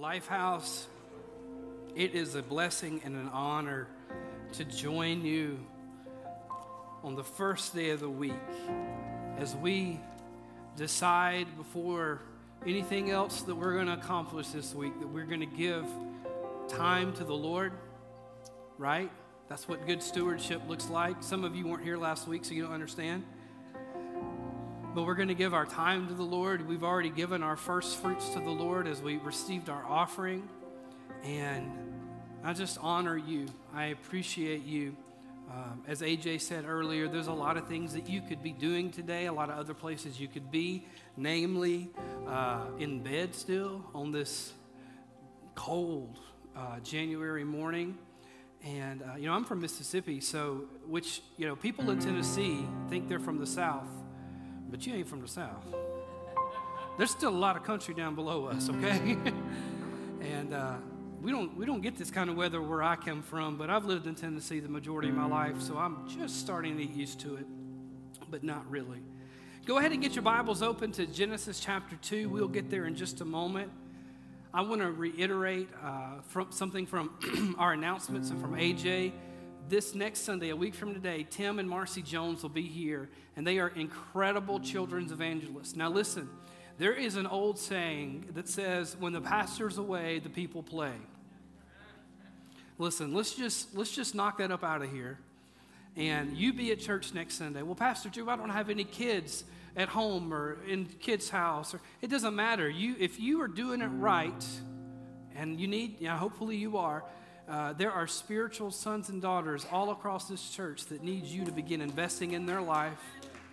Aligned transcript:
Lifehouse, 0.00 0.84
it 1.96 2.14
is 2.14 2.36
a 2.36 2.42
blessing 2.42 3.00
and 3.04 3.16
an 3.16 3.28
honor 3.30 3.88
to 4.52 4.64
join 4.64 5.24
you 5.24 5.58
on 7.02 7.16
the 7.16 7.24
first 7.24 7.74
day 7.74 7.90
of 7.90 7.98
the 7.98 8.08
week 8.08 8.32
as 9.38 9.56
we 9.56 9.98
decide 10.76 11.48
before 11.56 12.20
anything 12.64 13.10
else 13.10 13.42
that 13.42 13.56
we're 13.56 13.72
going 13.72 13.88
to 13.88 13.94
accomplish 13.94 14.46
this 14.48 14.72
week 14.72 14.96
that 15.00 15.08
we're 15.08 15.26
going 15.26 15.40
to 15.40 15.46
give 15.46 15.84
time 16.68 17.12
to 17.14 17.24
the 17.24 17.34
Lord, 17.34 17.72
right? 18.76 19.10
That's 19.48 19.66
what 19.66 19.84
good 19.84 20.00
stewardship 20.00 20.62
looks 20.68 20.88
like. 20.88 21.24
Some 21.24 21.42
of 21.42 21.56
you 21.56 21.66
weren't 21.66 21.82
here 21.82 21.96
last 21.96 22.28
week, 22.28 22.44
so 22.44 22.54
you 22.54 22.62
don't 22.62 22.72
understand. 22.72 23.24
But 24.94 25.04
we're 25.04 25.14
going 25.14 25.28
to 25.28 25.34
give 25.34 25.54
our 25.54 25.66
time 25.66 26.08
to 26.08 26.14
the 26.14 26.24
Lord. 26.24 26.66
We've 26.66 26.82
already 26.82 27.10
given 27.10 27.42
our 27.42 27.56
first 27.56 27.98
fruits 27.98 28.30
to 28.30 28.40
the 28.40 28.50
Lord 28.50 28.86
as 28.86 29.02
we 29.02 29.18
received 29.18 29.68
our 29.68 29.84
offering. 29.84 30.48
And 31.22 31.70
I 32.42 32.52
just 32.54 32.78
honor 32.80 33.16
you. 33.16 33.46
I 33.74 33.86
appreciate 33.86 34.64
you. 34.64 34.96
Um, 35.50 35.82
as 35.86 36.02
AJ 36.02 36.40
said 36.40 36.64
earlier, 36.66 37.08
there's 37.08 37.26
a 37.26 37.32
lot 37.32 37.56
of 37.56 37.66
things 37.66 37.94
that 37.94 38.08
you 38.08 38.20
could 38.20 38.42
be 38.42 38.52
doing 38.52 38.90
today, 38.90 39.26
a 39.26 39.32
lot 39.32 39.50
of 39.50 39.58
other 39.58 39.74
places 39.74 40.20
you 40.20 40.28
could 40.28 40.50
be, 40.50 40.86
namely 41.16 41.90
uh, 42.26 42.66
in 42.78 43.02
bed 43.02 43.34
still 43.34 43.84
on 43.94 44.12
this 44.12 44.52
cold 45.54 46.18
uh, 46.56 46.80
January 46.80 47.44
morning. 47.44 47.96
And, 48.64 49.02
uh, 49.02 49.16
you 49.16 49.26
know, 49.26 49.32
I'm 49.32 49.44
from 49.44 49.60
Mississippi, 49.60 50.20
so, 50.20 50.64
which, 50.86 51.22
you 51.36 51.46
know, 51.46 51.56
people 51.56 51.90
in 51.90 51.98
Tennessee 51.98 52.64
think 52.88 53.08
they're 53.08 53.20
from 53.20 53.38
the 53.38 53.46
South, 53.46 53.88
but 54.70 54.86
you 54.86 54.94
ain't 54.94 55.08
from 55.08 55.20
the 55.20 55.28
South. 55.28 55.64
There's 56.96 57.10
still 57.10 57.30
a 57.30 57.36
lot 57.36 57.56
of 57.56 57.62
country 57.62 57.94
down 57.94 58.14
below 58.14 58.46
us, 58.46 58.68
okay? 58.68 59.16
and 60.20 60.52
uh, 60.52 60.74
we, 61.22 61.30
don't, 61.30 61.56
we 61.56 61.64
don't 61.64 61.80
get 61.80 61.96
this 61.96 62.10
kind 62.10 62.28
of 62.28 62.36
weather 62.36 62.60
where 62.60 62.82
I 62.82 62.96
come 62.96 63.22
from, 63.22 63.56
but 63.56 63.70
I've 63.70 63.84
lived 63.84 64.06
in 64.06 64.14
Tennessee 64.14 64.60
the 64.60 64.68
majority 64.68 65.08
of 65.08 65.14
my 65.14 65.26
life, 65.26 65.60
so 65.60 65.76
I'm 65.78 66.08
just 66.08 66.40
starting 66.40 66.76
to 66.76 66.84
get 66.84 66.96
used 66.96 67.20
to 67.20 67.36
it, 67.36 67.46
but 68.30 68.42
not 68.42 68.68
really. 68.70 69.00
Go 69.64 69.78
ahead 69.78 69.92
and 69.92 70.02
get 70.02 70.14
your 70.14 70.22
Bibles 70.22 70.62
open 70.62 70.92
to 70.92 71.06
Genesis 71.06 71.60
chapter 71.60 71.96
2. 71.96 72.28
We'll 72.28 72.48
get 72.48 72.70
there 72.70 72.86
in 72.86 72.96
just 72.96 73.20
a 73.20 73.24
moment. 73.24 73.70
I 74.52 74.62
want 74.62 74.80
to 74.80 74.90
reiterate 74.90 75.68
uh, 75.84 76.22
from 76.26 76.50
something 76.50 76.86
from 76.86 77.54
our 77.58 77.74
announcements 77.74 78.30
and 78.30 78.40
from 78.40 78.54
AJ. 78.54 79.12
This 79.68 79.94
next 79.94 80.20
Sunday, 80.20 80.48
a 80.48 80.56
week 80.56 80.74
from 80.74 80.94
today, 80.94 81.26
Tim 81.28 81.58
and 81.58 81.68
Marcy 81.68 82.00
Jones 82.00 82.42
will 82.42 82.48
be 82.48 82.62
here, 82.62 83.10
and 83.36 83.46
they 83.46 83.58
are 83.58 83.68
incredible 83.68 84.60
children's 84.60 85.12
evangelists. 85.12 85.76
Now, 85.76 85.90
listen, 85.90 86.30
there 86.78 86.94
is 86.94 87.16
an 87.16 87.26
old 87.26 87.58
saying 87.58 88.30
that 88.32 88.48
says, 88.48 88.96
"When 88.98 89.12
the 89.12 89.20
pastor's 89.20 89.76
away, 89.76 90.20
the 90.20 90.30
people 90.30 90.62
play." 90.62 90.94
Listen, 92.78 93.12
let's 93.12 93.34
just 93.34 93.74
let's 93.76 93.94
just 93.94 94.14
knock 94.14 94.38
that 94.38 94.50
up 94.50 94.64
out 94.64 94.80
of 94.80 94.90
here, 94.90 95.18
and 95.96 96.34
you 96.34 96.54
be 96.54 96.72
at 96.72 96.80
church 96.80 97.12
next 97.12 97.34
Sunday. 97.34 97.60
Well, 97.60 97.74
Pastor 97.74 98.08
Drew, 98.08 98.30
I 98.30 98.36
don't 98.36 98.48
have 98.48 98.70
any 98.70 98.84
kids 98.84 99.44
at 99.76 99.90
home 99.90 100.32
or 100.32 100.56
in 100.66 100.86
kids' 100.86 101.28
house, 101.28 101.74
or 101.74 101.82
it 102.00 102.08
doesn't 102.08 102.34
matter. 102.34 102.70
You, 102.70 102.96
if 102.98 103.20
you 103.20 103.42
are 103.42 103.48
doing 103.48 103.82
it 103.82 103.88
right, 103.88 104.46
and 105.36 105.60
you 105.60 105.68
need, 105.68 106.00
you 106.00 106.08
know, 106.08 106.16
hopefully 106.16 106.56
you 106.56 106.78
are. 106.78 107.04
Uh, 107.48 107.72
there 107.72 107.90
are 107.90 108.06
spiritual 108.06 108.70
sons 108.70 109.08
and 109.08 109.22
daughters 109.22 109.66
all 109.72 109.90
across 109.90 110.28
this 110.28 110.50
church 110.50 110.86
that 110.86 111.02
need 111.02 111.24
you 111.24 111.44
to 111.44 111.52
begin 111.52 111.80
investing 111.80 112.32
in 112.32 112.44
their 112.44 112.60
life. 112.60 113.00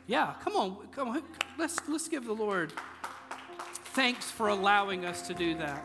Yeah, 0.07 0.33
come 0.43 0.55
on, 0.55 0.77
come 0.91 1.09
on. 1.09 1.23
Let's 1.57 1.79
let's 1.87 2.07
give 2.07 2.25
the 2.25 2.33
Lord 2.33 2.73
thanks 3.95 4.29
for 4.29 4.49
allowing 4.49 5.05
us 5.05 5.21
to 5.21 5.33
do 5.33 5.55
that. 5.55 5.81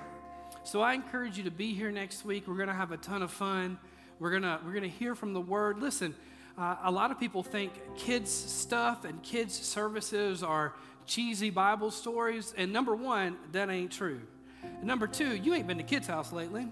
So 0.64 0.80
I 0.80 0.94
encourage 0.94 1.38
you 1.38 1.44
to 1.44 1.50
be 1.52 1.74
here 1.74 1.92
next 1.92 2.24
week. 2.24 2.48
We're 2.48 2.56
going 2.56 2.66
to 2.66 2.74
have 2.74 2.90
a 2.90 2.96
ton 2.96 3.22
of 3.22 3.30
fun. 3.30 3.78
We're 4.18 4.30
going 4.30 4.42
to 4.42 4.58
we're 4.64 4.72
going 4.72 4.82
to 4.82 4.88
hear 4.88 5.14
from 5.14 5.32
the 5.32 5.40
word. 5.40 5.78
Listen, 5.78 6.16
uh, 6.58 6.74
a 6.82 6.90
lot 6.90 7.12
of 7.12 7.20
people 7.20 7.44
think 7.44 7.72
kids' 7.96 8.32
stuff 8.32 9.04
and 9.04 9.22
kids' 9.22 9.54
services 9.54 10.42
are 10.42 10.74
cheesy 11.06 11.50
Bible 11.50 11.92
stories. 11.92 12.52
And 12.56 12.72
number 12.72 12.96
one, 12.96 13.36
that 13.52 13.70
ain't 13.70 13.92
true. 13.92 14.20
And 14.64 14.82
number 14.82 15.06
two, 15.06 15.36
you 15.36 15.54
ain't 15.54 15.68
been 15.68 15.78
to 15.78 15.84
kids' 15.84 16.08
house 16.08 16.32
lately. 16.32 16.66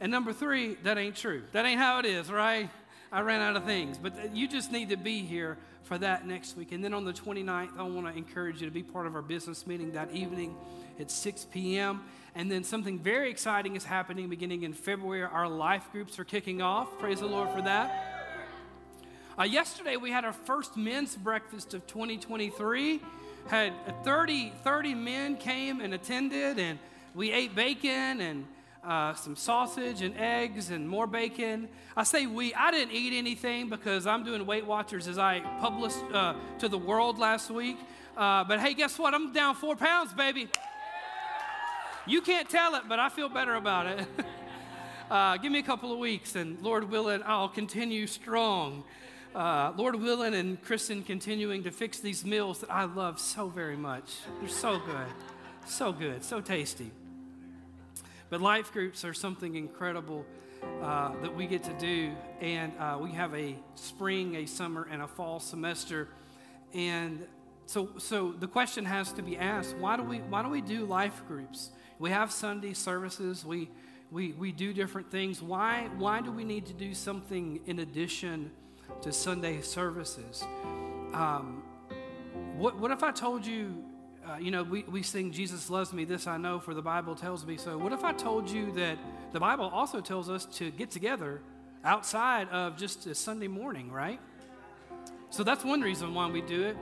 And 0.00 0.12
number 0.12 0.32
three, 0.32 0.76
that 0.84 0.96
ain't 0.96 1.16
true. 1.16 1.42
That 1.52 1.66
ain't 1.66 1.80
how 1.80 1.98
it 1.98 2.06
is, 2.06 2.30
right? 2.30 2.70
I 3.10 3.20
ran 3.20 3.40
out 3.40 3.56
of 3.56 3.64
things. 3.64 3.98
But 3.98 4.34
you 4.34 4.46
just 4.46 4.70
need 4.70 4.90
to 4.90 4.96
be 4.96 5.22
here 5.22 5.56
for 5.84 5.98
that 5.98 6.26
next 6.26 6.56
week. 6.56 6.72
And 6.72 6.84
then 6.84 6.94
on 6.94 7.04
the 7.04 7.12
29th, 7.12 7.78
I 7.78 7.82
want 7.82 8.06
to 8.06 8.12
encourage 8.16 8.60
you 8.60 8.66
to 8.66 8.72
be 8.72 8.82
part 8.82 9.06
of 9.06 9.14
our 9.14 9.22
business 9.22 9.66
meeting 9.66 9.92
that 9.92 10.12
evening 10.12 10.54
at 11.00 11.10
6 11.10 11.46
p.m. 11.50 12.02
And 12.34 12.50
then 12.50 12.62
something 12.62 12.98
very 12.98 13.30
exciting 13.30 13.74
is 13.74 13.84
happening 13.84 14.28
beginning 14.28 14.62
in 14.62 14.72
February. 14.72 15.22
Our 15.22 15.48
life 15.48 15.88
groups 15.90 16.18
are 16.18 16.24
kicking 16.24 16.62
off. 16.62 16.98
Praise 16.98 17.20
the 17.20 17.26
Lord 17.26 17.50
for 17.50 17.62
that. 17.62 18.14
Uh, 19.38 19.44
yesterday, 19.44 19.96
we 19.96 20.10
had 20.10 20.24
our 20.24 20.32
first 20.32 20.76
men's 20.76 21.16
breakfast 21.16 21.72
of 21.72 21.86
2023. 21.86 23.00
Had 23.46 23.72
30, 24.04 24.52
30 24.62 24.94
men 24.94 25.36
came 25.36 25.80
and 25.80 25.94
attended, 25.94 26.58
and 26.58 26.78
we 27.14 27.32
ate 27.32 27.54
bacon 27.54 28.20
and 28.20 28.46
uh, 28.84 29.14
some 29.14 29.36
sausage 29.36 30.02
and 30.02 30.16
eggs 30.16 30.70
and 30.70 30.88
more 30.88 31.06
bacon. 31.06 31.68
I 31.96 32.04
say 32.04 32.26
we, 32.26 32.54
I 32.54 32.70
didn't 32.70 32.92
eat 32.94 33.16
anything 33.16 33.68
because 33.68 34.06
I'm 34.06 34.24
doing 34.24 34.44
Weight 34.46 34.66
Watchers 34.66 35.08
as 35.08 35.18
I 35.18 35.40
published 35.60 36.02
uh, 36.12 36.34
to 36.58 36.68
the 36.68 36.78
world 36.78 37.18
last 37.18 37.50
week. 37.50 37.78
Uh, 38.16 38.44
but 38.44 38.60
hey, 38.60 38.74
guess 38.74 38.98
what? 38.98 39.14
I'm 39.14 39.32
down 39.32 39.54
four 39.54 39.76
pounds, 39.76 40.12
baby. 40.12 40.48
You 42.06 42.20
can't 42.20 42.48
tell 42.48 42.74
it, 42.74 42.82
but 42.88 42.98
I 42.98 43.08
feel 43.08 43.28
better 43.28 43.54
about 43.54 43.86
it. 43.86 44.06
Uh, 45.10 45.38
give 45.38 45.50
me 45.50 45.58
a 45.58 45.62
couple 45.62 45.90
of 45.90 45.98
weeks, 45.98 46.36
and 46.36 46.60
Lord 46.60 46.90
willing, 46.90 47.22
I'll 47.24 47.48
continue 47.48 48.06
strong 48.06 48.84
uh, 49.34 49.72
Lord 49.76 49.94
willing 49.96 50.34
and 50.34 50.60
Kristen 50.62 51.02
continuing 51.02 51.62
to 51.64 51.70
fix 51.70 52.00
these 52.00 52.24
meals 52.24 52.60
that 52.60 52.70
I 52.70 52.84
love 52.84 53.20
so 53.20 53.48
very 53.48 53.76
much. 53.76 54.16
They're 54.40 54.48
so 54.48 54.78
good, 54.78 55.06
so 55.66 55.92
good, 55.92 56.24
so 56.24 56.40
tasty. 56.40 56.90
But 58.30 58.40
life 58.40 58.72
groups 58.72 59.04
are 59.04 59.14
something 59.14 59.54
incredible 59.56 60.24
uh, 60.82 61.12
that 61.22 61.34
we 61.34 61.46
get 61.46 61.62
to 61.64 61.72
do. 61.74 62.12
And 62.40 62.72
uh, 62.78 62.98
we 63.00 63.12
have 63.12 63.34
a 63.34 63.56
spring, 63.74 64.36
a 64.36 64.46
summer, 64.46 64.86
and 64.90 65.02
a 65.02 65.08
fall 65.08 65.40
semester. 65.40 66.08
And 66.74 67.26
so, 67.66 67.90
so 67.98 68.32
the 68.32 68.48
question 68.48 68.84
has 68.84 69.12
to 69.12 69.22
be 69.22 69.36
asked 69.36 69.76
why 69.76 69.96
do 69.96 70.02
we, 70.02 70.18
why 70.18 70.42
do, 70.42 70.48
we 70.48 70.60
do 70.60 70.84
life 70.84 71.22
groups? 71.26 71.70
We 71.98 72.10
have 72.10 72.30
Sunday 72.30 72.74
services, 72.74 73.44
we, 73.44 73.70
we, 74.10 74.32
we 74.32 74.52
do 74.52 74.72
different 74.72 75.10
things. 75.10 75.42
Why, 75.42 75.88
why 75.98 76.20
do 76.20 76.30
we 76.30 76.44
need 76.44 76.66
to 76.66 76.72
do 76.72 76.94
something 76.94 77.60
in 77.66 77.80
addition? 77.80 78.50
to 79.02 79.12
Sunday 79.12 79.60
services. 79.60 80.42
Um, 81.12 81.62
what, 82.56 82.78
what 82.78 82.90
if 82.90 83.02
I 83.02 83.12
told 83.12 83.46
you, 83.46 83.84
uh, 84.28 84.36
you 84.36 84.50
know, 84.50 84.62
we, 84.62 84.82
we 84.84 85.02
sing 85.02 85.32
Jesus 85.32 85.70
loves 85.70 85.92
me, 85.92 86.04
this 86.04 86.26
I 86.26 86.36
know, 86.36 86.58
for 86.60 86.74
the 86.74 86.82
Bible 86.82 87.14
tells 87.14 87.46
me 87.46 87.56
so. 87.56 87.78
What 87.78 87.92
if 87.92 88.04
I 88.04 88.12
told 88.12 88.50
you 88.50 88.70
that 88.72 88.98
the 89.32 89.40
Bible 89.40 89.70
also 89.72 90.00
tells 90.00 90.28
us 90.28 90.44
to 90.56 90.70
get 90.70 90.90
together 90.90 91.40
outside 91.84 92.48
of 92.50 92.76
just 92.76 93.06
a 93.06 93.14
Sunday 93.14 93.48
morning, 93.48 93.90
right? 93.90 94.20
So 95.30 95.44
that's 95.44 95.64
one 95.64 95.80
reason 95.80 96.12
why 96.14 96.28
we 96.28 96.42
do 96.42 96.62
it. 96.64 96.76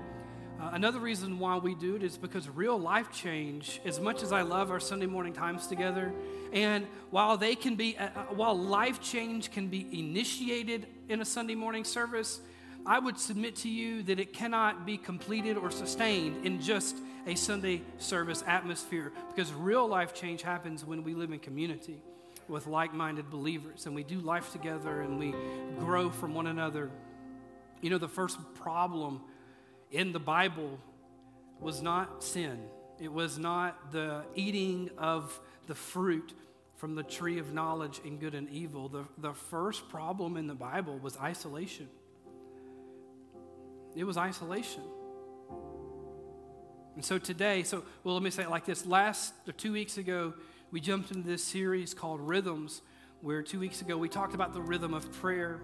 Uh, 0.60 0.70
another 0.72 0.98
reason 0.98 1.38
why 1.38 1.58
we 1.58 1.74
do 1.74 1.96
it 1.96 2.02
is 2.02 2.16
because 2.16 2.48
real 2.48 2.78
life 2.78 3.12
change, 3.12 3.80
as 3.84 4.00
much 4.00 4.22
as 4.22 4.32
I 4.32 4.42
love 4.42 4.70
our 4.70 4.80
Sunday 4.80 5.06
morning 5.06 5.32
times 5.32 5.66
together, 5.66 6.12
and 6.52 6.86
while 7.10 7.36
they 7.36 7.54
can 7.54 7.76
be, 7.76 7.96
uh, 7.98 8.06
uh, 8.06 8.22
while 8.34 8.58
life 8.58 9.00
change 9.00 9.52
can 9.52 9.68
be 9.68 9.86
initiated 9.92 10.86
in 11.08 11.20
a 11.20 11.24
Sunday 11.24 11.54
morning 11.54 11.84
service, 11.84 12.40
I 12.86 12.98
would 12.98 13.18
submit 13.18 13.56
to 13.56 13.68
you 13.68 14.02
that 14.04 14.18
it 14.18 14.32
cannot 14.32 14.86
be 14.86 14.96
completed 14.96 15.56
or 15.56 15.70
sustained 15.70 16.46
in 16.46 16.60
just 16.60 16.96
a 17.26 17.34
Sunday 17.34 17.82
service 17.98 18.44
atmosphere 18.46 19.12
because 19.34 19.52
real 19.52 19.86
life 19.86 20.14
change 20.14 20.42
happens 20.42 20.84
when 20.84 21.02
we 21.02 21.14
live 21.14 21.32
in 21.32 21.40
community 21.40 22.00
with 22.48 22.66
like 22.66 22.94
minded 22.94 23.28
believers 23.30 23.86
and 23.86 23.94
we 23.94 24.04
do 24.04 24.20
life 24.20 24.52
together 24.52 25.00
and 25.00 25.18
we 25.18 25.34
grow 25.78 26.08
from 26.08 26.34
one 26.34 26.46
another. 26.46 26.90
You 27.80 27.90
know, 27.90 27.98
the 27.98 28.08
first 28.08 28.38
problem 28.54 29.20
in 29.90 30.12
the 30.12 30.20
Bible 30.20 30.78
was 31.60 31.82
not 31.82 32.22
sin, 32.22 32.60
it 33.00 33.12
was 33.12 33.38
not 33.38 33.92
the 33.92 34.24
eating 34.34 34.90
of 34.96 35.38
the 35.66 35.74
fruit 35.74 36.32
from 36.76 36.94
the 36.94 37.02
tree 37.02 37.38
of 37.38 37.52
knowledge 37.52 38.00
in 38.04 38.18
good 38.18 38.34
and 38.34 38.48
evil. 38.50 38.88
The, 38.88 39.04
the 39.18 39.32
first 39.32 39.88
problem 39.88 40.36
in 40.36 40.46
the 40.46 40.54
Bible 40.54 40.98
was 40.98 41.16
isolation. 41.16 41.88
It 43.94 44.04
was 44.04 44.18
isolation. 44.18 44.82
And 46.96 47.04
so 47.04 47.18
today, 47.18 47.62
so, 47.62 47.84
well, 48.02 48.14
let 48.14 48.22
me 48.22 48.30
say 48.30 48.42
it 48.42 48.50
like 48.50 48.64
this. 48.64 48.84
Last, 48.86 49.34
or 49.46 49.52
two 49.52 49.72
weeks 49.72 49.98
ago, 49.98 50.32
we 50.72 50.80
jumped 50.80 51.12
into 51.12 51.28
this 51.28 51.44
series 51.44 51.94
called 51.94 52.20
Rhythms, 52.20 52.82
where 53.20 53.42
two 53.42 53.60
weeks 53.60 53.82
ago 53.82 53.96
we 53.96 54.08
talked 54.08 54.34
about 54.34 54.52
the 54.52 54.62
rhythm 54.62 54.94
of 54.94 55.12
prayer. 55.12 55.60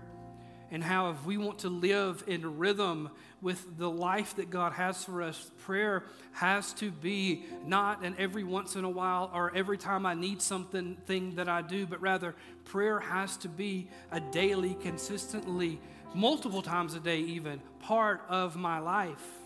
and 0.72 0.82
how 0.82 1.10
if 1.10 1.26
we 1.26 1.36
want 1.36 1.58
to 1.58 1.68
live 1.68 2.24
in 2.26 2.56
rhythm 2.58 3.10
with 3.42 3.76
the 3.76 3.90
life 3.90 4.36
that 4.36 4.48
God 4.48 4.72
has 4.72 5.04
for 5.04 5.20
us, 5.22 5.50
prayer 5.58 6.04
has 6.32 6.72
to 6.74 6.90
be 6.90 7.44
not 7.66 8.02
an 8.02 8.16
every 8.18 8.42
once 8.42 8.74
in 8.74 8.84
a 8.84 8.88
while 8.90 9.30
or 9.34 9.54
every 9.54 9.76
time 9.76 10.06
I 10.06 10.14
need 10.14 10.40
something 10.40 10.96
thing 11.04 11.34
that 11.34 11.46
I 11.46 11.60
do, 11.60 11.84
but 11.86 12.00
rather 12.00 12.34
prayer 12.64 12.98
has 13.00 13.36
to 13.38 13.48
be 13.48 13.90
a 14.10 14.18
daily, 14.18 14.74
consistently, 14.80 15.78
multiple 16.14 16.62
times 16.62 16.94
a 16.94 17.00
day 17.00 17.20
even, 17.20 17.60
part 17.80 18.22
of 18.30 18.56
my 18.56 18.78
life. 18.78 19.41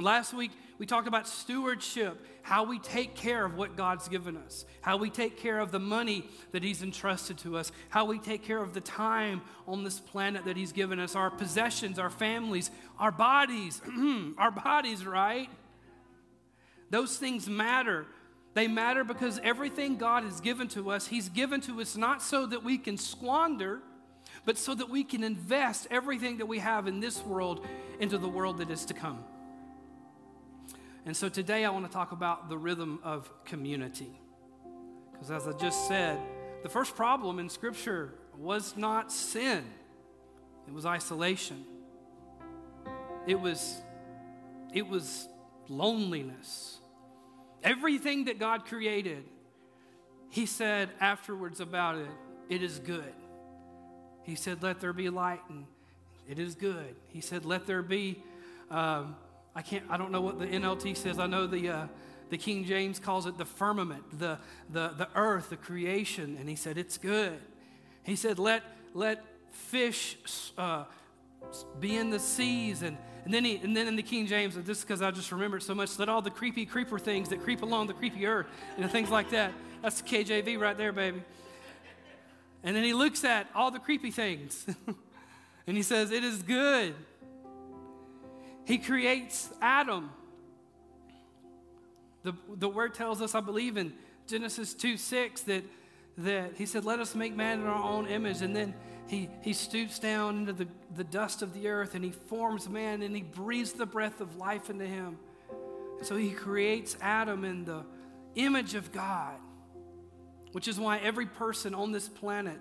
Last 0.00 0.32
week, 0.32 0.50
we 0.78 0.86
talked 0.86 1.06
about 1.06 1.28
stewardship, 1.28 2.24
how 2.42 2.64
we 2.64 2.78
take 2.78 3.14
care 3.14 3.44
of 3.44 3.54
what 3.54 3.76
God's 3.76 4.08
given 4.08 4.36
us, 4.38 4.64
how 4.80 4.96
we 4.96 5.10
take 5.10 5.36
care 5.36 5.58
of 5.58 5.72
the 5.72 5.78
money 5.78 6.24
that 6.52 6.64
He's 6.64 6.82
entrusted 6.82 7.36
to 7.38 7.58
us, 7.58 7.70
how 7.90 8.06
we 8.06 8.18
take 8.18 8.42
care 8.42 8.62
of 8.62 8.72
the 8.72 8.80
time 8.80 9.42
on 9.68 9.84
this 9.84 10.00
planet 10.00 10.46
that 10.46 10.56
He's 10.56 10.72
given 10.72 10.98
us, 10.98 11.14
our 11.14 11.30
possessions, 11.30 11.98
our 11.98 12.08
families, 12.08 12.70
our 12.98 13.12
bodies, 13.12 13.82
our 14.38 14.50
bodies, 14.50 15.04
right? 15.04 15.50
Those 16.88 17.18
things 17.18 17.46
matter. 17.46 18.06
They 18.54 18.66
matter 18.66 19.04
because 19.04 19.38
everything 19.44 19.96
God 19.96 20.24
has 20.24 20.40
given 20.40 20.68
to 20.68 20.90
us, 20.90 21.06
He's 21.06 21.28
given 21.28 21.60
to 21.62 21.80
us 21.80 21.96
not 21.96 22.22
so 22.22 22.46
that 22.46 22.64
we 22.64 22.78
can 22.78 22.96
squander, 22.96 23.80
but 24.46 24.56
so 24.56 24.74
that 24.74 24.88
we 24.88 25.04
can 25.04 25.22
invest 25.22 25.86
everything 25.90 26.38
that 26.38 26.46
we 26.46 26.58
have 26.58 26.88
in 26.88 27.00
this 27.00 27.22
world 27.22 27.66
into 28.00 28.16
the 28.16 28.28
world 28.28 28.58
that 28.58 28.70
is 28.70 28.86
to 28.86 28.94
come. 28.94 29.22
And 31.06 31.16
so 31.16 31.28
today 31.28 31.64
I 31.64 31.70
want 31.70 31.86
to 31.86 31.92
talk 31.92 32.12
about 32.12 32.48
the 32.48 32.58
rhythm 32.58 33.00
of 33.02 33.30
community. 33.44 34.20
Because 35.12 35.30
as 35.30 35.48
I 35.48 35.52
just 35.52 35.88
said, 35.88 36.18
the 36.62 36.68
first 36.68 36.94
problem 36.94 37.38
in 37.38 37.48
Scripture 37.48 38.14
was 38.36 38.76
not 38.76 39.10
sin, 39.12 39.64
it 40.66 40.74
was 40.74 40.86
isolation. 40.86 41.64
It 43.26 43.38
was, 43.38 43.82
it 44.72 44.88
was 44.88 45.28
loneliness. 45.68 46.78
Everything 47.62 48.24
that 48.24 48.38
God 48.38 48.64
created, 48.64 49.24
He 50.30 50.46
said 50.46 50.88
afterwards 51.00 51.60
about 51.60 51.96
it, 51.96 52.08
it 52.48 52.62
is 52.62 52.78
good. 52.78 53.12
He 54.22 54.34
said, 54.34 54.62
Let 54.62 54.80
there 54.80 54.92
be 54.92 55.10
light, 55.10 55.42
and 55.48 55.66
it 56.28 56.38
is 56.38 56.54
good. 56.54 56.96
He 57.08 57.20
said, 57.20 57.44
Let 57.44 57.66
there 57.66 57.82
be. 57.82 58.22
Um, 58.70 59.16
I 59.54 59.62
can't, 59.62 59.84
I 59.90 59.96
don't 59.96 60.12
know 60.12 60.20
what 60.20 60.38
the 60.38 60.46
NLT 60.46 60.96
says. 60.96 61.18
I 61.18 61.26
know 61.26 61.46
the, 61.46 61.68
uh, 61.68 61.86
the 62.30 62.38
King 62.38 62.64
James 62.64 62.98
calls 62.98 63.26
it 63.26 63.36
the 63.36 63.44
firmament, 63.44 64.18
the, 64.18 64.38
the, 64.70 64.94
the 64.96 65.08
earth, 65.14 65.50
the 65.50 65.56
creation. 65.56 66.36
And 66.38 66.48
he 66.48 66.54
said, 66.54 66.78
it's 66.78 66.98
good. 66.98 67.38
He 68.04 68.16
said, 68.16 68.38
let, 68.38 68.62
let 68.94 69.24
fish 69.50 70.16
uh, 70.56 70.84
be 71.80 71.96
in 71.96 72.10
the 72.10 72.20
seas. 72.20 72.82
And, 72.82 72.96
and, 73.24 73.34
then 73.34 73.44
he, 73.44 73.56
and 73.56 73.76
then 73.76 73.88
in 73.88 73.96
the 73.96 74.02
King 74.02 74.26
James, 74.26 74.54
this 74.54 74.78
is 74.78 74.84
because 74.84 75.02
I 75.02 75.10
just 75.10 75.32
remember 75.32 75.56
it 75.56 75.64
so 75.64 75.74
much, 75.74 75.98
let 75.98 76.08
all 76.08 76.22
the 76.22 76.30
creepy 76.30 76.64
creeper 76.64 76.98
things 76.98 77.28
that 77.30 77.42
creep 77.42 77.62
along 77.62 77.88
the 77.88 77.94
creepy 77.94 78.26
earth 78.26 78.46
and 78.78 78.88
things 78.90 79.10
like 79.10 79.30
that. 79.30 79.52
That's 79.82 80.00
the 80.00 80.08
KJV 80.08 80.60
right 80.60 80.76
there, 80.76 80.92
baby. 80.92 81.22
And 82.62 82.76
then 82.76 82.84
he 82.84 82.92
looks 82.92 83.24
at 83.24 83.48
all 83.54 83.70
the 83.70 83.78
creepy 83.78 84.10
things 84.10 84.66
and 85.66 85.76
he 85.76 85.82
says, 85.82 86.10
It 86.10 86.24
is 86.24 86.42
good. 86.42 86.94
He 88.70 88.78
creates 88.78 89.50
Adam. 89.60 90.10
The, 92.22 92.34
the 92.54 92.68
word 92.68 92.94
tells 92.94 93.20
us, 93.20 93.34
I 93.34 93.40
believe, 93.40 93.76
in 93.76 93.92
Genesis 94.28 94.74
2 94.74 94.96
6, 94.96 95.40
that, 95.42 95.64
that 96.18 96.52
he 96.54 96.66
said, 96.66 96.84
Let 96.84 97.00
us 97.00 97.16
make 97.16 97.34
man 97.34 97.62
in 97.62 97.66
our 97.66 97.82
own 97.82 98.06
image. 98.06 98.42
And 98.42 98.54
then 98.54 98.72
he, 99.08 99.28
he 99.42 99.54
stoops 99.54 99.98
down 99.98 100.38
into 100.38 100.52
the, 100.52 100.68
the 100.94 101.02
dust 101.02 101.42
of 101.42 101.52
the 101.52 101.66
earth 101.66 101.96
and 101.96 102.04
he 102.04 102.12
forms 102.12 102.68
man 102.68 103.02
and 103.02 103.16
he 103.16 103.22
breathes 103.22 103.72
the 103.72 103.86
breath 103.86 104.20
of 104.20 104.36
life 104.36 104.70
into 104.70 104.86
him. 104.86 105.18
so 106.02 106.14
he 106.14 106.30
creates 106.30 106.96
Adam 107.00 107.44
in 107.44 107.64
the 107.64 107.82
image 108.36 108.76
of 108.76 108.92
God, 108.92 109.34
which 110.52 110.68
is 110.68 110.78
why 110.78 110.98
every 110.98 111.26
person 111.26 111.74
on 111.74 111.90
this 111.90 112.08
planet 112.08 112.60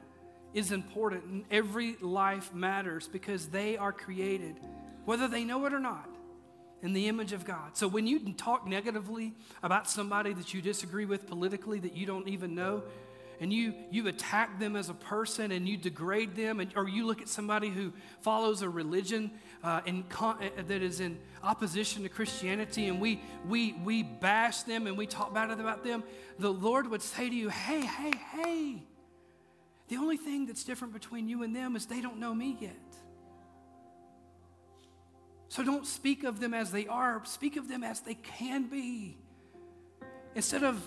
is 0.56 0.72
important 0.72 1.26
and 1.26 1.46
every 1.52 1.98
life 2.02 2.52
matters 2.52 3.08
because 3.08 3.50
they 3.50 3.78
are 3.78 3.94
created 3.94 4.56
whether 5.10 5.28
they 5.28 5.44
know 5.44 5.66
it 5.66 5.74
or 5.74 5.80
not, 5.80 6.08
in 6.84 6.94
the 6.94 7.08
image 7.08 7.34
of 7.34 7.44
God. 7.44 7.76
So 7.76 7.88
when 7.88 8.06
you 8.06 8.32
talk 8.34 8.68
negatively 8.68 9.34
about 9.64 9.90
somebody 9.90 10.34
that 10.34 10.54
you 10.54 10.62
disagree 10.62 11.06
with 11.06 11.26
politically 11.26 11.80
that 11.80 11.98
you 11.98 12.06
don't 12.06 12.28
even 12.28 12.54
know, 12.54 12.84
and 13.40 13.52
you, 13.52 13.74
you 13.90 14.08
attack 14.08 14.60
them 14.60 14.76
as 14.76 14.88
a 14.88 14.94
person 14.94 15.52
and 15.52 15.68
you 15.68 15.78
degrade 15.78 16.36
them, 16.36 16.60
and, 16.60 16.72
or 16.76 16.88
you 16.88 17.08
look 17.08 17.24
at 17.24 17.28
somebody 17.28 17.70
who 17.70 17.92
follows 18.22 18.62
a 18.62 18.70
religion 18.70 19.32
uh, 19.64 19.82
in 19.88 20.04
uh, 20.20 20.36
that 20.68 20.84
is 20.84 21.00
in 21.00 21.18
opposition 21.42 22.04
to 22.04 22.10
Christianity, 22.10 22.88
and 22.88 23.02
we, 23.02 23.20
we, 23.48 23.74
we 23.84 24.04
bash 24.04 24.62
them 24.62 24.86
and 24.86 24.96
we 24.96 25.08
talk 25.08 25.34
bad 25.34 25.50
about 25.50 25.84
them, 25.84 26.04
the 26.38 26.54
Lord 26.54 26.86
would 26.86 27.02
say 27.02 27.28
to 27.28 27.36
you, 27.36 27.50
Hey, 27.50 27.82
hey, 27.82 28.14
hey, 28.32 28.84
the 29.88 29.98
only 29.98 30.18
thing 30.18 30.46
that's 30.46 30.64
different 30.64 30.94
between 30.94 31.28
you 31.28 31.42
and 31.42 31.56
them 31.56 31.76
is 31.76 31.88
they 31.88 32.00
don't 32.00 32.20
know 32.20 32.36
me 32.36 32.58
yet. 32.60 32.76
So 35.50 35.64
don't 35.64 35.86
speak 35.86 36.24
of 36.24 36.40
them 36.40 36.54
as 36.54 36.72
they 36.72 36.88
are, 36.88 37.22
speak 37.26 37.58
of 37.58 37.68
them 37.68 37.84
as 37.84 38.02
they 38.02 38.14
can 38.14 38.68
be. 38.68 39.18
Instead 40.36 40.64
of 40.64 40.80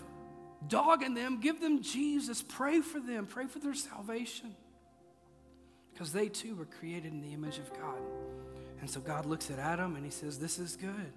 dogging 0.68 1.14
them, 1.14 1.40
give 1.40 1.60
them 1.60 1.82
Jesus. 1.82 2.42
Pray 2.42 2.80
for 2.80 3.00
them, 3.00 3.26
pray 3.26 3.46
for 3.46 3.58
their 3.58 3.74
salvation. 3.74 4.54
Because 5.92 6.12
they 6.12 6.28
too 6.28 6.54
were 6.54 6.64
created 6.64 7.12
in 7.12 7.20
the 7.20 7.32
image 7.32 7.58
of 7.58 7.70
God. 7.72 7.98
And 8.80 8.88
so 8.88 9.00
God 9.00 9.26
looks 9.26 9.50
at 9.50 9.58
Adam 9.58 9.96
and 9.96 10.04
he 10.04 10.10
says, 10.10 10.38
This 10.38 10.58
is 10.58 10.76
good. 10.76 11.12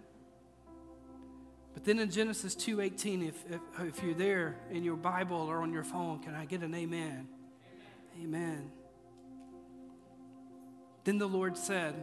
But 1.75 1.83
then 1.83 1.99
in 1.99 2.09
Genesis 2.09 2.55
2:18, 2.55 3.27
if, 3.27 3.35
if, 3.49 3.61
if 3.79 4.03
you're 4.03 4.13
there 4.13 4.55
in 4.71 4.83
your 4.83 4.95
Bible 4.95 5.37
or 5.37 5.61
on 5.61 5.71
your 5.71 5.83
phone, 5.83 6.19
can 6.19 6.33
I 6.33 6.45
get 6.45 6.61
an 6.61 6.73
amen? 6.73 7.27
Amen. 8.17 8.23
amen. 8.23 8.71
Then 11.03 11.17
the 11.17 11.27
Lord 11.27 11.57
said, 11.57 11.95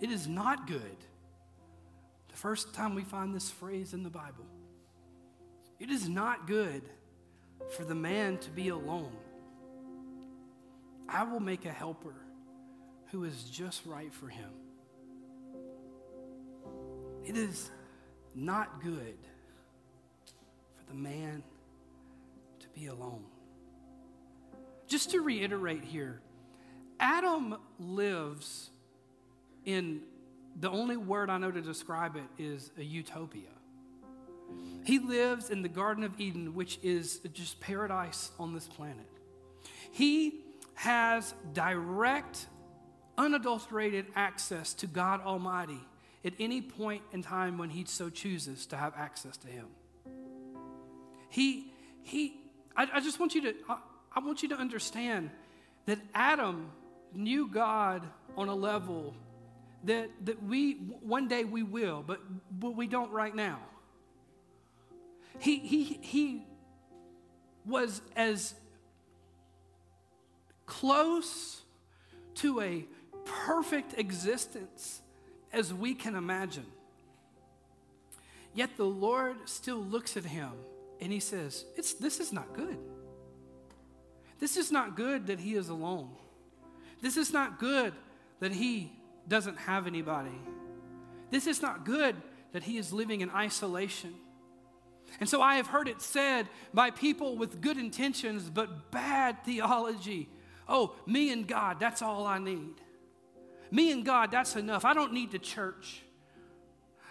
it 0.00 0.10
is 0.10 0.26
not 0.26 0.66
good. 0.66 0.96
The 2.28 2.36
first 2.36 2.74
time 2.74 2.94
we 2.94 3.02
find 3.02 3.34
this 3.34 3.50
phrase 3.50 3.92
in 3.92 4.02
the 4.02 4.10
Bible. 4.10 4.46
It 5.78 5.90
is 5.90 6.08
not 6.08 6.46
good 6.46 6.82
for 7.70 7.84
the 7.84 7.94
man 7.94 8.38
to 8.38 8.50
be 8.50 8.68
alone. 8.68 9.16
I 11.08 11.24
will 11.24 11.40
make 11.40 11.64
a 11.64 11.72
helper 11.72 12.14
who 13.10 13.24
is 13.24 13.44
just 13.44 13.84
right 13.86 14.12
for 14.12 14.28
him. 14.28 14.50
It 17.24 17.36
is 17.36 17.70
not 18.34 18.82
good 18.82 19.18
for 20.76 20.84
the 20.88 20.94
man 20.94 21.42
to 22.60 22.68
be 22.68 22.86
alone. 22.86 23.24
Just 24.86 25.10
to 25.10 25.20
reiterate 25.20 25.84
here, 25.84 26.20
Adam 26.98 27.56
lives 27.78 28.70
in 29.72 30.02
the 30.58 30.70
only 30.70 30.96
word 30.96 31.30
I 31.30 31.38
know 31.38 31.50
to 31.50 31.60
describe 31.60 32.16
it 32.16 32.42
is 32.42 32.70
a 32.78 32.82
utopia. 32.82 33.48
He 34.84 34.98
lives 34.98 35.50
in 35.50 35.62
the 35.62 35.68
Garden 35.68 36.04
of 36.04 36.18
Eden, 36.18 36.54
which 36.54 36.78
is 36.82 37.20
just 37.32 37.60
paradise 37.60 38.32
on 38.38 38.54
this 38.54 38.66
planet. 38.66 39.06
He 39.92 40.40
has 40.74 41.34
direct, 41.52 42.46
unadulterated 43.16 44.06
access 44.16 44.74
to 44.74 44.86
God 44.86 45.20
Almighty 45.22 45.80
at 46.24 46.32
any 46.38 46.60
point 46.60 47.02
in 47.12 47.22
time 47.22 47.58
when 47.58 47.70
he 47.70 47.84
so 47.84 48.10
chooses 48.10 48.66
to 48.66 48.76
have 48.76 48.94
access 48.96 49.36
to 49.38 49.48
Him. 49.48 49.66
He, 51.28 51.72
he, 52.02 52.34
I, 52.76 52.88
I 52.94 53.00
just 53.00 53.20
want 53.20 53.34
you 53.34 53.42
to, 53.42 53.54
I, 53.68 53.78
I 54.16 54.20
want 54.20 54.42
you 54.42 54.48
to 54.50 54.56
understand 54.56 55.30
that 55.86 55.98
Adam 56.14 56.70
knew 57.14 57.48
God 57.48 58.02
on 58.36 58.48
a 58.48 58.54
level 58.54 59.14
that, 59.84 60.10
that 60.24 60.42
we, 60.42 60.74
one 60.74 61.28
day 61.28 61.44
we 61.44 61.62
will, 61.62 62.02
but, 62.06 62.20
but 62.50 62.76
we 62.76 62.86
don't 62.86 63.10
right 63.12 63.34
now. 63.34 63.58
He, 65.38 65.58
he, 65.58 65.84
he 66.02 66.46
was 67.64 68.02
as 68.14 68.54
close 70.66 71.62
to 72.36 72.60
a 72.60 72.86
perfect 73.24 73.98
existence 73.98 75.00
as 75.52 75.72
we 75.72 75.94
can 75.94 76.14
imagine. 76.14 76.66
Yet 78.54 78.76
the 78.76 78.84
Lord 78.84 79.36
still 79.48 79.78
looks 79.78 80.16
at 80.16 80.24
him 80.24 80.50
and 81.00 81.12
he 81.12 81.20
says, 81.20 81.64
it's, 81.76 81.94
This 81.94 82.20
is 82.20 82.32
not 82.32 82.52
good. 82.54 82.78
This 84.38 84.56
is 84.56 84.72
not 84.72 84.96
good 84.96 85.26
that 85.28 85.38
he 85.38 85.54
is 85.54 85.68
alone. 85.68 86.10
This 87.00 87.16
is 87.16 87.32
not 87.32 87.58
good 87.58 87.94
that 88.40 88.52
he 88.52 88.92
doesn't 89.30 89.56
have 89.60 89.86
anybody. 89.86 90.38
This 91.30 91.46
is 91.46 91.62
not 91.62 91.86
good 91.86 92.16
that 92.52 92.64
he 92.64 92.76
is 92.76 92.92
living 92.92 93.22
in 93.22 93.30
isolation. 93.30 94.14
And 95.18 95.28
so 95.28 95.40
I 95.40 95.56
have 95.56 95.68
heard 95.68 95.88
it 95.88 96.02
said 96.02 96.48
by 96.74 96.90
people 96.90 97.38
with 97.38 97.62
good 97.62 97.78
intentions 97.78 98.50
but 98.50 98.90
bad 98.90 99.42
theology 99.44 100.28
oh, 100.70 100.94
me 101.04 101.32
and 101.32 101.46
God, 101.46 101.78
that's 101.80 102.00
all 102.00 102.26
I 102.26 102.38
need. 102.38 102.80
Me 103.70 103.92
and 103.92 104.04
God, 104.04 104.30
that's 104.30 104.56
enough. 104.56 104.84
I 104.84 104.94
don't 104.94 105.12
need 105.12 105.32
the 105.32 105.38
church. 105.38 106.02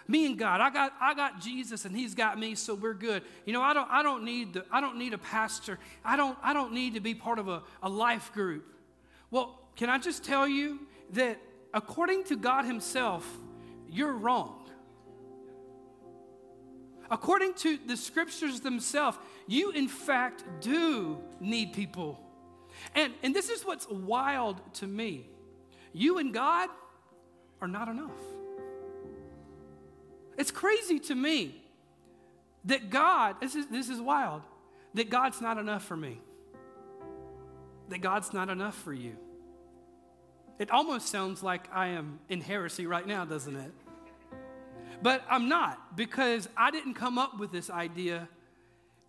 Me 0.08 0.26
and 0.26 0.36
God, 0.36 0.60
I 0.60 0.70
got, 0.70 0.92
I 1.00 1.14
got 1.14 1.40
Jesus 1.40 1.84
and 1.84 1.94
He's 1.94 2.14
got 2.14 2.38
me, 2.38 2.56
so 2.56 2.74
we're 2.74 2.94
good. 2.94 3.22
You 3.46 3.52
know, 3.52 3.62
I 3.62 3.72
don't, 3.72 3.88
I 3.90 4.02
don't 4.02 4.24
need 4.24 4.54
the, 4.54 4.64
I 4.72 4.80
don't 4.80 4.96
need 4.96 5.14
a 5.14 5.18
pastor. 5.18 5.78
I 6.04 6.16
don't, 6.16 6.36
I 6.42 6.52
don't 6.52 6.72
need 6.72 6.94
to 6.94 7.00
be 7.00 7.14
part 7.14 7.38
of 7.38 7.48
a, 7.48 7.62
a 7.82 7.88
life 7.88 8.32
group. 8.32 8.64
Well, 9.30 9.58
can 9.76 9.88
I 9.88 9.98
just 9.98 10.24
tell 10.24 10.48
you 10.48 10.80
that 11.12 11.38
according 11.72 12.24
to 12.24 12.36
God 12.36 12.64
Himself, 12.64 13.26
you're 13.88 14.12
wrong. 14.12 14.56
According 17.10 17.54
to 17.54 17.78
the 17.86 17.96
scriptures 17.96 18.60
themselves, 18.60 19.18
you 19.46 19.72
in 19.72 19.88
fact 19.88 20.44
do 20.60 21.18
need 21.40 21.72
people. 21.72 22.20
And, 22.94 23.12
and 23.22 23.34
this 23.34 23.50
is 23.50 23.64
what's 23.64 23.88
wild 23.88 24.60
to 24.74 24.86
me. 24.86 25.26
You 25.92 26.18
and 26.18 26.32
God 26.32 26.68
are 27.60 27.66
not 27.66 27.88
enough. 27.88 28.10
It's 30.38 30.52
crazy 30.52 31.00
to 31.00 31.14
me 31.14 31.62
that 32.64 32.90
God, 32.90 33.36
this 33.40 33.54
is, 33.54 33.66
this 33.66 33.88
is 33.88 34.00
wild, 34.00 34.42
that 34.94 35.10
God's 35.10 35.40
not 35.40 35.58
enough 35.58 35.84
for 35.84 35.96
me, 35.96 36.20
that 37.88 38.00
God's 38.00 38.32
not 38.32 38.48
enough 38.48 38.76
for 38.76 38.92
you. 38.92 39.16
It 40.60 40.70
almost 40.70 41.08
sounds 41.08 41.42
like 41.42 41.68
I 41.72 41.86
am 41.88 42.18
in 42.28 42.42
heresy 42.42 42.86
right 42.86 43.06
now, 43.06 43.24
doesn't 43.24 43.56
it? 43.56 43.72
But 45.00 45.24
I'm 45.30 45.48
not 45.48 45.96
because 45.96 46.50
I 46.54 46.70
didn't 46.70 46.92
come 46.92 47.16
up 47.16 47.38
with 47.38 47.50
this 47.50 47.70
idea 47.70 48.28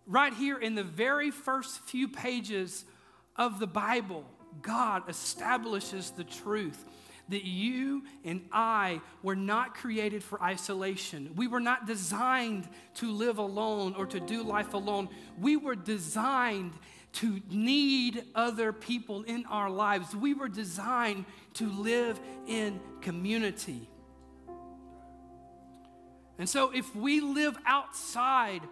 right 0.06 0.32
here 0.32 0.56
in 0.56 0.74
the 0.74 0.82
very 0.82 1.30
first 1.30 1.80
few 1.80 2.08
pages 2.08 2.86
of 3.36 3.58
the 3.58 3.66
Bible. 3.66 4.24
God 4.62 5.10
establishes 5.10 6.12
the 6.12 6.24
truth 6.24 6.86
that 7.28 7.44
you 7.44 8.04
and 8.24 8.48
I 8.50 9.02
were 9.22 9.36
not 9.36 9.74
created 9.74 10.24
for 10.24 10.42
isolation. 10.42 11.32
We 11.36 11.48
were 11.48 11.60
not 11.60 11.86
designed 11.86 12.66
to 12.94 13.12
live 13.12 13.36
alone 13.36 13.94
or 13.98 14.06
to 14.06 14.20
do 14.20 14.42
life 14.42 14.72
alone. 14.72 15.10
We 15.38 15.58
were 15.58 15.74
designed 15.76 16.72
to 17.12 17.40
need 17.50 18.24
other 18.34 18.72
people 18.72 19.22
in 19.22 19.44
our 19.46 19.70
lives. 19.70 20.14
We 20.14 20.34
were 20.34 20.48
designed 20.48 21.26
to 21.54 21.70
live 21.70 22.18
in 22.46 22.80
community. 23.00 23.88
And 26.38 26.48
so, 26.48 26.70
if 26.70 26.94
we 26.96 27.20
live 27.20 27.56
outside 27.66 28.62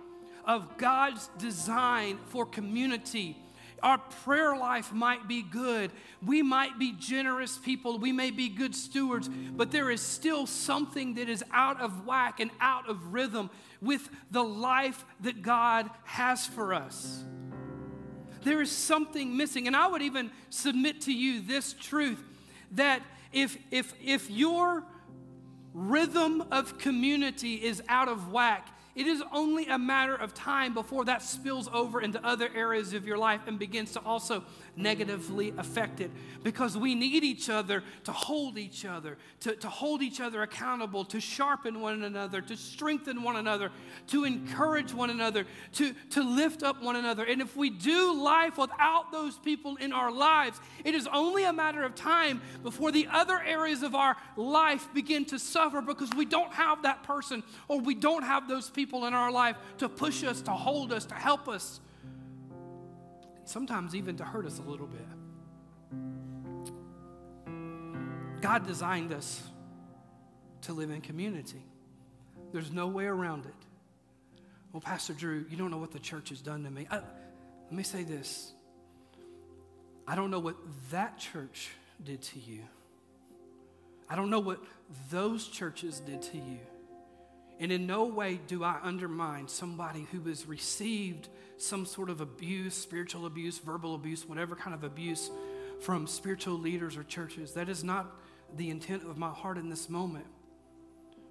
of 0.45 0.79
God's 0.79 1.29
design 1.39 2.19
for 2.27 2.47
community, 2.47 3.37
our 3.83 3.99
prayer 3.99 4.57
life 4.57 4.93
might 4.93 5.29
be 5.29 5.43
good. 5.43 5.91
We 6.25 6.43
might 6.43 6.79
be 6.79 6.93
generous 6.93 7.57
people. 7.59 7.99
We 7.99 8.13
may 8.13 8.31
be 8.31 8.49
good 8.49 8.75
stewards, 8.75 9.29
but 9.29 9.71
there 9.71 9.91
is 9.91 10.01
still 10.01 10.47
something 10.47 11.15
that 11.15 11.29
is 11.29 11.45
out 11.53 11.81
of 11.81 12.07
whack 12.07 12.41
and 12.41 12.51
out 12.61 12.89
of 12.89 13.13
rhythm 13.13 13.51
with 13.81 14.09
the 14.31 14.43
life 14.43 15.05
that 15.21 15.43
God 15.43 15.89
has 16.05 16.47
for 16.47 16.75
us. 16.75 17.25
There 18.43 18.61
is 18.61 18.71
something 18.71 19.37
missing. 19.37 19.67
And 19.67 19.77
I 19.77 19.87
would 19.87 20.03
even 20.03 20.31
submit 20.51 21.03
to 21.03 21.13
you 21.13 21.41
this 21.41 21.75
truth 21.75 22.23
that 22.73 23.03
if, 23.33 23.57
if, 23.71 23.95
if 24.03 24.31
your 24.31 24.85
rhythm 25.73 26.45
of 26.51 26.79
community 26.79 27.55
is 27.57 27.83
out 27.89 28.09
of 28.09 28.33
whack, 28.33 28.69
it 28.95 29.07
is 29.07 29.23
only 29.33 29.67
a 29.67 29.79
matter 29.79 30.15
of 30.15 30.35
time 30.35 30.75
before 30.75 31.05
that 31.05 31.23
spills 31.23 31.69
over 31.73 32.01
into 32.01 32.25
other 32.27 32.51
areas 32.55 32.93
of 32.93 33.07
your 33.07 33.19
life 33.19 33.43
and 33.47 33.59
begins 33.59 33.93
to 33.93 34.01
also 34.01 34.45
negatively 34.77 35.53
affected 35.59 36.11
because 36.43 36.77
we 36.77 36.95
need 36.95 37.25
each 37.25 37.51
other 37.51 37.83
to 38.05 38.13
hold 38.13 38.59
each 38.59 38.85
other, 38.85 39.19
to, 39.41 39.55
to 39.57 39.69
hold 39.69 40.03
each 40.03 40.21
other 40.21 40.43
accountable, 40.43 41.05
to 41.05 41.21
sharpen 41.21 41.81
one 41.81 42.03
another, 42.03 42.41
to 42.41 42.57
strengthen 42.57 43.23
one 43.23 43.37
another, 43.37 43.71
to 44.09 44.25
encourage 44.25 44.95
one 44.95 45.11
another, 45.11 45.45
to, 45.73 45.95
to 46.11 46.23
lift 46.23 46.63
up 46.63 46.83
one 46.83 46.97
another. 46.97 47.25
And 47.25 47.41
if 47.41 47.57
we 47.57 47.71
do 47.71 48.15
life 48.15 48.59
without 48.59 49.13
those 49.13 49.39
people 49.39 49.77
in 49.77 49.93
our 49.93 50.11
lives, 50.11 50.61
it 50.85 50.95
is 50.95 51.09
only 51.13 51.45
a 51.45 51.53
matter 51.53 51.83
of 51.83 51.95
time 51.95 52.41
before 52.63 52.93
the 52.93 53.09
other 53.13 53.41
areas 53.41 53.83
of 53.83 53.95
our 53.95 54.17
life 54.37 54.89
begin 54.95 55.25
to 55.27 55.39
suffer 55.39 55.81
because 55.83 56.11
we 56.17 56.25
don't 56.25 56.53
have 56.53 56.83
that 56.83 57.03
person 57.03 57.43
or 57.69 57.81
we 57.81 57.95
don't 57.95 58.23
have 58.23 58.49
those 58.49 58.71
people 58.71 59.07
in 59.07 59.15
our 59.15 59.31
life 59.31 59.57
to 59.79 59.89
push 59.89 60.25
us, 60.25 60.41
to 60.43 60.53
hold 60.53 60.93
us, 60.93 61.05
to 61.07 61.15
help 61.15 61.49
us 61.49 61.81
sometimes 63.51 63.95
even 63.97 64.17
to 64.17 64.25
hurt 64.25 64.47
us 64.47 64.59
a 64.59 64.63
little 64.63 64.87
bit. 64.87 65.07
God 68.41 68.67
designed 68.67 69.13
us 69.13 69.43
to 70.63 70.73
live 70.73 70.91
in 70.91 71.01
community. 71.01 71.63
There's 72.53 72.71
no 72.71 72.87
way 72.87 73.07
around 73.07 73.47
it. 73.47 73.55
Well, 74.73 74.81
Pastor 74.81 75.13
Drew, 75.13 75.45
you 75.51 75.57
don't 75.57 75.71
know 75.71 75.79
what 75.79 75.91
the 75.91 75.99
church 75.99 76.29
has 76.29 76.41
done 76.41 76.63
to 76.65 76.71
me. 76.71 76.87
I, 76.91 76.97
let 76.97 77.73
me 77.73 77.83
say 77.83 78.05
this 78.05 78.53
I 80.07 80.15
don't 80.15 80.31
know 80.31 80.39
what 80.39 80.57
that 80.91 81.19
church 81.19 81.71
did 82.05 82.23
to 82.23 82.39
you. 82.39 82.61
I 84.09 84.17
don't 84.17 84.31
know 84.31 84.41
what 84.41 84.61
those 85.11 85.47
churches 85.49 86.01
did 86.01 86.23
to 86.23 86.37
you. 86.37 86.61
And 87.61 87.71
in 87.71 87.87
no 87.87 88.07
way 88.07 88.41
do 88.47 88.65
I 88.65 88.79
undermine 88.83 89.47
somebody 89.47 90.07
who 90.11 90.23
has 90.23 90.47
received 90.47 91.29
some 91.59 91.85
sort 91.85 92.09
of 92.09 92.23
abuse, 92.23 92.75
spiritual 92.75 93.27
abuse, 93.27 93.59
verbal 93.59 93.95
abuse, 93.95 94.27
whatever 94.27 94.57
kind 94.57 94.75
of 94.75 94.83
abuse 94.83 95.31
from 95.81 96.07
spiritual 96.07 96.59
leaders 96.59 96.97
or 96.97 97.05
churches. 97.05 97.53
That 97.53 97.69
is 97.69 97.85
not 97.85 98.17
the 98.57 98.71
intent 98.71 99.03
of 99.03 99.19
my 99.19 99.29
heart 99.29 99.59
in 99.59 99.69
this 99.69 99.91
moment. 99.91 100.25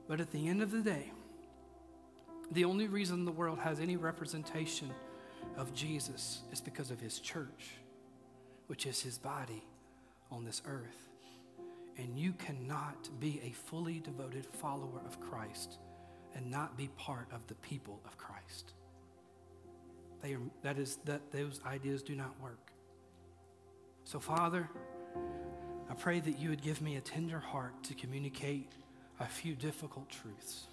But 0.07 0.21
at 0.21 0.31
the 0.31 0.47
end 0.47 0.61
of 0.61 0.69
the 0.69 0.81
day, 0.81 1.11
the 2.51 2.65
only 2.65 2.87
reason 2.87 3.25
the 3.25 3.31
world 3.31 3.57
has 3.59 3.79
any 3.79 3.97
representation 3.97 4.91
of 5.57 5.73
Jesus 5.73 6.41
is 6.51 6.61
because 6.61 6.91
of 6.91 6.99
his 6.99 7.19
church, 7.19 7.71
which 8.67 8.85
is 8.85 9.01
his 9.01 9.17
body 9.17 9.63
on 10.31 10.45
this 10.45 10.61
earth. 10.67 11.09
And 11.97 12.15
you 12.17 12.33
cannot 12.33 13.09
be 13.19 13.41
a 13.43 13.49
fully 13.49 13.99
devoted 13.99 14.45
follower 14.45 15.01
of 15.07 15.19
Christ 15.19 15.79
and 16.39 16.49
not 16.49 16.77
be 16.77 16.87
part 16.97 17.27
of 17.33 17.45
the 17.47 17.55
people 17.55 17.99
of 18.05 18.17
Christ. 18.17 18.71
They 20.21 20.33
are, 20.33 20.39
that 20.61 20.79
is, 20.79 20.97
that 21.03 21.33
those 21.33 21.59
ideas 21.65 22.01
do 22.01 22.15
not 22.15 22.33
work. 22.41 22.71
So, 24.05 24.21
Father, 24.21 24.69
I 25.89 25.93
pray 25.95 26.21
that 26.21 26.39
you 26.39 26.49
would 26.49 26.61
give 26.61 26.81
me 26.81 26.95
a 26.95 27.01
tender 27.01 27.39
heart 27.39 27.83
to 27.83 27.93
communicate 27.93 28.71
a 29.19 29.25
few 29.25 29.53
difficult 29.53 30.09
truths. 30.09 30.67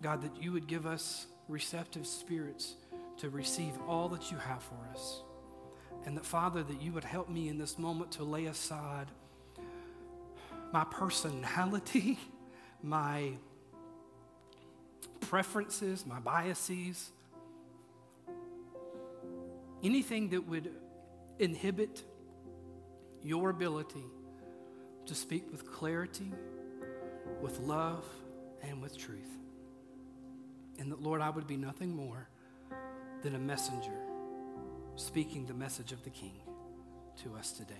God, 0.00 0.22
that 0.22 0.42
you 0.42 0.50
would 0.52 0.66
give 0.66 0.86
us 0.86 1.26
receptive 1.46 2.06
spirits 2.06 2.76
to 3.18 3.28
receive 3.28 3.74
all 3.86 4.08
that 4.08 4.30
you 4.30 4.38
have 4.38 4.62
for 4.62 4.78
us. 4.94 5.20
And 6.06 6.16
that, 6.16 6.24
Father, 6.24 6.62
that 6.62 6.80
you 6.80 6.92
would 6.92 7.04
help 7.04 7.28
me 7.28 7.50
in 7.50 7.58
this 7.58 7.78
moment 7.78 8.12
to 8.12 8.24
lay 8.24 8.46
aside 8.46 9.08
my 10.72 10.84
personality, 10.84 12.18
my 12.82 13.34
preferences, 15.28 16.04
my 16.06 16.20
biases, 16.20 17.10
anything 19.82 20.30
that 20.30 20.46
would 20.46 20.70
inhibit 21.38 22.02
your 23.22 23.50
ability 23.50 24.04
to 25.06 25.14
speak 25.14 25.50
with 25.50 25.70
clarity, 25.70 26.32
with 27.40 27.58
love, 27.60 28.04
and 28.62 28.80
with 28.80 28.96
truth. 28.96 29.38
And 30.78 30.90
that, 30.90 31.02
Lord, 31.02 31.20
I 31.20 31.30
would 31.30 31.46
be 31.46 31.56
nothing 31.56 31.94
more 31.94 32.28
than 33.22 33.34
a 33.34 33.38
messenger 33.38 33.98
speaking 34.96 35.46
the 35.46 35.54
message 35.54 35.92
of 35.92 36.02
the 36.04 36.10
King 36.10 36.40
to 37.22 37.34
us 37.34 37.52
today. 37.52 37.74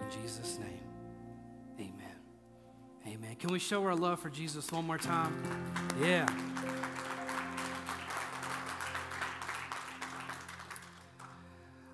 In 0.00 0.10
Jesus' 0.10 0.58
name, 0.58 0.82
amen. 1.78 2.23
Amen. 3.06 3.36
Can 3.36 3.52
we 3.52 3.58
show 3.58 3.84
our 3.84 3.94
love 3.94 4.18
for 4.20 4.30
Jesus 4.30 4.72
one 4.72 4.86
more 4.86 4.96
time? 4.96 5.42
Yeah. 6.00 6.26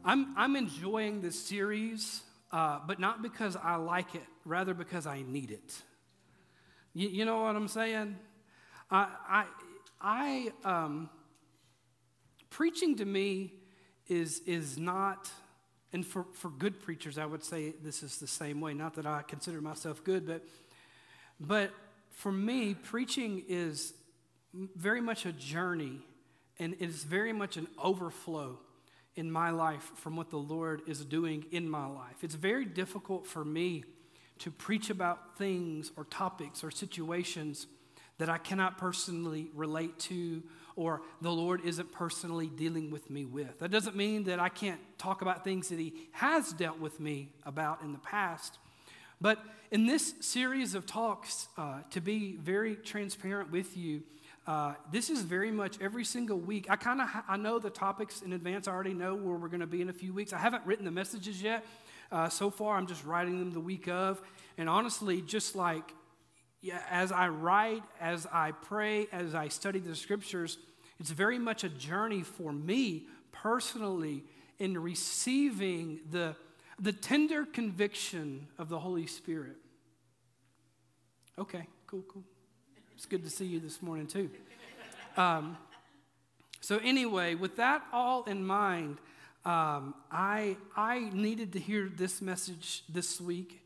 I'm, 0.04 0.32
I'm 0.36 0.54
enjoying 0.54 1.20
this 1.20 1.36
series, 1.36 2.22
uh, 2.52 2.78
but 2.86 3.00
not 3.00 3.22
because 3.22 3.56
I 3.56 3.74
like 3.74 4.14
it, 4.14 4.22
rather 4.44 4.72
because 4.72 5.04
I 5.04 5.22
need 5.22 5.50
it. 5.50 5.82
You, 6.94 7.08
you 7.08 7.24
know 7.24 7.42
what 7.42 7.56
I'm 7.56 7.66
saying? 7.66 8.16
I, 8.88 9.08
I, 9.28 9.44
I 10.00 10.52
um, 10.64 11.10
preaching 12.50 12.94
to 12.98 13.04
me 13.04 13.54
is, 14.06 14.42
is 14.46 14.78
not, 14.78 15.28
and 15.92 16.06
for, 16.06 16.26
for 16.34 16.50
good 16.50 16.78
preachers, 16.78 17.18
I 17.18 17.26
would 17.26 17.42
say 17.42 17.74
this 17.82 18.04
is 18.04 18.18
the 18.18 18.28
same 18.28 18.60
way. 18.60 18.74
Not 18.74 18.94
that 18.94 19.06
I 19.06 19.22
consider 19.22 19.60
myself 19.60 20.04
good, 20.04 20.24
but, 20.24 20.44
but 21.40 21.70
for 22.10 22.30
me, 22.30 22.74
preaching 22.74 23.42
is 23.48 23.94
very 24.52 25.00
much 25.00 25.24
a 25.26 25.32
journey 25.32 26.00
and 26.58 26.74
it 26.74 26.82
is 26.82 27.04
very 27.04 27.32
much 27.32 27.56
an 27.56 27.66
overflow 27.82 28.58
in 29.16 29.30
my 29.30 29.50
life 29.50 29.90
from 29.96 30.16
what 30.16 30.30
the 30.30 30.36
Lord 30.36 30.82
is 30.86 31.04
doing 31.04 31.46
in 31.50 31.68
my 31.68 31.86
life. 31.86 32.22
It's 32.22 32.34
very 32.34 32.64
difficult 32.64 33.26
for 33.26 33.44
me 33.44 33.84
to 34.40 34.50
preach 34.50 34.90
about 34.90 35.38
things 35.38 35.90
or 35.96 36.04
topics 36.04 36.62
or 36.62 36.70
situations 36.70 37.66
that 38.18 38.28
I 38.28 38.38
cannot 38.38 38.76
personally 38.76 39.48
relate 39.54 39.98
to 40.00 40.42
or 40.76 41.02
the 41.20 41.30
Lord 41.30 41.62
isn't 41.64 41.92
personally 41.92 42.46
dealing 42.46 42.90
with 42.90 43.10
me 43.10 43.24
with. 43.24 43.58
That 43.58 43.70
doesn't 43.70 43.96
mean 43.96 44.24
that 44.24 44.38
I 44.38 44.48
can't 44.48 44.80
talk 44.98 45.22
about 45.22 45.44
things 45.44 45.68
that 45.68 45.78
He 45.78 46.08
has 46.12 46.52
dealt 46.52 46.78
with 46.78 47.00
me 47.00 47.32
about 47.44 47.82
in 47.82 47.92
the 47.92 47.98
past. 47.98 48.58
But 49.20 49.38
in 49.70 49.86
this 49.86 50.14
series 50.20 50.74
of 50.74 50.86
talks, 50.86 51.48
uh, 51.56 51.80
to 51.90 52.00
be 52.00 52.36
very 52.36 52.76
transparent 52.76 53.50
with 53.50 53.76
you, 53.76 54.02
uh, 54.46 54.74
this 54.90 55.10
is 55.10 55.22
very 55.22 55.50
much 55.50 55.80
every 55.80 56.04
single 56.04 56.38
week. 56.38 56.66
I 56.70 56.76
kind 56.76 57.00
of 57.00 57.08
ha- 57.08 57.24
I 57.28 57.36
know 57.36 57.58
the 57.58 57.70
topics 57.70 58.22
in 58.22 58.32
advance. 58.32 58.66
I 58.66 58.72
already 58.72 58.94
know 58.94 59.14
where 59.14 59.36
we're 59.36 59.48
going 59.48 59.60
to 59.60 59.66
be 59.66 59.82
in 59.82 59.90
a 59.90 59.92
few 59.92 60.12
weeks. 60.12 60.32
I 60.32 60.38
haven't 60.38 60.64
written 60.66 60.84
the 60.84 60.90
messages 60.90 61.42
yet. 61.42 61.64
Uh, 62.10 62.28
so 62.28 62.50
far, 62.50 62.76
I'm 62.76 62.86
just 62.86 63.04
writing 63.04 63.38
them 63.38 63.52
the 63.52 63.60
week 63.60 63.86
of. 63.88 64.20
And 64.58 64.68
honestly, 64.68 65.22
just 65.22 65.54
like 65.54 65.94
yeah, 66.62 66.82
as 66.90 67.10
I 67.10 67.28
write, 67.28 67.82
as 68.00 68.26
I 68.30 68.52
pray, 68.52 69.08
as 69.12 69.34
I 69.34 69.48
study 69.48 69.78
the 69.78 69.96
scriptures, 69.96 70.58
it's 70.98 71.10
very 71.10 71.38
much 71.38 71.64
a 71.64 71.70
journey 71.70 72.22
for 72.22 72.52
me 72.52 73.06
personally 73.32 74.24
in 74.58 74.76
receiving 74.76 76.00
the, 76.10 76.36
the 76.80 76.92
tender 76.92 77.44
conviction 77.44 78.48
of 78.58 78.68
the 78.68 78.78
Holy 78.78 79.06
Spirit. 79.06 79.56
Okay, 81.38 81.66
cool, 81.86 82.02
cool. 82.08 82.24
It's 82.94 83.06
good 83.06 83.24
to 83.24 83.30
see 83.30 83.46
you 83.46 83.60
this 83.60 83.82
morning, 83.82 84.06
too. 84.06 84.30
Um, 85.16 85.56
so, 86.60 86.78
anyway, 86.78 87.34
with 87.34 87.56
that 87.56 87.82
all 87.92 88.24
in 88.24 88.44
mind, 88.44 88.98
um, 89.44 89.94
I, 90.10 90.56
I 90.76 91.10
needed 91.12 91.52
to 91.54 91.58
hear 91.58 91.88
this 91.88 92.20
message 92.20 92.84
this 92.88 93.20
week 93.20 93.62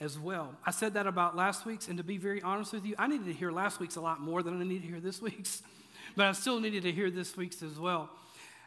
as 0.00 0.18
well. 0.18 0.54
I 0.64 0.70
said 0.70 0.94
that 0.94 1.06
about 1.06 1.36
last 1.36 1.66
week's, 1.66 1.88
and 1.88 1.98
to 1.98 2.04
be 2.04 2.16
very 2.16 2.42
honest 2.42 2.72
with 2.72 2.84
you, 2.84 2.94
I 2.98 3.06
needed 3.06 3.26
to 3.26 3.32
hear 3.32 3.52
last 3.52 3.78
week's 3.78 3.96
a 3.96 4.00
lot 4.00 4.20
more 4.20 4.42
than 4.42 4.60
I 4.60 4.64
need 4.64 4.82
to 4.82 4.88
hear 4.88 5.00
this 5.00 5.20
week's, 5.20 5.62
but 6.16 6.26
I 6.26 6.32
still 6.32 6.60
needed 6.60 6.82
to 6.84 6.92
hear 6.92 7.10
this 7.10 7.36
week's 7.36 7.62
as 7.62 7.78
well. 7.78 8.10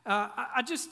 Uh, 0.06 0.30
I, 0.38 0.48
I 0.58 0.62
just, 0.62 0.90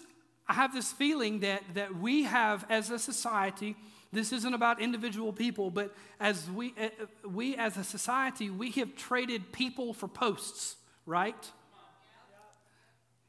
I 0.48 0.54
have 0.54 0.74
this 0.74 0.92
feeling 0.92 1.40
that, 1.40 1.64
that 1.74 1.96
we 1.96 2.24
have, 2.24 2.66
as 2.70 2.90
a 2.90 3.00
society, 3.00 3.76
this 4.12 4.32
isn't 4.32 4.54
about 4.54 4.82
individual 4.82 5.34
people, 5.34 5.72
but 5.72 5.96
as 6.20 6.50
we, 6.52 6.74
uh, 6.80 6.90
we 7.28 7.56
as 7.56 7.78
a 7.78 7.84
society, 7.84 8.50
we 8.50 8.70
have 8.72 8.96
traded 8.96 9.52
people 9.52 9.94
for 9.94 10.08
posts, 10.08 10.76
right? 11.06 11.52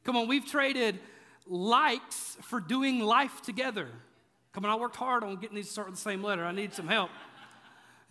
Come 0.04 0.16
on, 0.16 0.28
we've 0.28 0.44
traded 0.44 0.98
likes 1.46 2.36
for 2.42 2.60
doing 2.60 3.00
life 3.00 3.40
together. 3.42 3.88
Come 4.52 4.64
on, 4.64 4.70
I 4.70 4.76
worked 4.76 4.96
hard 4.96 5.24
on 5.24 5.36
getting 5.36 5.56
these 5.56 5.66
to 5.68 5.72
start 5.72 5.88
with 5.88 5.96
the 5.96 6.02
same 6.02 6.22
letter. 6.22 6.44
I 6.44 6.52
need 6.52 6.72
some 6.72 6.88
help. 6.88 7.10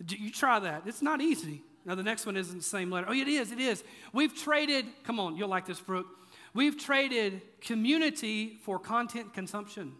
You 0.08 0.32
try 0.32 0.58
that. 0.58 0.82
It's 0.86 1.02
not 1.02 1.20
easy. 1.20 1.62
Now, 1.86 1.94
the 1.94 2.02
next 2.02 2.26
one 2.26 2.36
isn't 2.36 2.58
the 2.58 2.64
same 2.64 2.90
letter. 2.90 3.06
Oh, 3.08 3.14
it 3.14 3.28
is, 3.28 3.52
it 3.52 3.60
is. 3.60 3.84
We've 4.12 4.34
traded, 4.34 4.86
come 5.04 5.20
on, 5.20 5.36
you'll 5.36 5.48
like 5.48 5.66
this, 5.66 5.80
Brooke. 5.80 6.08
We've 6.54 6.78
traded 6.78 7.42
community 7.60 8.58
for 8.62 8.78
content 8.78 9.34
consumption. 9.34 9.94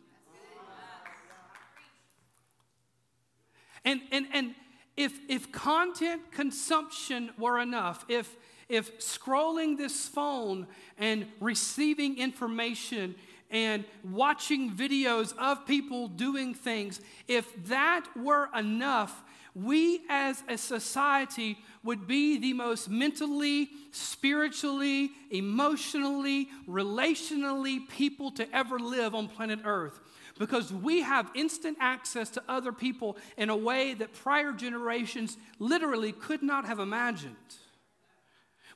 And, 3.84 4.00
and, 4.12 4.26
and 4.32 4.54
if, 4.96 5.18
if 5.28 5.50
content 5.50 6.30
consumption 6.30 7.30
were 7.36 7.58
enough, 7.58 8.04
if, 8.08 8.36
if 8.68 9.00
scrolling 9.00 9.76
this 9.76 10.06
phone 10.06 10.68
and 10.96 11.26
receiving 11.40 12.18
information 12.18 13.16
and 13.50 13.84
watching 14.04 14.70
videos 14.70 15.36
of 15.36 15.66
people 15.66 16.06
doing 16.06 16.54
things, 16.54 17.00
if 17.26 17.52
that 17.66 18.06
were 18.16 18.48
enough, 18.56 19.23
we 19.54 20.00
as 20.08 20.42
a 20.48 20.58
society 20.58 21.58
would 21.84 22.06
be 22.06 22.38
the 22.38 22.52
most 22.52 22.90
mentally, 22.90 23.70
spiritually, 23.92 25.12
emotionally, 25.30 26.48
relationally 26.68 27.88
people 27.88 28.32
to 28.32 28.52
ever 28.54 28.78
live 28.78 29.14
on 29.14 29.28
planet 29.28 29.60
Earth 29.64 30.00
because 30.38 30.72
we 30.72 31.02
have 31.02 31.30
instant 31.34 31.76
access 31.80 32.30
to 32.30 32.42
other 32.48 32.72
people 32.72 33.16
in 33.36 33.50
a 33.50 33.56
way 33.56 33.94
that 33.94 34.12
prior 34.12 34.52
generations 34.52 35.36
literally 35.60 36.10
could 36.10 36.42
not 36.42 36.66
have 36.66 36.80
imagined. 36.80 37.36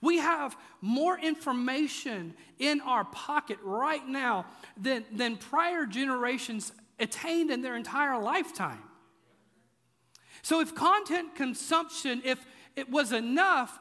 We 0.01 0.19
have 0.19 0.57
more 0.81 1.19
information 1.19 2.35
in 2.61 2.81
our 2.83 3.05
pocket 3.05 3.59
right 3.65 4.07
now 4.07 4.47
than, 4.81 5.05
than 5.11 5.37
prior 5.37 5.87
generations 5.87 6.71
attained 7.01 7.51
in 7.51 7.63
their 7.63 7.75
entire 7.75 8.21
lifetime. 8.21 8.83
So, 10.49 10.61
if 10.61 10.75
content 10.75 11.35
consumption, 11.35 12.23
if 12.25 12.43
it 12.75 12.89
was 12.89 13.13
enough, 13.13 13.79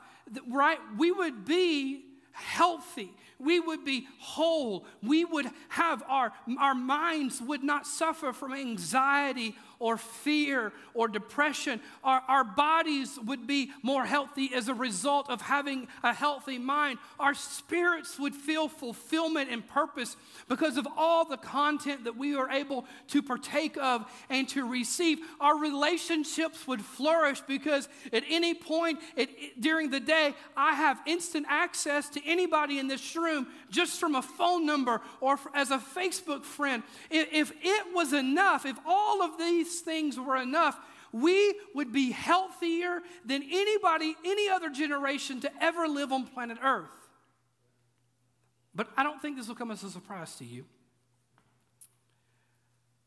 right, 0.50 0.80
we 0.98 1.14
would 1.14 1.46
be 1.46 2.04
healthy 2.34 3.14
we 3.40 3.60
would 3.60 3.86
be 3.86 4.08
whole. 4.20 4.86
We 5.04 5.26
would 5.26 5.50
have 5.70 6.04
our, 6.08 6.34
our 6.60 6.74
minds 6.74 7.42
would 7.42 7.64
not 7.64 7.86
suffer 7.86 8.34
from 8.34 8.54
anxiety 8.54 9.56
or 9.80 9.98
fear 9.98 10.72
or 10.94 11.08
depression. 11.08 11.80
Our, 12.04 12.22
our 12.28 12.44
bodies 12.44 13.18
would 13.26 13.48
be 13.48 13.72
more 13.84 14.06
healthy 14.06 14.52
as 14.54 14.68
a 14.68 14.74
result 14.74 15.30
of 15.30 15.42
having 15.42 15.88
a 16.04 16.14
healthy 16.14 16.58
mind. 16.58 17.00
Our 17.20 17.34
spirits 17.34 18.18
would 18.20 18.36
feel 18.36 18.68
fulfillment 18.68 19.50
and 19.52 19.68
purpose 19.68 20.16
because 20.48 20.78
of 20.78 20.88
all 20.98 21.26
the 21.26 21.38
content 21.38 22.06
that 22.06 22.18
we 22.18 22.36
are 22.36 22.50
able 22.50 22.86
to 23.10 23.22
partake 23.22 23.78
of 23.78 24.06
and 24.30 24.48
to 24.50 24.68
receive. 24.68 25.20
Our 25.40 25.58
relationships 25.58 26.68
would 26.68 26.82
flourish 26.82 27.42
because 27.42 27.88
at 28.12 28.24
any 28.30 28.54
point 28.54 29.00
it, 29.16 29.30
it, 29.38 29.62
during 29.62 29.90
the 29.90 30.00
day, 30.00 30.34
I 30.56 30.74
have 30.74 31.00
instant 31.06 31.46
access 31.50 32.10
to 32.10 32.26
anybody 32.26 32.80
in 32.80 32.88
this 32.88 33.16
room 33.16 33.48
just 33.70 34.00
from 34.00 34.16
a 34.16 34.22
phone 34.22 34.66
number 34.66 35.02
or 35.22 35.40
as 35.54 35.72
a 35.72 35.78
Facebook 35.78 36.44
friend. 36.44 36.84
If, 37.10 37.28
if 37.32 37.54
it 37.62 37.94
was 37.94 38.14
enough, 38.14 38.66
if 38.66 38.78
all 38.86 39.22
of 39.22 39.38
these 39.38 39.67
these 39.68 39.82
things 39.82 40.20
were 40.20 40.38
enough, 40.38 40.80
we 41.12 41.56
would 41.74 41.92
be 41.92 42.12
healthier 42.12 43.02
than 43.26 43.44
anybody, 43.44 44.16
any 44.26 44.50
other 44.50 44.70
generation 44.70 45.40
to 45.42 45.52
ever 45.62 45.88
live 45.88 46.12
on 46.12 46.28
planet 46.28 46.58
Earth. 46.64 46.90
But 48.76 48.90
I 48.96 49.04
don't 49.04 49.22
think 49.22 49.38
this 49.38 49.48
will 49.48 49.56
come 49.56 49.72
as 49.72 49.84
a 49.84 49.90
surprise 49.90 50.36
to 50.36 50.46
you. 50.46 50.66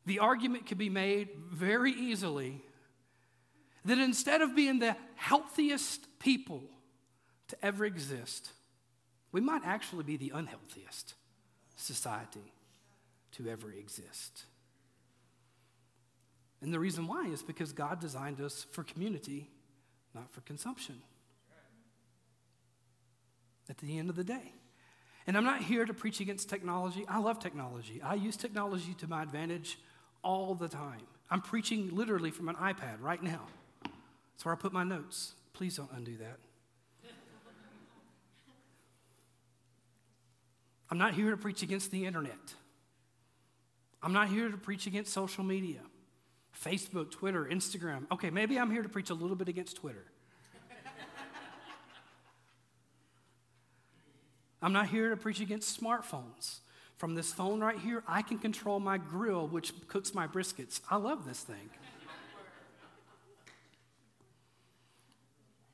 The 0.07 0.19
argument 0.19 0.67
could 0.67 0.79
be 0.79 0.89
made 0.89 1.29
very 1.53 1.93
easily 1.93 2.63
that 3.85 3.99
instead 3.99 4.41
of 4.41 4.57
being 4.57 4.79
the 4.79 4.97
healthiest 5.15 6.07
people 6.19 6.63
to 7.49 7.65
ever 7.65 7.85
exist, 7.85 8.51
we 9.33 9.41
might 9.41 9.63
actually 9.65 10.05
be 10.05 10.17
the 10.17 10.33
unhealthiest 10.35 11.15
society 11.77 12.53
to 13.33 13.49
ever 13.49 13.71
exist. 13.71 14.45
And 16.63 16.73
the 16.73 16.79
reason 16.79 17.07
why 17.07 17.27
is 17.27 17.43
because 17.43 17.73
God 17.73 18.01
designed 18.01 18.41
us 18.41 18.67
for 18.73 18.85
community, 18.85 19.49
not 20.15 20.31
for 20.31 20.43
consumption. 20.43 20.97
At 23.69 23.79
the 23.79 23.99
end 23.99 24.11
of 24.11 24.17
the 24.17 24.25
day. 24.25 24.53
And 25.27 25.37
I'm 25.37 25.45
not 25.45 25.63
here 25.63 25.85
to 25.85 25.95
preach 25.95 26.21
against 26.21 26.49
technology. 26.49 27.05
I 27.09 27.19
love 27.19 27.39
technology. 27.39 28.01
I 28.03 28.15
use 28.15 28.37
technology 28.37 28.95
to 28.99 29.07
my 29.07 29.23
advantage 29.23 29.79
all 30.23 30.55
the 30.55 30.69
time. 30.69 31.03
I'm 31.31 31.41
preaching 31.41 31.95
literally 31.95 32.31
from 32.31 32.49
an 32.49 32.57
iPad 32.57 33.01
right 33.01 33.23
now. 33.23 33.47
That's 33.85 34.45
where 34.45 34.55
I 34.55 34.59
put 34.59 34.73
my 34.73 34.83
notes. 34.83 35.35
Please 35.53 35.77
don't 35.77 35.91
undo 35.93 36.17
that. 36.17 36.39
I'm 40.91 40.99
not 40.99 41.15
here 41.15 41.31
to 41.31 41.37
preach 41.37 41.63
against 41.63 41.93
the 41.93 42.05
internet. 42.05 42.55
I'm 44.03 44.13
not 44.13 44.29
here 44.29 44.49
to 44.49 44.57
preach 44.57 44.87
against 44.87 45.13
social 45.13 45.45
media. 45.45 45.79
Facebook, 46.65 47.11
Twitter, 47.11 47.45
Instagram. 47.51 48.07
Okay, 48.13 48.31
maybe 48.31 48.59
I'm 48.59 48.71
here 48.71 48.83
to 48.83 48.89
preach 48.89 49.11
a 49.11 49.15
little 49.15 49.37
bit 49.37 49.49
against 49.49 49.77
Twitter. 49.77 50.05
I'm 54.63 54.73
not 54.75 54.89
here 54.89 55.09
to 55.11 55.17
preach 55.17 55.41
against 55.41 55.81
smartphones. 55.81 56.59
From 56.99 57.15
this 57.15 57.33
phone 57.33 57.61
right 57.61 57.79
here, 57.79 58.05
I 58.07 58.21
can 58.21 58.39
control 58.39 58.79
my 58.79 58.99
grill, 58.99 59.47
which 59.47 59.73
cooks 59.89 60.13
my 60.13 60.27
briskets. 60.27 60.83
I 60.91 60.97
love 60.97 61.25
this 61.27 61.41
thing. 61.41 61.71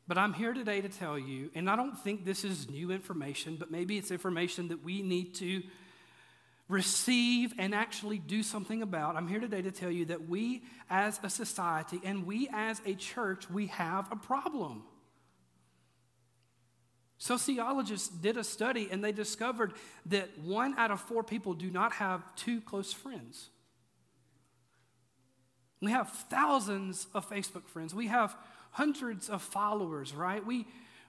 But 0.09 0.18
I'm 0.18 0.35
here 0.35 0.53
today 0.55 0.81
to 0.81 0.88
tell 0.88 1.18
you, 1.18 1.51
and 1.57 1.68
I 1.68 1.75
don't 1.75 1.99
think 1.99 2.25
this 2.25 2.44
is 2.44 2.70
new 2.70 2.92
information, 2.92 3.57
but 3.57 3.72
maybe 3.72 3.99
it's 3.99 4.12
information 4.12 4.68
that 4.68 4.85
we 4.85 5.03
need 5.03 5.35
to 5.37 5.64
receive 6.69 7.55
and 7.59 7.75
actually 7.75 8.19
do 8.19 8.43
something 8.43 8.83
about. 8.83 9.17
I'm 9.17 9.29
here 9.29 9.41
today 9.41 9.63
to 9.63 9.71
tell 9.71 9.91
you 9.91 10.07
that 10.07 10.29
we 10.29 10.65
as 10.91 11.21
a 11.23 11.31
society 11.31 12.01
and 12.05 12.27
we 12.27 12.49
as 12.53 12.81
a 12.85 12.95
church, 12.95 13.49
we 13.49 13.69
have 13.69 14.11
a 14.11 14.17
problem. 14.17 14.83
Sociologists 17.19 18.09
did 18.09 18.37
a 18.37 18.45
study 18.45 18.89
and 18.91 19.03
they 19.03 19.13
discovered 19.13 19.73
that 20.07 20.39
one 20.41 20.75
out 20.77 20.91
of 20.91 21.01
four 21.01 21.23
people 21.23 21.55
do 21.55 21.71
not 21.71 21.93
have 21.95 22.23
two 22.37 22.61
close 22.61 22.93
friends. 22.93 23.49
We 25.81 25.93
have 25.93 26.11
thousands 26.11 27.07
of 27.15 27.29
Facebook 27.29 27.69
friends. 27.69 27.95
We 27.95 28.09
have 28.09 28.37
hundreds 28.73 29.31
of 29.31 29.41
followers, 29.41 30.15
right? 30.15 30.45
We, 30.45 30.67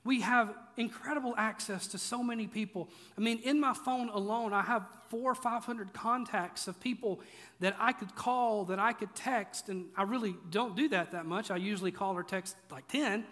we 0.08 0.22
have 0.22 0.56
incredible 0.78 1.36
access 1.38 1.86
to 1.88 1.98
so 1.98 2.24
many 2.24 2.48
people. 2.48 2.90
I 3.18 3.22
mean, 3.22 3.40
in 3.40 3.60
my 3.60 3.74
phone 3.74 4.08
alone, 4.08 4.54
I 4.54 4.62
have 4.62 4.88
four 5.10 5.32
or 5.32 5.36
500 5.36 5.92
contacts 5.92 6.70
of 6.70 6.80
people 6.80 7.20
that 7.60 7.76
I 7.78 7.92
could 7.92 8.16
call, 8.16 8.64
that 8.66 8.80
I 8.80 8.94
could 8.94 9.14
text, 9.14 9.68
and 9.68 9.88
I 9.98 10.04
really 10.04 10.34
don't 10.50 10.78
do 10.78 10.88
that 10.90 11.12
that 11.12 11.26
much. 11.26 11.52
I 11.52 11.58
usually 11.58 11.92
call 11.92 12.16
or 12.16 12.24
text 12.24 12.56
like 12.72 12.88
10. 12.88 13.26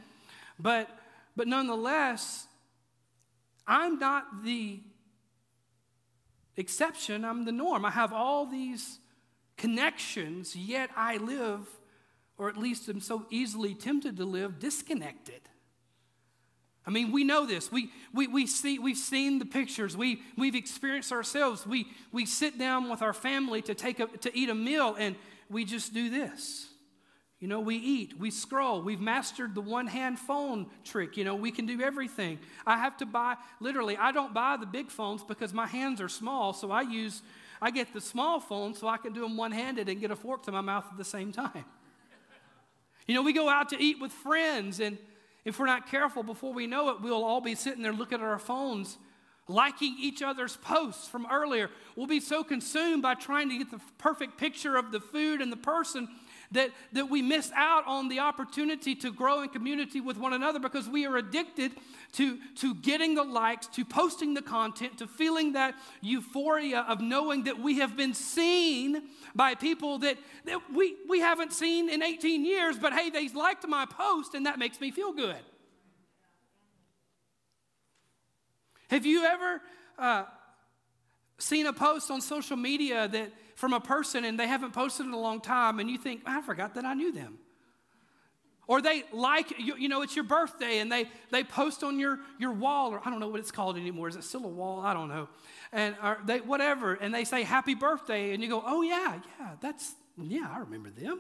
But, 0.60 0.90
but 1.38 1.48
nonetheless, 1.48 2.46
I'm 3.66 3.98
not 3.98 4.44
the 4.44 4.82
exception, 6.58 7.24
I'm 7.24 7.46
the 7.46 7.54
norm. 7.54 7.86
I 7.86 7.92
have 7.92 8.12
all 8.12 8.46
these 8.46 9.00
connections, 9.56 10.58
yet 10.58 10.90
I 10.98 11.18
live, 11.18 11.70
or 12.38 12.50
at 12.50 12.58
least 12.58 12.90
am 12.90 13.00
so 13.00 13.26
easily 13.30 13.74
tempted 13.76 14.18
to 14.18 14.26
live, 14.26 14.60
disconnected. 14.60 15.42
I 16.88 16.92
mean, 16.92 17.12
we 17.12 17.24
know 17.24 17.46
this. 17.46 17.72
We, 17.72 17.90
we, 18.14 18.28
we 18.28 18.46
see, 18.46 18.78
we've 18.78 18.98
seen 18.98 19.40
the 19.40 19.46
pictures. 19.46 19.98
We, 19.98 20.22
we've 20.38 20.56
experienced 20.56 21.12
ourselves. 21.12 21.66
We, 21.66 21.88
we 22.12 22.26
sit 22.26 22.60
down 22.60 22.90
with 22.90 23.02
our 23.02 23.14
family 23.14 23.62
to, 23.64 23.74
take 23.74 24.00
a, 24.00 24.06
to 24.06 24.38
eat 24.38 24.50
a 24.50 24.56
meal, 24.56 24.96
and 24.98 25.16
we 25.50 25.66
just 25.66 25.94
do 25.94 26.10
this. 26.10 26.68
You 27.40 27.48
know, 27.48 27.60
we 27.60 27.76
eat, 27.76 28.18
we 28.18 28.32
scroll. 28.32 28.82
We've 28.82 29.02
mastered 29.02 29.56
the 29.56 29.62
one 29.62 29.88
hand 29.88 30.20
phone 30.20 30.68
trick. 30.84 31.18
You 31.18 31.24
know, 31.26 31.36
we 31.36 31.52
can 31.52 31.66
do 31.66 31.82
everything. 31.82 32.40
I 32.66 32.78
have 32.78 32.98
to 32.98 33.06
buy, 33.06 33.36
literally, 33.60 33.98
I 33.98 34.12
don't 34.12 34.34
buy 34.34 34.58
the 34.58 34.66
big 34.66 34.90
phones 34.90 35.24
because 35.24 35.54
my 35.54 35.68
hands 35.68 36.00
are 36.02 36.10
small, 36.10 36.54
so 36.54 36.72
I 36.72 36.82
use, 36.82 37.22
I 37.62 37.72
get 37.72 37.94
the 37.94 38.02
small 38.02 38.40
phone 38.40 38.74
so 38.74 38.88
I 38.88 38.98
can 38.98 39.12
do 39.12 39.22
them 39.22 39.38
one 39.38 39.52
handed 39.52 39.90
and 39.90 40.00
get 40.00 40.12
a 40.12 40.16
fork 40.16 40.44
to 40.44 40.52
my 40.52 40.62
mouth 40.62 40.86
at 40.92 40.98
the 40.98 41.04
same 41.04 41.32
time. 41.32 41.66
You 43.08 43.16
know, 43.16 43.22
we 43.22 43.34
go 43.34 43.50
out 43.50 43.70
to 43.70 43.84
eat 43.84 44.00
with 44.00 44.12
friends, 44.12 44.80
and 44.80 44.98
if 45.46 45.60
we're 45.60 45.68
not 45.68 45.90
careful, 45.90 46.24
before 46.24 46.54
we 46.54 46.66
know 46.66 46.90
it, 46.90 47.02
we'll 47.02 47.24
all 47.24 47.40
be 47.40 47.56
sitting 47.56 47.84
there 47.84 47.94
looking 47.94 48.18
at 48.18 48.26
our 48.26 48.40
phones, 48.40 48.98
liking 49.48 49.96
each 50.00 50.24
other's 50.24 50.58
posts 50.58 51.08
from 51.08 51.28
earlier. 51.32 51.70
We'll 51.96 52.08
be 52.08 52.20
so 52.20 52.44
consumed 52.44 53.04
by 53.04 53.14
trying 53.14 53.50
to 53.50 53.58
get 53.60 53.70
the 53.70 53.80
perfect 54.00 54.38
picture 54.40 54.76
of 54.76 54.92
the 54.92 55.00
food 55.00 55.42
and 55.42 55.52
the 55.52 55.58
person 55.58 56.10
that, 56.52 56.72
that 56.94 57.10
we 57.10 57.22
miss 57.22 57.52
out 57.56 57.86
on 57.88 58.08
the 58.08 58.20
opportunity 58.20 58.96
to 58.96 59.12
grow 59.12 59.42
in 59.42 59.50
community 59.50 60.02
with 60.02 60.18
one 60.18 60.34
another 60.34 60.60
because 60.60 60.88
we 60.88 61.06
are 61.06 61.18
addicted 61.18 61.72
to, 62.14 62.38
to 62.56 62.76
getting 62.76 63.16
the 63.16 63.24
likes, 63.24 63.68
to 63.68 63.84
posting 63.84 64.34
the 64.34 64.42
content, 64.42 64.98
to 64.98 65.08
feeling 65.08 65.54
that 65.54 65.76
euphoria 66.02 66.82
of 66.88 67.02
knowing 67.02 67.44
that 67.44 67.60
we 67.60 67.80
have 67.80 67.98
been 67.98 68.14
seen 68.14 69.04
by 69.34 69.56
people 69.56 70.00
that, 70.00 70.18
that 70.46 70.60
we, 70.74 70.96
we 71.10 71.20
haven't 71.20 71.54
seen 71.54 71.90
in 71.90 72.02
18 72.02 72.46
years, 72.46 72.78
but 72.78 72.94
hey, 72.94 73.10
they 73.10 73.28
liked 73.30 73.68
my 73.68 73.86
post 73.86 74.34
and 74.34 74.46
that 74.46 74.60
makes 74.60 74.80
me 74.80 74.92
feel 74.92 75.14
good. 75.14 75.36
Have 78.90 79.06
you 79.06 79.26
ever 79.26 79.62
uh, 79.98 80.24
seen 81.38 81.66
a 81.66 81.74
post 81.74 82.10
on 82.12 82.22
social 82.22 82.58
media 82.58 83.08
that 83.08 83.32
from 83.56 83.74
a 83.74 83.80
person 83.80 84.26
and 84.26 84.40
they 84.40 84.48
haven't 84.48 84.74
posted 84.74 85.06
in 85.06 85.14
a 85.14 85.20
long 85.20 85.42
time 85.42 85.80
and 85.80 85.90
you 85.90 85.98
think, 85.98 86.22
I 86.26 86.42
forgot 86.42 86.76
that 86.76 86.86
I 86.86 86.94
knew 86.94 87.12
them. 87.12 87.40
Or 88.68 88.82
they 88.82 89.04
like, 89.12 89.60
you, 89.60 89.76
you, 89.78 89.90
know, 89.90 90.02
it's 90.02 90.16
your 90.16 90.26
birthday 90.26 90.80
and 90.80 90.92
they, 90.92 91.06
they 91.30 91.44
post 91.44 91.84
on 91.84 92.00
your, 92.00 92.20
your 92.40 92.52
wall, 92.52 92.92
or 92.92 93.02
I 93.06 93.12
don't 93.12 93.20
know 93.20 93.28
what 93.28 93.40
it's 93.40 93.52
called 93.52 93.78
anymore. 93.78 94.08
Is 94.08 94.16
it 94.16 94.24
still 94.24 94.44
a 94.44 94.50
wall? 94.50 94.80
I 94.80 94.94
don't 94.94 95.08
know. 95.08 95.30
And 95.72 95.96
or 96.02 96.18
they, 96.26 96.40
whatever, 96.40 96.96
and 96.96 97.14
they 97.14 97.26
say 97.26 97.44
happy 97.44 97.76
birthday, 97.76 98.34
and 98.34 98.42
you 98.42 98.50
go, 98.50 98.64
oh, 98.66 98.82
yeah, 98.82 99.20
yeah, 99.40 99.52
that's, 99.62 99.94
yeah, 100.18 100.50
I 100.52 100.60
remember 100.60 100.90
them. 100.90 101.20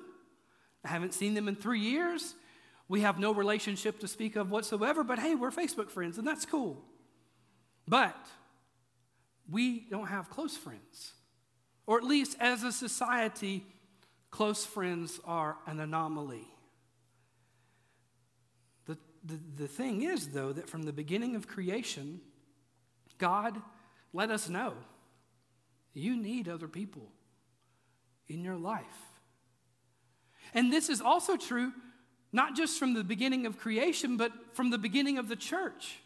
I 0.83 0.87
haven't 0.87 1.13
seen 1.13 1.35
them 1.35 1.47
in 1.47 1.55
three 1.55 1.81
years. 1.81 2.33
We 2.87 3.01
have 3.01 3.19
no 3.19 3.31
relationship 3.31 3.99
to 3.99 4.07
speak 4.07 4.35
of 4.35 4.49
whatsoever, 4.49 5.03
but 5.03 5.19
hey, 5.19 5.35
we're 5.35 5.51
Facebook 5.51 5.91
friends, 5.91 6.17
and 6.17 6.27
that's 6.27 6.45
cool. 6.45 6.83
But 7.87 8.15
we 9.49 9.85
don't 9.89 10.07
have 10.07 10.29
close 10.29 10.57
friends. 10.57 11.13
Or 11.87 11.97
at 11.97 12.03
least 12.03 12.35
as 12.39 12.63
a 12.63 12.71
society, 12.71 13.65
close 14.31 14.65
friends 14.65 15.19
are 15.25 15.57
an 15.67 15.79
anomaly. 15.79 16.47
The, 18.85 18.97
the, 19.23 19.39
the 19.57 19.67
thing 19.67 20.01
is, 20.01 20.29
though, 20.29 20.51
that 20.51 20.69
from 20.69 20.83
the 20.83 20.93
beginning 20.93 21.35
of 21.35 21.47
creation, 21.47 22.21
God 23.17 23.61
let 24.13 24.31
us 24.31 24.49
know 24.49 24.73
you 25.93 26.17
need 26.17 26.49
other 26.49 26.67
people 26.67 27.07
in 28.27 28.43
your 28.43 28.57
life. 28.57 28.83
And 30.53 30.71
this 30.71 30.89
is 30.89 31.01
also 31.01 31.37
true 31.37 31.71
not 32.31 32.53
just 32.53 32.77
from 32.77 32.93
the 32.93 33.03
beginning 33.03 33.45
of 33.45 33.57
creation, 33.57 34.17
but 34.17 34.31
from 34.51 34.69
the 34.69 34.77
beginning 34.77 35.17
of 35.17 35.29
the 35.29 35.37
church. 35.37 35.99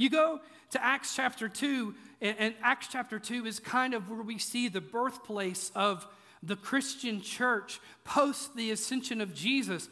You 0.00 0.08
go 0.08 0.40
to 0.70 0.82
Acts 0.82 1.14
chapter 1.14 1.46
2, 1.46 1.94
and, 2.22 2.36
and 2.38 2.54
Acts 2.62 2.88
chapter 2.90 3.18
2 3.18 3.44
is 3.44 3.60
kind 3.60 3.92
of 3.92 4.08
where 4.08 4.22
we 4.22 4.38
see 4.38 4.68
the 4.68 4.80
birthplace 4.80 5.70
of 5.74 6.06
the 6.42 6.56
Christian 6.56 7.20
church 7.20 7.80
post 8.02 8.56
the 8.56 8.70
ascension 8.70 9.20
of 9.20 9.34
Jesus. 9.34 9.90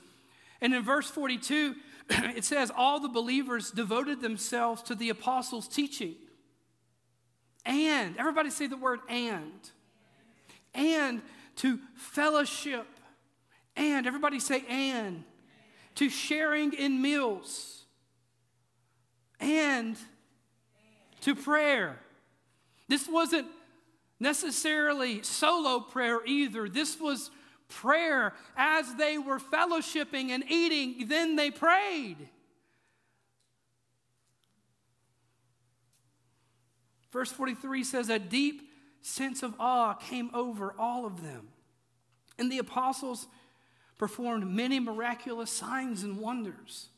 And 0.63 0.73
in 0.73 0.83
verse 0.83 1.11
42, 1.11 1.75
it 2.09 2.47
says, 2.47 2.73
All 2.75 3.01
the 3.01 3.11
believers 3.11 3.71
devoted 3.71 4.23
themselves 4.23 4.81
to 4.85 4.95
the 4.95 5.11
apostles' 5.11 5.69
teaching. 5.69 6.15
And, 7.67 8.17
everybody 8.17 8.49
say 8.49 8.67
the 8.67 8.79
word 8.79 9.01
and. 9.11 9.61
And 10.73 11.21
to 11.57 11.81
fellowship. 11.97 12.87
And, 13.77 14.07
everybody 14.07 14.41
say 14.41 14.65
and. 14.71 15.25
To 15.97 16.09
sharing 16.09 16.73
in 16.73 17.03
meals. 17.03 17.78
And 19.41 19.97
to 21.23 21.35
prayer. 21.35 21.99
This 22.89 23.09
wasn't 23.09 23.47
necessarily 24.21 25.23
solo 25.23 25.81
prayer 25.81 26.25
either. 26.27 26.69
This 26.69 26.99
was 26.99 27.31
prayer 27.69 28.35
as 28.57 28.95
they 28.95 29.19
were 29.19 29.39
fellowshipping 29.39 30.31
and 30.31 30.45
eating, 30.49 31.07
then 31.09 31.37
they 31.37 31.51
prayed. 31.51 32.17
Verse 37.11 37.31
43 37.33 37.85
says, 37.85 38.09
A 38.11 38.19
deep 38.19 38.71
sense 39.01 39.43
of 39.43 39.55
awe 39.59 39.95
came 39.95 40.31
over 40.35 40.75
all 40.79 41.07
of 41.07 41.23
them. 41.23 41.49
And 42.39 42.53
the 42.53 42.59
apostles 42.59 43.27
performed 43.97 44.47
many 44.47 44.79
miraculous 44.79 45.51
signs 45.51 46.03
and 46.03 46.19
wonders. 46.19 46.89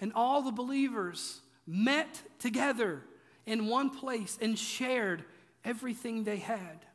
And 0.00 0.12
all 0.14 0.42
the 0.42 0.50
believers 0.50 1.41
met 1.66 2.22
together 2.38 3.02
in 3.46 3.66
one 3.66 3.90
place 3.90 4.38
and 4.40 4.58
shared 4.58 5.24
everything 5.64 6.24
they 6.24 6.38
had. 6.38 6.86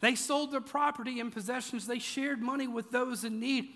They 0.00 0.14
sold 0.14 0.52
their 0.52 0.60
property 0.60 1.20
and 1.20 1.32
possessions. 1.32 1.86
They 1.86 1.98
shared 1.98 2.40
money 2.40 2.68
with 2.68 2.90
those 2.90 3.24
in 3.24 3.40
need. 3.40 3.70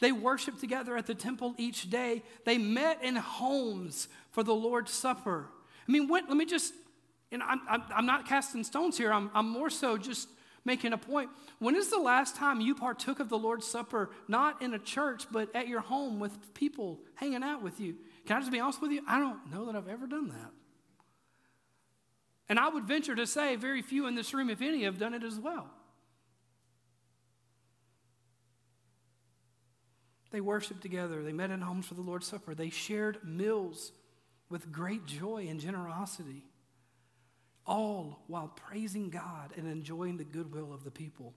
They 0.00 0.12
worshiped 0.12 0.60
together 0.60 0.96
at 0.96 1.06
the 1.06 1.14
temple 1.14 1.54
each 1.56 1.90
day. 1.90 2.22
They 2.44 2.58
met 2.58 3.02
in 3.02 3.16
homes 3.16 4.08
for 4.30 4.42
the 4.42 4.54
Lord's 4.54 4.92
Supper. 4.92 5.46
I 5.88 5.92
mean, 5.92 6.08
let 6.08 6.28
me 6.28 6.46
just, 6.46 6.74
and 7.32 7.42
I'm, 7.42 7.60
I'm, 7.68 7.82
I'm 7.94 8.06
not 8.06 8.26
casting 8.26 8.64
stones 8.64 8.96
here, 8.96 9.12
I'm, 9.12 9.30
I'm 9.34 9.48
more 9.48 9.70
so 9.70 9.96
just 9.96 10.28
making 10.64 10.92
a 10.92 10.98
point. 10.98 11.28
When 11.58 11.76
is 11.76 11.90
the 11.90 11.98
last 11.98 12.36
time 12.36 12.60
you 12.60 12.74
partook 12.74 13.20
of 13.20 13.28
the 13.28 13.38
Lord's 13.38 13.66
Supper, 13.66 14.10
not 14.28 14.62
in 14.62 14.74
a 14.74 14.78
church, 14.78 15.26
but 15.30 15.54
at 15.54 15.68
your 15.68 15.80
home 15.80 16.18
with 16.20 16.54
people 16.54 17.00
hanging 17.16 17.42
out 17.42 17.62
with 17.62 17.80
you? 17.80 17.96
Can 18.26 18.36
I 18.36 18.40
just 18.40 18.52
be 18.52 18.60
honest 18.60 18.80
with 18.80 18.90
you? 18.90 19.02
I 19.06 19.18
don't 19.18 19.52
know 19.52 19.66
that 19.66 19.76
I've 19.76 19.88
ever 19.88 20.06
done 20.06 20.28
that. 20.28 20.50
And 22.48 22.58
I 22.58 22.68
would 22.68 22.84
venture 22.84 23.14
to 23.14 23.26
say 23.26 23.56
very 23.56 23.82
few 23.82 24.06
in 24.06 24.14
this 24.14 24.34
room, 24.34 24.50
if 24.50 24.60
any, 24.60 24.84
have 24.84 24.98
done 24.98 25.14
it 25.14 25.22
as 25.22 25.38
well. 25.38 25.66
They 30.30 30.40
worshiped 30.40 30.82
together, 30.82 31.22
they 31.22 31.32
met 31.32 31.50
in 31.50 31.60
homes 31.60 31.86
for 31.86 31.94
the 31.94 32.00
Lord's 32.00 32.26
Supper, 32.26 32.54
they 32.54 32.68
shared 32.68 33.18
meals 33.24 33.92
with 34.50 34.72
great 34.72 35.06
joy 35.06 35.46
and 35.48 35.60
generosity, 35.60 36.42
all 37.66 38.24
while 38.26 38.48
praising 38.48 39.10
God 39.10 39.52
and 39.56 39.68
enjoying 39.68 40.16
the 40.16 40.24
goodwill 40.24 40.72
of 40.72 40.82
the 40.82 40.90
people. 40.90 41.34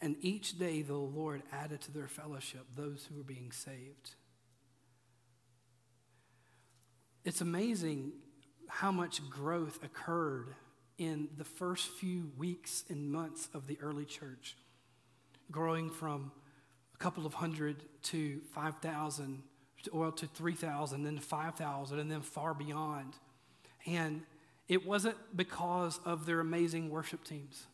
And 0.00 0.16
each 0.22 0.58
day 0.58 0.80
the 0.80 0.94
Lord 0.94 1.42
added 1.52 1.82
to 1.82 1.92
their 1.92 2.08
fellowship 2.08 2.66
those 2.74 3.06
who 3.08 3.18
were 3.18 3.22
being 3.22 3.52
saved. 3.52 4.14
It's 7.24 7.40
amazing 7.42 8.12
how 8.68 8.90
much 8.90 9.28
growth 9.28 9.82
occurred 9.84 10.54
in 10.96 11.28
the 11.36 11.44
first 11.44 11.88
few 11.88 12.30
weeks 12.38 12.84
and 12.88 13.10
months 13.10 13.48
of 13.52 13.66
the 13.66 13.78
early 13.82 14.04
church, 14.04 14.56
growing 15.50 15.90
from 15.90 16.32
a 16.94 16.98
couple 16.98 17.26
of 17.26 17.34
hundred 17.34 17.82
to 18.04 18.40
5,000, 18.54 19.42
well, 19.92 20.12
to 20.12 20.26
3,000, 20.26 21.02
then 21.02 21.18
5,000, 21.18 21.98
and 21.98 22.10
then 22.10 22.22
far 22.22 22.54
beyond. 22.54 23.14
And 23.86 24.22
it 24.68 24.86
wasn't 24.86 25.16
because 25.36 26.00
of 26.04 26.26
their 26.26 26.40
amazing 26.40 26.90
worship 26.90 27.24
teams. 27.24 27.66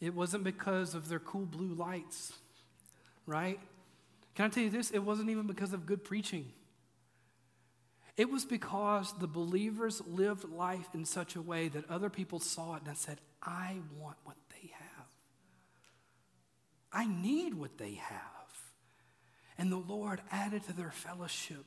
It 0.00 0.14
wasn't 0.14 0.44
because 0.44 0.94
of 0.94 1.08
their 1.08 1.18
cool 1.18 1.46
blue 1.46 1.74
lights, 1.74 2.32
right? 3.26 3.58
Can 4.34 4.46
I 4.46 4.48
tell 4.48 4.62
you 4.62 4.70
this? 4.70 4.90
It 4.90 5.00
wasn't 5.00 5.30
even 5.30 5.46
because 5.46 5.72
of 5.72 5.86
good 5.86 6.04
preaching. 6.04 6.52
It 8.18 8.28
was 8.28 8.44
because 8.44 9.14
the 9.20 9.28
believers 9.28 10.02
lived 10.04 10.44
life 10.50 10.88
in 10.92 11.04
such 11.04 11.36
a 11.36 11.40
way 11.40 11.68
that 11.68 11.88
other 11.88 12.10
people 12.10 12.40
saw 12.40 12.74
it 12.74 12.82
and 12.84 12.98
said, 12.98 13.20
I 13.40 13.76
want 13.96 14.16
what 14.24 14.36
they 14.50 14.72
have. 14.72 15.06
I 16.92 17.06
need 17.06 17.54
what 17.54 17.78
they 17.78 17.94
have. 17.94 18.20
And 19.56 19.70
the 19.70 19.76
Lord 19.76 20.20
added 20.32 20.64
to 20.64 20.72
their 20.72 20.90
fellowship, 20.90 21.64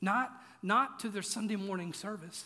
not, 0.00 0.32
not 0.62 0.98
to 1.00 1.10
their 1.10 1.20
Sunday 1.20 1.56
morning 1.56 1.92
service, 1.92 2.44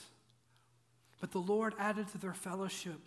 but 1.21 1.31
the 1.31 1.39
Lord 1.39 1.73
added 1.79 2.09
to 2.09 2.19
their 2.19 2.35
fellowship 2.35 2.99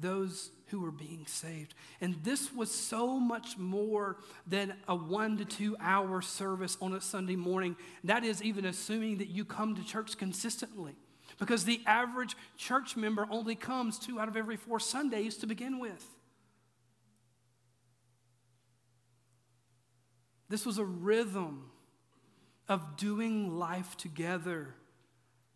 those 0.00 0.50
who 0.66 0.80
were 0.80 0.90
being 0.90 1.26
saved. 1.26 1.74
And 2.00 2.16
this 2.22 2.52
was 2.52 2.70
so 2.70 3.18
much 3.18 3.56
more 3.56 4.18
than 4.46 4.74
a 4.86 4.94
one 4.94 5.38
to 5.38 5.44
two 5.44 5.76
hour 5.80 6.20
service 6.20 6.76
on 6.80 6.92
a 6.94 7.00
Sunday 7.00 7.36
morning. 7.36 7.76
That 8.04 8.24
is 8.24 8.42
even 8.42 8.64
assuming 8.64 9.18
that 9.18 9.28
you 9.28 9.44
come 9.44 9.74
to 9.76 9.84
church 9.84 10.16
consistently. 10.18 10.94
Because 11.38 11.64
the 11.64 11.80
average 11.86 12.36
church 12.56 12.96
member 12.96 13.26
only 13.30 13.54
comes 13.54 13.98
two 13.98 14.18
out 14.18 14.28
of 14.28 14.36
every 14.36 14.56
four 14.56 14.80
Sundays 14.80 15.36
to 15.38 15.46
begin 15.46 15.78
with. 15.78 16.04
This 20.48 20.64
was 20.64 20.78
a 20.78 20.84
rhythm 20.84 21.70
of 22.68 22.96
doing 22.96 23.58
life 23.58 23.96
together 23.96 24.74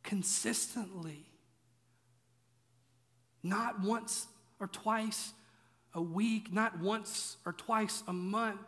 consistently. 0.03 1.27
Not 3.43 3.81
once 3.81 4.27
or 4.63 4.69
twice 4.69 5.33
a 5.93 6.01
week, 6.01 6.53
not 6.53 6.79
once 6.79 7.37
or 7.45 7.53
twice 7.53 8.05
a 8.07 8.13
month, 8.13 8.61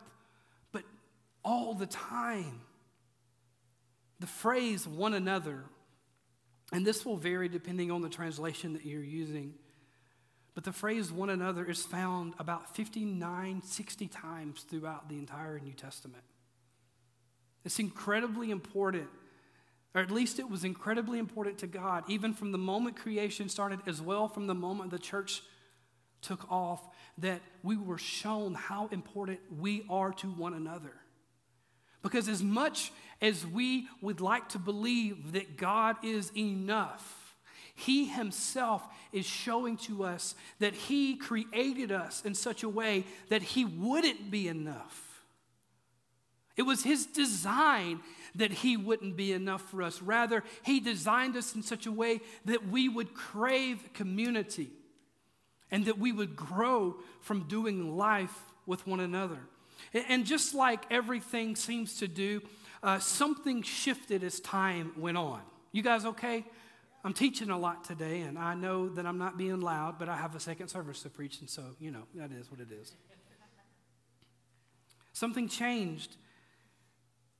but 0.73 0.83
all 1.43 1.73
the 1.73 1.85
time. 1.85 2.59
The 4.19 4.27
phrase 4.27 4.85
one 4.85 5.13
another, 5.13 5.63
and 6.73 6.85
this 6.85 7.05
will 7.05 7.15
vary 7.15 7.47
depending 7.47 7.91
on 7.91 8.01
the 8.01 8.09
translation 8.09 8.73
that 8.73 8.85
you're 8.85 9.01
using, 9.01 9.53
but 10.53 10.65
the 10.65 10.73
phrase 10.73 11.11
one 11.11 11.29
another 11.29 11.65
is 11.65 11.83
found 11.83 12.33
about 12.39 12.75
59, 12.75 13.61
60 13.63 14.07
times 14.07 14.65
throughout 14.69 15.07
the 15.07 15.17
entire 15.17 15.59
New 15.59 15.73
Testament. 15.73 16.23
It's 17.63 17.79
incredibly 17.79 18.51
important 18.51 19.07
or 19.95 20.01
at 20.01 20.11
least 20.11 20.39
it 20.39 20.49
was 20.49 20.65
incredibly 20.65 21.19
important 21.19 21.57
to 21.59 21.67
God, 21.67 22.03
even 22.09 22.33
from 22.33 22.51
the 22.51 22.57
moment 22.57 22.97
creation 22.97 23.47
started, 23.47 23.79
as 23.87 24.01
well 24.01 24.27
from 24.27 24.45
the 24.45 24.53
moment 24.53 24.91
the 24.91 24.99
church 24.99 25.41
took 26.21 26.51
off, 26.51 26.81
that 27.17 27.41
we 27.63 27.77
were 27.77 27.97
shown 27.97 28.53
how 28.53 28.87
important 28.91 29.39
we 29.57 29.85
are 29.89 30.11
to 30.13 30.27
one 30.27 30.53
another. 30.53 30.93
Because 32.01 32.27
as 32.29 32.43
much 32.43 32.91
as 33.21 33.47
we 33.47 33.87
would 34.01 34.21
like 34.21 34.49
to 34.49 34.59
believe 34.59 35.31
that 35.31 35.57
God 35.57 35.95
is 36.03 36.31
enough, 36.37 37.35
He 37.73 38.05
Himself 38.05 38.85
is 39.11 39.25
showing 39.25 39.77
to 39.77 40.03
us 40.03 40.35
that 40.59 40.75
He 40.75 41.15
created 41.15 41.91
us 41.91 42.21
in 42.23 42.35
such 42.35 42.63
a 42.63 42.69
way 42.69 43.05
that 43.29 43.41
He 43.41 43.65
wouldn't 43.65 44.29
be 44.29 44.47
enough. 44.47 45.23
It 46.55 46.63
was 46.63 46.83
His 46.83 47.05
design 47.05 48.01
that 48.35 48.51
He 48.51 48.77
wouldn't 48.77 49.15
be 49.15 49.31
enough 49.31 49.63
for 49.69 49.81
us. 49.81 50.01
Rather, 50.01 50.43
He 50.63 50.79
designed 50.79 51.35
us 51.35 51.55
in 51.55 51.63
such 51.63 51.85
a 51.85 51.91
way 51.91 52.21
that 52.43 52.67
we 52.67 52.87
would 52.87 53.13
crave 53.13 53.79
community 53.93 54.69
and 55.75 55.83
that 55.83 55.99
we 55.99 56.13
would 56.13 56.37
grow 56.37 56.95
from 57.19 57.41
doing 57.49 57.97
life 57.97 58.33
with 58.65 58.87
one 58.87 59.01
another. 59.01 59.39
And 60.07 60.25
just 60.25 60.55
like 60.55 60.85
everything 60.89 61.57
seems 61.57 61.97
to 61.97 62.07
do, 62.07 62.41
uh, 62.81 62.99
something 62.99 63.61
shifted 63.61 64.23
as 64.23 64.39
time 64.39 64.93
went 64.95 65.17
on. 65.17 65.41
You 65.73 65.83
guys 65.83 66.05
okay? 66.05 66.45
I'm 67.03 67.13
teaching 67.13 67.49
a 67.49 67.59
lot 67.59 67.83
today, 67.83 68.21
and 68.21 68.39
I 68.39 68.55
know 68.55 68.87
that 68.87 69.05
I'm 69.05 69.17
not 69.17 69.37
being 69.37 69.59
loud, 69.59 69.99
but 69.99 70.07
I 70.07 70.15
have 70.15 70.33
a 70.33 70.39
second 70.39 70.69
service 70.69 71.01
to 71.01 71.09
preach, 71.09 71.41
and 71.41 71.49
so, 71.49 71.63
you 71.77 71.91
know, 71.91 72.03
that 72.15 72.31
is 72.31 72.49
what 72.49 72.61
it 72.61 72.71
is. 72.71 72.93
Something 75.11 75.49
changed 75.49 76.15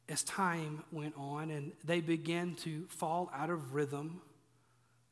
as 0.10 0.24
time 0.24 0.84
went 0.92 1.14
on, 1.16 1.52
and 1.52 1.72
they 1.86 2.02
began 2.02 2.56
to 2.56 2.86
fall 2.90 3.32
out 3.34 3.50
of 3.50 3.74
rhythm. 3.74 4.20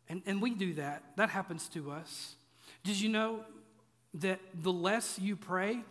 And, 0.09 0.23
and 0.25 0.41
we 0.41 0.53
do 0.53 0.73
that, 0.73 1.03
that 1.15 1.29
happens 1.29 1.69
to 1.69 1.89
us. 1.89 2.35
Did 2.83 2.99
you 2.99 3.09
know 3.09 3.45
that 4.15 4.39
the 4.53 4.71
less 4.71 5.17
you 5.17 5.35
pray, 5.35 5.81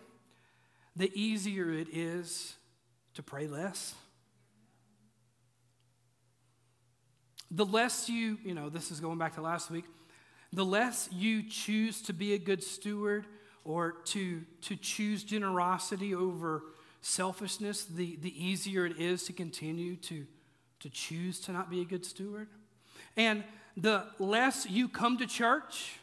the 0.95 1.11
easier 1.19 1.73
it 1.73 1.89
is 1.91 2.55
to 3.15 3.23
pray 3.23 3.47
less? 3.47 3.95
The 7.51 7.65
less 7.65 8.09
you, 8.09 8.39
you 8.45 8.55
know, 8.55 8.69
this 8.69 8.91
is 8.91 9.01
going 9.01 9.19
back 9.19 9.35
to 9.35 9.43
last 9.43 9.71
week, 9.71 9.85
the 10.53 10.65
less 10.65 11.09
you 11.13 11.43
choose 11.43 12.03
to 12.03 12.13
be 12.13 12.35
a 12.35 12.39
good 12.39 12.63
steward 12.63 13.27
or 13.65 13.93
to, 14.05 14.43
to 14.63 14.77
choose 14.77 15.25
generosity 15.25 16.15
over 16.15 16.63
selfishness, 17.01 17.85
the, 17.85 18.17
the 18.17 18.45
easier 18.45 18.87
it 18.87 18.99
is 18.99 19.25
to 19.25 19.33
continue 19.33 19.97
to, 19.97 20.27
to 20.81 20.91
choose 20.91 21.41
to 21.41 21.53
not 21.53 21.71
be 21.71 21.81
a 21.81 21.85
good 21.85 22.05
steward. 22.05 22.49
And 23.17 23.45
the 23.77 24.05
less 24.19 24.69
you 24.69 24.89
come 24.89 25.17
to 25.19 25.27
church, 25.27 25.99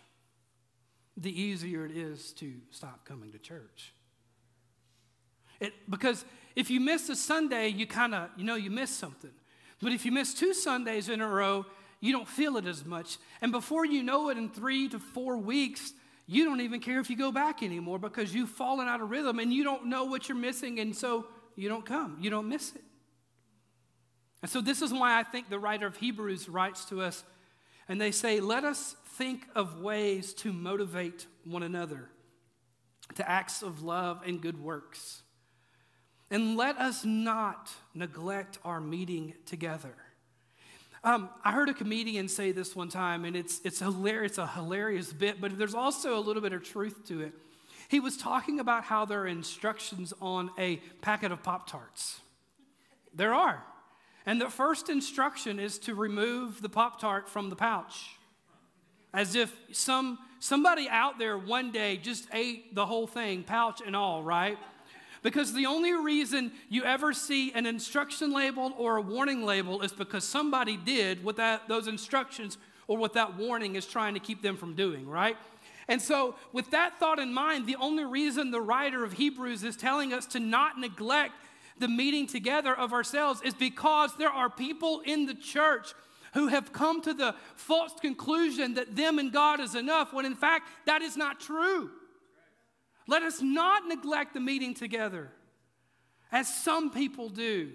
the 1.19 1.41
easier 1.41 1.85
it 1.85 1.91
is 1.95 2.31
to 2.33 2.53
stop 2.71 3.05
coming 3.05 3.31
to 3.31 3.37
church. 3.37 3.93
It, 5.59 5.73
because 5.89 6.23
if 6.55 6.69
you 6.69 6.79
miss 6.79 7.09
a 7.09 7.15
Sunday, 7.15 7.67
you 7.67 7.85
kind 7.85 8.15
of, 8.15 8.29
you 8.37 8.43
know, 8.43 8.55
you 8.55 8.69
miss 8.69 8.89
something. 8.89 9.31
But 9.81 9.91
if 9.91 10.05
you 10.05 10.11
miss 10.11 10.33
two 10.33 10.53
Sundays 10.53 11.09
in 11.09 11.21
a 11.21 11.27
row, 11.27 11.65
you 11.99 12.11
don't 12.11 12.27
feel 12.27 12.57
it 12.57 12.65
as 12.65 12.85
much. 12.85 13.17
And 13.41 13.51
before 13.51 13.85
you 13.85 14.03
know 14.03 14.29
it, 14.29 14.37
in 14.37 14.49
three 14.49 14.87
to 14.89 14.99
four 14.99 15.37
weeks, 15.37 15.93
you 16.25 16.45
don't 16.45 16.61
even 16.61 16.79
care 16.79 16.99
if 16.99 17.09
you 17.09 17.17
go 17.17 17.31
back 17.31 17.63
anymore 17.63 17.99
because 17.99 18.33
you've 18.33 18.49
fallen 18.49 18.87
out 18.87 19.01
of 19.01 19.09
rhythm 19.09 19.39
and 19.39 19.53
you 19.53 19.63
don't 19.63 19.87
know 19.87 20.05
what 20.05 20.29
you're 20.29 20.37
missing, 20.37 20.79
and 20.79 20.95
so 20.95 21.25
you 21.55 21.67
don't 21.67 21.85
come. 21.85 22.17
You 22.21 22.29
don't 22.29 22.47
miss 22.47 22.75
it. 22.75 22.83
And 24.41 24.49
so, 24.49 24.61
this 24.61 24.81
is 24.81 24.93
why 24.93 25.19
I 25.19 25.23
think 25.23 25.49
the 25.49 25.59
writer 25.59 25.85
of 25.85 25.97
Hebrews 25.97 26.47
writes 26.47 26.85
to 26.85 27.01
us, 27.01 27.25
and 27.89 27.99
they 27.99 28.11
say, 28.11 28.39
Let 28.39 28.63
us 28.63 28.95
think 29.19 29.45
of 29.53 29.81
ways 29.81 30.33
to 30.33 30.53
motivate 30.53 31.27
one 31.43 31.61
another 31.61 32.09
to 33.15 33.29
acts 33.29 33.61
of 33.61 33.83
love 33.83 34.21
and 34.25 34.41
good 34.41 34.63
works. 34.63 35.23
And 36.31 36.55
let 36.55 36.77
us 36.77 37.03
not 37.03 37.69
neglect 37.93 38.59
our 38.63 38.79
meeting 38.79 39.33
together. 39.45 39.93
Um, 41.03 41.29
I 41.43 41.51
heard 41.51 41.67
a 41.67 41.73
comedian 41.73 42.29
say 42.29 42.53
this 42.53 42.77
one 42.77 42.87
time, 42.87 43.25
and 43.25 43.35
it's, 43.35 43.59
it's, 43.65 43.79
hilarious, 43.79 44.31
it's 44.31 44.37
a 44.37 44.47
hilarious 44.47 45.11
bit, 45.11 45.41
but 45.41 45.57
there's 45.57 45.75
also 45.75 46.17
a 46.17 46.21
little 46.21 46.41
bit 46.41 46.53
of 46.53 46.63
truth 46.63 47.05
to 47.07 47.21
it. 47.21 47.33
He 47.89 47.99
was 47.99 48.15
talking 48.15 48.61
about 48.61 48.85
how 48.85 49.03
there 49.03 49.23
are 49.23 49.27
instructions 49.27 50.13
on 50.21 50.49
a 50.57 50.77
packet 51.01 51.33
of 51.33 51.43
Pop 51.43 51.69
Tarts. 51.69 52.21
There 53.13 53.33
are. 53.33 53.65
And 54.25 54.39
the 54.39 54.49
first 54.49 54.87
instruction 54.87 55.59
is 55.59 55.77
to 55.79 55.93
remove 55.93 56.61
the 56.61 56.69
Pop 56.69 57.01
Tart 57.01 57.27
from 57.27 57.49
the 57.49 57.57
pouch 57.57 58.18
as 59.13 59.35
if 59.35 59.53
some 59.71 60.19
somebody 60.39 60.87
out 60.89 61.19
there 61.19 61.37
one 61.37 61.71
day 61.71 61.97
just 61.97 62.27
ate 62.33 62.73
the 62.73 62.85
whole 62.85 63.07
thing, 63.07 63.43
pouch 63.43 63.81
and 63.85 63.95
all, 63.95 64.23
right? 64.23 64.57
Because 65.21 65.53
the 65.53 65.65
only 65.65 65.91
reason 65.91 66.51
you 66.69 66.83
ever 66.85 67.11
see 67.11 67.51
an 67.51 67.65
instruction 67.65 68.31
label 68.31 68.73
or 68.77 68.97
a 68.97 69.01
warning 69.01 69.43
label 69.43 69.81
is 69.81 69.91
because 69.91 70.23
somebody 70.23 70.77
did 70.77 71.23
what 71.23 71.35
that, 71.35 71.67
those 71.67 71.87
instructions 71.87 72.57
or 72.87 72.97
what 72.97 73.13
that 73.13 73.37
warning 73.37 73.75
is 73.75 73.85
trying 73.85 74.13
to 74.13 74.19
keep 74.19 74.41
them 74.41 74.55
from 74.55 74.75
doing, 74.75 75.07
right? 75.07 75.35
And 75.89 76.01
so, 76.01 76.35
with 76.53 76.69
that 76.71 76.99
thought 76.99 77.19
in 77.19 77.33
mind, 77.33 77.65
the 77.65 77.75
only 77.77 78.05
reason 78.05 78.51
the 78.51 78.61
writer 78.61 79.03
of 79.03 79.13
Hebrews 79.13 79.63
is 79.63 79.75
telling 79.75 80.13
us 80.13 80.25
to 80.27 80.39
not 80.39 80.77
neglect 80.79 81.33
the 81.79 81.87
meeting 81.87 82.27
together 82.27 82.75
of 82.75 82.93
ourselves 82.93 83.41
is 83.41 83.53
because 83.53 84.15
there 84.17 84.29
are 84.29 84.49
people 84.49 85.01
in 85.05 85.25
the 85.25 85.33
church 85.33 85.93
who 86.33 86.47
have 86.47 86.71
come 86.71 87.01
to 87.01 87.13
the 87.13 87.35
false 87.55 87.93
conclusion 87.99 88.75
that 88.75 88.95
them 88.95 89.19
and 89.19 89.31
God 89.31 89.59
is 89.59 89.75
enough, 89.75 90.13
when 90.13 90.25
in 90.25 90.35
fact 90.35 90.67
that 90.85 91.01
is 91.01 91.17
not 91.17 91.39
true. 91.39 91.89
Let 93.07 93.23
us 93.23 93.41
not 93.41 93.87
neglect 93.87 94.33
the 94.33 94.39
meeting 94.39 94.73
together, 94.73 95.31
as 96.31 96.47
some 96.47 96.91
people 96.91 97.29
do, 97.29 97.71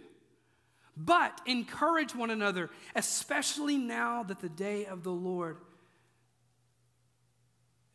but 0.97 1.41
encourage 1.47 2.15
one 2.15 2.31
another, 2.31 2.71
especially 2.95 3.77
now 3.77 4.23
that 4.23 4.41
the 4.41 4.49
day 4.49 4.87
of 4.87 5.03
the 5.03 5.11
Lord 5.11 5.57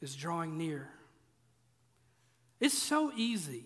is 0.01 0.15
drawing 0.15 0.57
near. 0.57 0.89
It's 2.59 2.77
so 2.77 3.11
easy. 3.15 3.65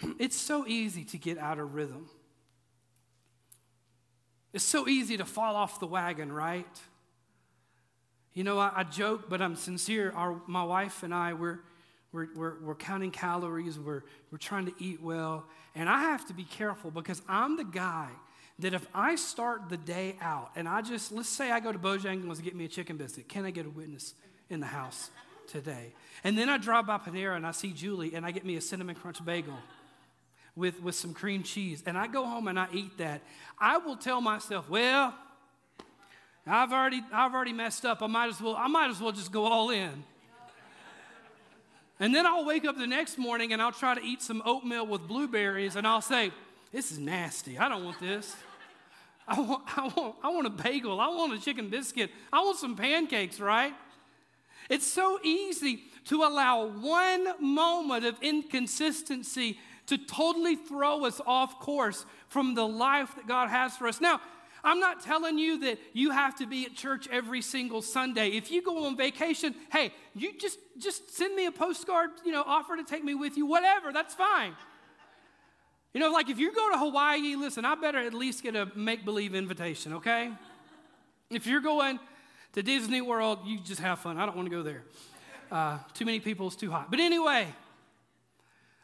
It's 0.18 0.36
so 0.36 0.66
easy 0.66 1.04
to 1.06 1.18
get 1.18 1.38
out 1.38 1.58
of 1.58 1.74
rhythm. 1.74 2.08
It's 4.52 4.64
so 4.64 4.88
easy 4.88 5.16
to 5.16 5.24
fall 5.24 5.56
off 5.56 5.80
the 5.80 5.86
wagon, 5.86 6.30
right? 6.30 6.80
You 8.34 8.44
know, 8.44 8.58
I, 8.58 8.72
I 8.76 8.84
joke, 8.84 9.28
but 9.28 9.40
I'm 9.40 9.56
sincere. 9.56 10.12
Our, 10.12 10.40
my 10.46 10.62
wife 10.62 11.02
and 11.02 11.14
I, 11.14 11.32
we're, 11.32 11.60
we're, 12.12 12.28
we're, 12.34 12.54
we're 12.60 12.74
counting 12.74 13.10
calories, 13.10 13.78
we're, 13.78 14.02
we're 14.30 14.38
trying 14.38 14.66
to 14.66 14.74
eat 14.78 15.02
well. 15.02 15.44
And 15.74 15.88
I 15.88 16.02
have 16.02 16.26
to 16.28 16.34
be 16.34 16.44
careful 16.44 16.90
because 16.90 17.22
I'm 17.28 17.56
the 17.56 17.64
guy 17.64 18.08
that 18.58 18.74
if 18.74 18.86
I 18.94 19.16
start 19.16 19.70
the 19.70 19.78
day 19.78 20.16
out 20.20 20.50
and 20.54 20.68
I 20.68 20.82
just, 20.82 21.12
let's 21.12 21.28
say 21.28 21.50
I 21.50 21.60
go 21.60 21.72
to 21.72 21.78
Bojangles 21.78 22.36
to 22.36 22.42
get 22.42 22.54
me 22.54 22.66
a 22.66 22.68
chicken 22.68 22.96
biscuit, 22.96 23.28
can 23.28 23.46
I 23.46 23.50
get 23.50 23.64
a 23.64 23.70
witness 23.70 24.14
in 24.50 24.60
the 24.60 24.66
house 24.66 25.10
today? 25.48 25.94
And 26.22 26.36
then 26.36 26.50
I 26.50 26.58
drive 26.58 26.86
by 26.86 26.98
Panera 26.98 27.36
and 27.36 27.46
I 27.46 27.52
see 27.52 27.72
Julie 27.72 28.14
and 28.14 28.26
I 28.26 28.30
get 28.30 28.44
me 28.44 28.56
a 28.56 28.60
cinnamon 28.60 28.94
crunch 28.94 29.24
bagel 29.24 29.56
with, 30.56 30.82
with 30.82 30.94
some 30.94 31.14
cream 31.14 31.42
cheese. 31.42 31.82
And 31.86 31.96
I 31.96 32.06
go 32.06 32.24
home 32.24 32.48
and 32.48 32.58
I 32.58 32.68
eat 32.72 32.98
that. 32.98 33.22
I 33.58 33.78
will 33.78 33.96
tell 33.96 34.20
myself, 34.20 34.68
well, 34.68 35.14
I've 36.46 36.72
already, 36.72 37.02
I've 37.12 37.34
already 37.34 37.52
messed 37.52 37.84
up. 37.84 38.02
I 38.02 38.06
might 38.06 38.28
as 38.28 38.40
well, 38.40 38.56
I 38.56 38.66
might 38.66 38.90
as 38.90 39.00
well 39.00 39.12
just 39.12 39.32
go 39.32 39.44
all 39.44 39.70
in. 39.70 40.04
And 42.00 42.12
then 42.12 42.26
I'll 42.26 42.44
wake 42.44 42.64
up 42.64 42.76
the 42.76 42.86
next 42.86 43.16
morning 43.16 43.52
and 43.52 43.62
I'll 43.62 43.70
try 43.70 43.94
to 43.94 44.02
eat 44.02 44.22
some 44.22 44.42
oatmeal 44.44 44.86
with 44.86 45.06
blueberries 45.06 45.76
and 45.76 45.86
I'll 45.86 46.00
say, 46.00 46.32
This 46.72 46.90
is 46.90 46.98
nasty. 46.98 47.58
I 47.58 47.68
don't 47.68 47.84
want 47.84 48.00
this. 48.00 48.34
I 49.28 49.40
want, 49.40 49.78
I, 49.78 49.82
want, 49.86 50.16
I 50.24 50.28
want 50.30 50.46
a 50.48 50.50
bagel. 50.50 51.00
I 51.00 51.06
want 51.06 51.32
a 51.32 51.40
chicken 51.40 51.68
biscuit. 51.68 52.10
I 52.32 52.40
want 52.40 52.58
some 52.58 52.74
pancakes, 52.74 53.38
right? 53.38 53.72
It's 54.68 54.86
so 54.86 55.20
easy 55.22 55.84
to 56.06 56.24
allow 56.24 56.66
one 56.66 57.40
moment 57.40 58.04
of 58.04 58.16
inconsistency 58.20 59.58
to 59.92 59.98
totally 59.98 60.56
throw 60.56 61.04
us 61.04 61.20
off 61.26 61.60
course 61.60 62.06
from 62.28 62.54
the 62.54 62.66
life 62.66 63.14
that 63.16 63.28
God 63.28 63.50
has 63.50 63.76
for 63.76 63.86
us. 63.86 64.00
Now, 64.00 64.20
I'm 64.64 64.80
not 64.80 65.02
telling 65.02 65.38
you 65.38 65.58
that 65.60 65.78
you 65.92 66.12
have 66.12 66.34
to 66.36 66.46
be 66.46 66.64
at 66.64 66.74
church 66.74 67.08
every 67.10 67.42
single 67.42 67.82
Sunday. 67.82 68.28
If 68.30 68.50
you 68.50 68.62
go 68.62 68.86
on 68.86 68.96
vacation, 68.96 69.54
hey, 69.70 69.92
you 70.14 70.32
just 70.38 70.58
just 70.78 71.14
send 71.14 71.34
me 71.34 71.46
a 71.46 71.52
postcard, 71.52 72.10
you 72.24 72.32
know, 72.32 72.42
offer 72.46 72.76
to 72.76 72.84
take 72.84 73.04
me 73.04 73.14
with 73.14 73.36
you, 73.36 73.44
whatever, 73.44 73.92
that's 73.92 74.14
fine. 74.14 74.54
You 75.92 76.00
know, 76.00 76.10
like 76.10 76.30
if 76.30 76.38
you 76.38 76.54
go 76.54 76.70
to 76.70 76.78
Hawaii, 76.78 77.36
listen, 77.36 77.66
I 77.66 77.74
better 77.74 77.98
at 77.98 78.14
least 78.14 78.42
get 78.42 78.56
a 78.56 78.70
make 78.74 79.04
believe 79.04 79.34
invitation, 79.34 79.94
okay? 79.94 80.30
If 81.28 81.46
you're 81.46 81.60
going 81.60 81.98
to 82.54 82.62
Disney 82.62 83.02
World, 83.02 83.40
you 83.44 83.58
just 83.60 83.80
have 83.80 83.98
fun. 83.98 84.16
I 84.16 84.24
don't 84.24 84.36
want 84.36 84.48
to 84.48 84.56
go 84.56 84.62
there. 84.62 84.84
Uh, 85.50 85.78
too 85.92 86.06
many 86.06 86.18
people 86.18 86.48
is 86.48 86.56
too 86.56 86.70
hot. 86.70 86.90
But 86.90 86.98
anyway, 86.98 87.46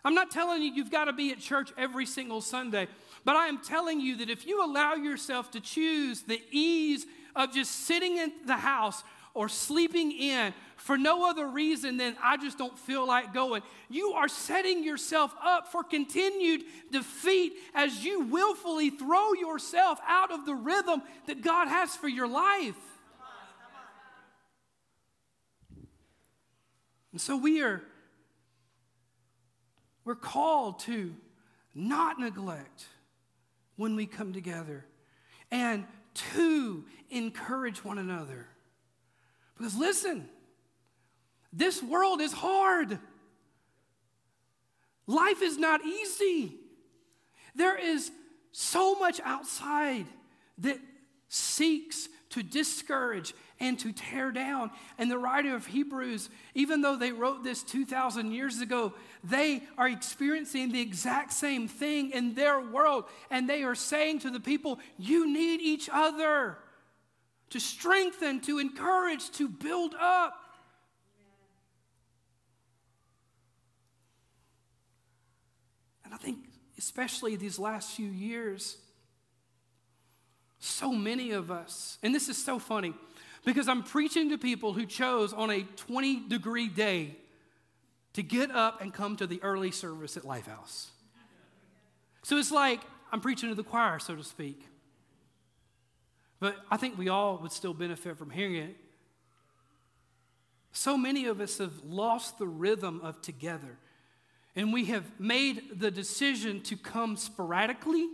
I'm 0.04 0.14
not 0.14 0.30
telling 0.30 0.62
you 0.62 0.72
you've 0.72 0.90
got 0.90 1.06
to 1.06 1.12
be 1.12 1.32
at 1.32 1.38
church 1.38 1.72
every 1.76 2.06
single 2.06 2.40
Sunday. 2.40 2.88
But 3.24 3.37
I 3.37 3.46
am 3.46 3.58
telling 3.58 4.00
you 4.00 4.16
that 4.18 4.30
if 4.30 4.46
you 4.46 4.64
allow 4.64 4.94
yourself 4.94 5.50
to 5.52 5.61
choose 5.61 6.22
the 6.22 6.40
ease 6.50 7.04
of 7.34 7.52
just 7.52 7.87
sitting 7.87 8.16
in 8.16 8.32
the 8.46 8.56
house 8.56 9.02
or 9.34 9.48
sleeping 9.48 10.12
in 10.12 10.54
for 10.76 10.96
no 10.96 11.28
other 11.28 11.46
reason 11.46 11.96
than 11.96 12.16
I 12.22 12.37
just 12.37 12.56
don't 12.56 12.78
feel 12.78 13.06
like 13.06 13.34
going, 13.34 13.62
you 13.90 14.12
are 14.12 14.28
setting 14.28 14.84
yourself 14.84 15.34
up 15.42 15.70
for 15.70 15.82
continued 15.82 16.62
defeat 16.90 17.52
as 17.74 18.04
you 18.04 18.22
willfully 18.22 18.90
throw 18.90 19.32
yourself 19.34 19.98
out 20.06 20.32
of 20.32 20.46
the 20.46 20.54
rhythm 20.54 21.02
that 21.26 21.42
God 21.42 21.68
has 21.68 21.94
for 21.94 22.08
your 22.08 22.28
life. 22.28 22.76
And 27.12 27.20
so 27.20 27.37
we 27.37 27.62
are 27.62 27.82
we're 30.09 30.14
called 30.14 30.79
to 30.79 31.14
not 31.75 32.18
neglect 32.18 32.87
when 33.77 33.94
we 33.94 34.07
come 34.07 34.33
together 34.33 34.87
and 35.51 35.85
to 36.14 36.83
encourage 37.11 37.85
one 37.85 37.99
another. 37.99 38.47
Because 39.55 39.77
listen, 39.77 40.27
this 41.53 41.83
world 41.83 42.23
is 42.23 42.33
hard. 42.33 42.99
Life 45.07 45.42
is 45.42 45.59
not 45.59 45.85
easy. 45.85 46.55
There 47.55 47.77
is 47.77 48.11
so 48.51 48.94
much 48.94 49.21
outside 49.23 50.07
that 50.57 50.79
seeks 51.29 52.09
to 52.31 52.42
discourage 52.42 53.35
and 53.61 53.79
to 53.81 53.92
tear 53.92 54.31
down. 54.31 54.71
And 54.99 55.11
the 55.11 55.18
writer 55.18 55.55
of 55.55 55.66
Hebrews, 55.66 56.31
even 56.55 56.81
though 56.81 56.97
they 56.97 57.12
wrote 57.12 57.42
this 57.42 57.62
2,000 57.62 58.33
years 58.33 58.61
ago, 58.61 58.92
they 59.25 59.62
are 59.77 59.88
experiencing 59.88 60.73
the 60.73 60.81
exact 60.81 61.33
same 61.33 61.68
thing 61.68 62.11
in 62.11 62.35
their 62.35 62.61
world. 62.61 63.05
And 63.31 63.49
they 63.49 63.62
are 63.64 63.75
saying 63.75 64.21
to 64.21 64.31
the 64.31 64.40
people, 64.40 64.79
You 64.99 65.31
need 65.33 65.61
each 65.61 65.88
other 65.92 66.59
to 67.51 67.61
strengthen, 67.61 68.40
to 68.42 68.59
encourage, 68.59 69.31
to 69.33 69.49
build 69.49 69.94
up. 69.99 70.35
And 76.05 76.14
I 76.14 76.16
think, 76.16 76.38
especially 76.79 77.37
these 77.37 77.59
last 77.59 77.90
few 77.94 78.09
years, 78.09 78.79
so 80.59 80.92
many 80.92 81.33
of 81.33 81.51
us, 81.51 81.99
and 82.03 82.14
this 82.14 82.29
is 82.29 82.42
so 82.42 82.59
funny 82.59 82.94
because 83.44 83.68
I'm 83.68 83.83
preaching 83.83 84.31
to 84.31 84.38
people 84.38 84.72
who 84.72 84.87
chose 84.87 85.33
on 85.33 85.51
a 85.51 85.62
20 85.62 86.29
degree 86.29 86.68
day 86.68 87.16
to 88.14 88.22
get 88.22 88.51
up 88.51 88.81
and 88.81 88.92
come 88.92 89.16
to 89.16 89.27
the 89.27 89.42
early 89.42 89.70
service 89.70 90.16
at 90.16 90.24
Lifehouse. 90.24 90.88
So 92.22 92.37
it's 92.37 92.51
like 92.51 92.81
I'm 93.12 93.20
preaching 93.20 93.48
to 93.48 93.55
the 93.55 93.62
choir, 93.62 93.98
so 93.98 94.16
to 94.16 94.24
speak. 94.24 94.66
But 96.40 96.57
I 96.70 96.77
think 96.77 96.98
we 96.98 97.09
all 97.09 97.38
would 97.38 97.53
still 97.53 97.74
benefit 97.74 98.16
from 98.16 98.31
hearing 98.31 98.57
it. 98.57 98.77
So 100.72 100.96
many 100.96 101.27
of 101.27 101.40
us 101.40 101.59
have 101.59 101.83
lost 101.85 102.38
the 102.38 102.46
rhythm 102.46 103.01
of 103.03 103.20
together, 103.20 103.79
and 104.55 104.72
we 104.72 104.85
have 104.87 105.18
made 105.18 105.81
the 105.81 105.90
decision 105.90 106.61
to 106.62 106.77
come 106.77 107.16
sporadically 107.16 108.07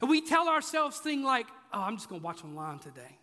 and 0.00 0.10
we 0.10 0.20
tell 0.20 0.48
ourselves 0.48 0.98
things 0.98 1.24
like, 1.24 1.46
oh, 1.72 1.80
I'm 1.80 1.96
just 1.96 2.08
going 2.08 2.20
to 2.20 2.24
watch 2.24 2.44
online 2.44 2.78
today. 2.78 3.18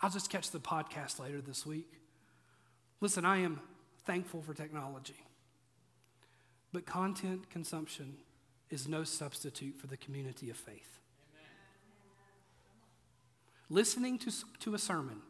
I'll 0.00 0.10
just 0.10 0.30
catch 0.30 0.50
the 0.50 0.60
podcast 0.60 1.18
later 1.18 1.40
this 1.40 1.66
week. 1.66 1.92
Listen, 3.00 3.24
I 3.24 3.38
am 3.38 3.60
thankful 4.04 4.42
for 4.42 4.54
technology, 4.54 5.16
but 6.72 6.86
content 6.86 7.50
consumption 7.50 8.16
is 8.70 8.86
no 8.86 9.04
substitute 9.04 9.76
for 9.78 9.86
the 9.86 9.96
community 9.96 10.50
of 10.50 10.56
faith. 10.56 10.98
Amen. 11.32 11.50
Listening 13.70 14.18
to, 14.18 14.30
to 14.60 14.74
a 14.74 14.78
sermon, 14.78 15.20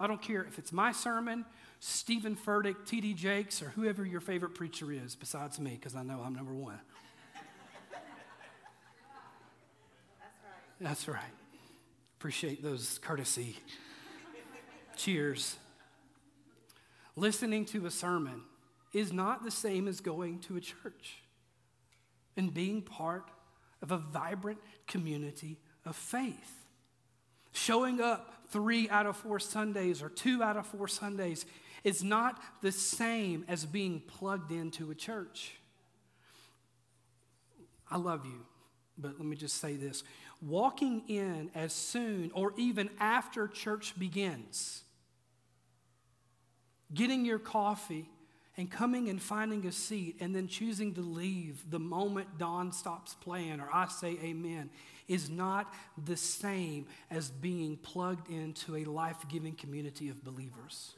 I 0.00 0.06
don't 0.06 0.22
care 0.22 0.42
if 0.42 0.58
it's 0.58 0.72
my 0.72 0.92
sermon 0.92 1.44
Steven 1.80 2.34
Furtick, 2.34 2.86
T.D. 2.86 3.14
Jakes, 3.14 3.62
or 3.62 3.66
whoever 3.66 4.04
your 4.04 4.20
favorite 4.20 4.54
preacher 4.54 4.90
is 4.90 5.14
besides 5.14 5.60
me, 5.60 5.72
because 5.76 5.94
I 5.94 6.02
know 6.02 6.20
I'm 6.24 6.34
number 6.34 6.52
one. 6.52 6.80
That's 10.18 10.34
right. 10.42 10.88
That's 10.88 11.08
right. 11.08 11.34
Appreciate 12.18 12.64
those 12.64 12.98
courtesy 13.00 13.58
cheers. 14.98 15.56
Listening 17.16 17.64
to 17.66 17.86
a 17.86 17.90
sermon 17.90 18.42
is 18.92 19.12
not 19.12 19.44
the 19.44 19.50
same 19.50 19.88
as 19.88 20.00
going 20.00 20.40
to 20.40 20.56
a 20.56 20.60
church 20.60 21.22
and 22.36 22.52
being 22.52 22.82
part 22.82 23.30
of 23.82 23.90
a 23.90 23.98
vibrant 23.98 24.58
community 24.86 25.58
of 25.84 25.96
faith. 25.96 26.66
Showing 27.52 28.00
up 28.00 28.34
three 28.50 28.88
out 28.88 29.06
of 29.06 29.16
four 29.16 29.38
Sundays 29.38 30.02
or 30.02 30.08
two 30.08 30.42
out 30.42 30.56
of 30.56 30.66
four 30.66 30.88
Sundays 30.88 31.46
is 31.84 32.04
not 32.04 32.40
the 32.62 32.72
same 32.72 33.44
as 33.48 33.64
being 33.64 34.00
plugged 34.00 34.52
into 34.52 34.90
a 34.90 34.94
church. 34.94 35.54
I 37.90 37.96
love 37.96 38.26
you, 38.26 38.44
but 38.96 39.12
let 39.18 39.26
me 39.26 39.36
just 39.36 39.56
say 39.56 39.76
this. 39.76 40.04
Walking 40.40 41.02
in 41.08 41.50
as 41.54 41.72
soon 41.72 42.30
or 42.34 42.52
even 42.56 42.90
after 43.00 43.48
church 43.48 43.98
begins, 43.98 44.82
getting 46.92 47.24
your 47.24 47.38
coffee 47.38 48.08
and 48.56 48.70
coming 48.70 49.08
and 49.08 49.22
finding 49.22 49.66
a 49.66 49.72
seat 49.72 50.16
and 50.20 50.34
then 50.34 50.48
choosing 50.48 50.94
to 50.94 51.00
leave 51.00 51.62
the 51.70 51.78
moment 51.78 52.38
Don 52.38 52.72
stops 52.72 53.14
playing 53.14 53.60
or 53.60 53.68
I 53.72 53.88
say 53.88 54.18
amen 54.22 54.70
is 55.06 55.30
not 55.30 55.72
the 56.04 56.16
same 56.16 56.86
as 57.10 57.30
being 57.30 57.76
plugged 57.76 58.30
into 58.30 58.76
a 58.76 58.84
life 58.84 59.24
giving 59.28 59.54
community 59.54 60.10
of 60.10 60.22
believers. 60.22 60.94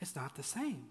It's 0.00 0.16
not 0.16 0.34
the 0.34 0.42
same. 0.42 0.84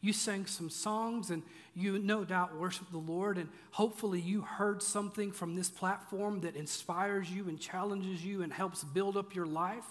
You 0.00 0.12
sang 0.12 0.46
some 0.46 0.70
songs 0.70 1.30
and 1.30 1.42
you 1.74 1.98
no 1.98 2.24
doubt 2.24 2.56
worship 2.56 2.90
the 2.90 2.98
Lord, 2.98 3.36
and 3.36 3.48
hopefully 3.72 4.20
you 4.20 4.40
heard 4.40 4.82
something 4.82 5.30
from 5.30 5.56
this 5.56 5.68
platform 5.68 6.40
that 6.40 6.56
inspires 6.56 7.30
you 7.30 7.48
and 7.48 7.60
challenges 7.60 8.24
you 8.24 8.42
and 8.42 8.52
helps 8.52 8.82
build 8.82 9.16
up 9.16 9.34
your 9.34 9.46
life. 9.46 9.84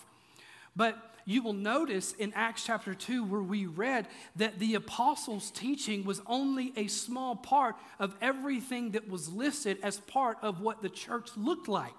But 0.76 0.98
you 1.30 1.44
will 1.44 1.54
notice 1.54 2.14
in 2.14 2.34
Acts 2.34 2.64
chapter 2.66 2.96
2, 2.96 3.24
where 3.24 3.42
we 3.42 3.68
read 3.68 4.08
that 4.38 4.58
the 4.58 4.74
apostles' 4.74 5.52
teaching 5.52 6.04
was 6.04 6.22
only 6.26 6.74
a 6.76 6.88
small 6.88 7.36
part 7.36 7.76
of 8.00 8.16
everything 8.20 8.92
that 8.92 9.08
was 9.08 9.30
listed 9.30 9.78
as 9.84 10.00
part 10.00 10.38
of 10.42 10.60
what 10.60 10.82
the 10.82 10.90
church 10.90 11.30
looked 11.38 11.68
like. 11.68 11.94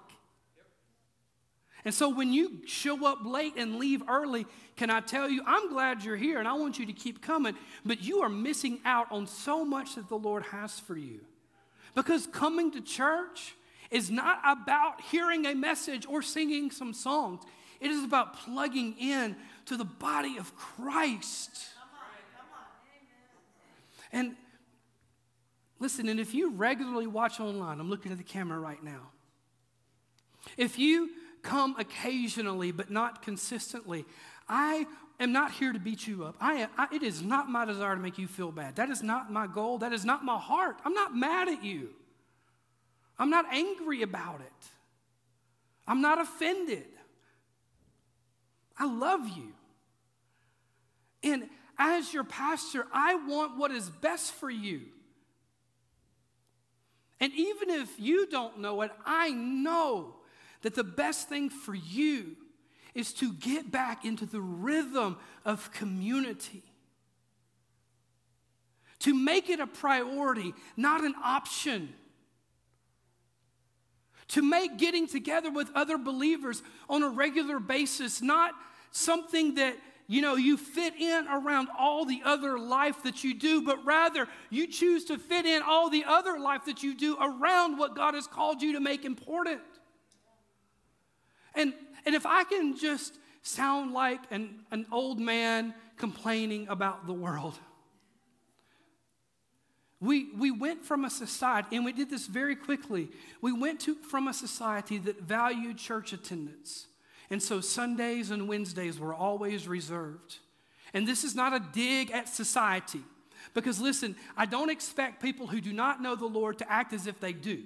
And 1.85 1.93
so 1.93 2.09
when 2.09 2.33
you 2.33 2.59
show 2.67 3.07
up 3.07 3.19
late 3.23 3.53
and 3.55 3.77
leave 3.77 4.03
early, 4.09 4.45
can 4.75 4.89
I 4.89 4.99
tell 4.99 5.29
you, 5.29 5.41
I'm 5.47 5.69
glad 5.69 6.03
you're 6.03 6.17
here 6.17 6.37
and 6.37 6.47
I 6.47 6.53
want 6.53 6.77
you 6.77 6.85
to 6.87 6.93
keep 6.93 7.21
coming, 7.21 7.55
but 7.85 8.03
you 8.03 8.21
are 8.23 8.29
missing 8.29 8.79
out 8.83 9.11
on 9.11 9.27
so 9.27 9.63
much 9.63 9.95
that 9.95 10.09
the 10.09 10.17
Lord 10.17 10.43
has 10.43 10.79
for 10.79 10.97
you. 10.97 11.21
Because 11.95 12.27
coming 12.27 12.71
to 12.71 12.81
church 12.81 13.55
is 13.89 14.11
not 14.11 14.39
about 14.45 15.01
hearing 15.01 15.45
a 15.45 15.55
message 15.55 16.05
or 16.05 16.21
singing 16.21 16.69
some 16.69 16.93
songs, 16.93 17.41
it 17.81 17.91
is 17.91 18.03
about 18.03 18.37
plugging 18.37 18.95
in 18.97 19.35
to 19.65 19.75
the 19.75 19.85
body 19.85 20.37
of 20.37 20.55
Christ. 20.55 21.49
And 24.13 24.35
listen, 25.79 26.07
and 26.07 26.19
if 26.19 26.33
you 26.33 26.51
regularly 26.51 27.07
watch 27.07 27.39
online, 27.39 27.79
I'm 27.79 27.89
looking 27.89 28.11
at 28.11 28.17
the 28.17 28.23
camera 28.23 28.59
right 28.59 28.81
now. 28.83 29.09
If 30.57 30.79
you 30.79 31.09
come 31.41 31.75
occasionally 31.79 32.71
but 32.71 32.89
not 32.89 33.21
consistently. 33.21 34.05
I 34.47 34.85
am 35.19 35.31
not 35.31 35.51
here 35.51 35.73
to 35.73 35.79
beat 35.79 36.07
you 36.07 36.25
up. 36.25 36.35
I, 36.39 36.67
I, 36.77 36.87
it 36.93 37.03
is 37.03 37.21
not 37.21 37.49
my 37.49 37.65
desire 37.65 37.95
to 37.95 38.01
make 38.01 38.17
you 38.17 38.27
feel 38.27 38.51
bad. 38.51 38.75
That 38.75 38.89
is 38.89 39.03
not 39.03 39.31
my 39.31 39.47
goal. 39.47 39.77
That 39.79 39.93
is 39.93 40.05
not 40.05 40.23
my 40.23 40.37
heart. 40.37 40.77
I'm 40.85 40.93
not 40.93 41.15
mad 41.15 41.47
at 41.47 41.63
you. 41.63 41.89
I'm 43.17 43.29
not 43.29 43.45
angry 43.51 44.01
about 44.01 44.41
it. 44.41 44.67
I'm 45.87 46.01
not 46.01 46.19
offended. 46.19 46.85
I 48.77 48.85
love 48.85 49.27
you. 49.27 49.53
And 51.23 51.49
as 51.77 52.13
your 52.13 52.23
pastor, 52.23 52.85
I 52.93 53.15
want 53.15 53.57
what 53.57 53.71
is 53.71 53.89
best 53.89 54.33
for 54.33 54.49
you. 54.49 54.81
And 57.19 57.31
even 57.33 57.69
if 57.69 57.99
you 57.99 58.25
don't 58.27 58.59
know 58.59 58.81
it, 58.81 58.91
I 59.05 59.29
know 59.29 60.15
that 60.63 60.75
the 60.75 60.83
best 60.83 61.29
thing 61.29 61.49
for 61.49 61.75
you 61.75 62.35
is 62.93 63.13
to 63.13 63.33
get 63.33 63.71
back 63.71 64.05
into 64.05 64.25
the 64.25 64.41
rhythm 64.41 65.17
of 65.45 65.71
community. 65.71 66.63
To 68.99 69.15
make 69.15 69.49
it 69.49 69.59
a 69.59 69.67
priority, 69.67 70.53
not 70.75 71.03
an 71.03 71.15
option. 71.23 71.93
To 74.31 74.41
make 74.41 74.77
getting 74.77 75.07
together 75.07 75.51
with 75.51 75.69
other 75.75 75.97
believers 75.97 76.63
on 76.89 77.03
a 77.03 77.09
regular 77.09 77.59
basis 77.59 78.21
not 78.21 78.53
something 78.91 79.55
that 79.55 79.75
you 80.07 80.21
know 80.21 80.35
you 80.35 80.57
fit 80.57 80.95
in 80.95 81.27
around 81.27 81.69
all 81.77 82.05
the 82.05 82.21
other 82.23 82.59
life 82.59 83.03
that 83.03 83.23
you 83.23 83.33
do, 83.33 83.61
but 83.61 83.83
rather 83.85 84.27
you 84.49 84.67
choose 84.67 85.05
to 85.05 85.17
fit 85.17 85.45
in 85.45 85.61
all 85.61 85.89
the 85.89 86.03
other 86.05 86.39
life 86.39 86.65
that 86.65 86.83
you 86.83 86.95
do 86.95 87.17
around 87.19 87.77
what 87.77 87.95
God 87.95 88.13
has 88.13 88.27
called 88.27 88.61
you 88.61 88.73
to 88.73 88.79
make 88.79 89.05
important. 89.05 89.61
And, 91.55 91.73
and 92.05 92.15
if 92.15 92.25
I 92.25 92.43
can 92.43 92.77
just 92.77 93.17
sound 93.41 93.93
like 93.93 94.19
an, 94.31 94.61
an 94.71 94.85
old 94.91 95.19
man 95.19 95.73
complaining 95.97 96.67
about 96.67 97.07
the 97.07 97.13
world, 97.13 97.57
we, 100.01 100.31
we 100.33 100.51
went 100.51 100.83
from 100.83 101.05
a 101.05 101.09
society, 101.09 101.75
and 101.75 101.85
we 101.85 101.93
did 101.93 102.09
this 102.09 102.27
very 102.27 102.55
quickly. 102.55 103.09
We 103.41 103.53
went 103.53 103.79
to, 103.81 103.95
from 103.95 104.27
a 104.27 104.33
society 104.33 104.97
that 104.99 105.21
valued 105.21 105.77
church 105.77 106.11
attendance. 106.11 106.87
And 107.29 107.41
so 107.41 107.61
Sundays 107.61 108.31
and 108.31 108.49
Wednesdays 108.49 108.99
were 108.99 109.13
always 109.13 109.67
reserved. 109.67 110.39
And 110.93 111.07
this 111.07 111.23
is 111.23 111.35
not 111.35 111.53
a 111.53 111.63
dig 111.71 112.11
at 112.11 112.27
society. 112.27 113.01
Because 113.53 113.79
listen, 113.79 114.15
I 114.35 114.45
don't 114.45 114.69
expect 114.69 115.21
people 115.21 115.47
who 115.47 115.61
do 115.61 115.71
not 115.71 116.01
know 116.01 116.15
the 116.15 116.25
Lord 116.25 116.57
to 116.57 116.71
act 116.71 116.91
as 116.91 117.07
if 117.07 117.19
they 117.19 117.31
do 117.31 117.63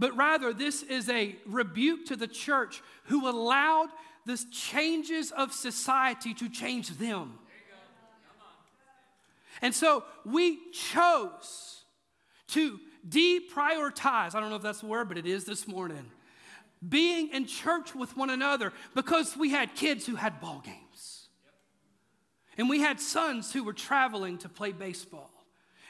but 0.00 0.16
rather 0.16 0.52
this 0.52 0.82
is 0.82 1.10
a 1.10 1.36
rebuke 1.46 2.06
to 2.06 2.16
the 2.16 2.26
church 2.26 2.82
who 3.04 3.28
allowed 3.28 3.90
the 4.24 4.42
changes 4.50 5.30
of 5.30 5.52
society 5.52 6.32
to 6.34 6.48
change 6.48 6.88
them. 6.96 7.38
And 9.62 9.74
so 9.74 10.04
we 10.24 10.58
chose 10.72 11.84
to 12.48 12.78
deprioritize, 13.08 14.34
I 14.34 14.40
don't 14.40 14.50
know 14.50 14.56
if 14.56 14.62
that's 14.62 14.80
the 14.80 14.86
word, 14.86 15.08
but 15.08 15.18
it 15.18 15.26
is 15.26 15.44
this 15.44 15.68
morning, 15.68 16.10
being 16.86 17.28
in 17.28 17.46
church 17.46 17.94
with 17.94 18.16
one 18.16 18.30
another 18.30 18.72
because 18.94 19.36
we 19.36 19.50
had 19.50 19.74
kids 19.74 20.06
who 20.06 20.16
had 20.16 20.40
ball 20.40 20.62
games. 20.64 21.28
And 22.56 22.68
we 22.68 22.80
had 22.80 23.00
sons 23.00 23.52
who 23.52 23.64
were 23.64 23.72
traveling 23.72 24.38
to 24.38 24.48
play 24.48 24.72
baseball. 24.72 25.30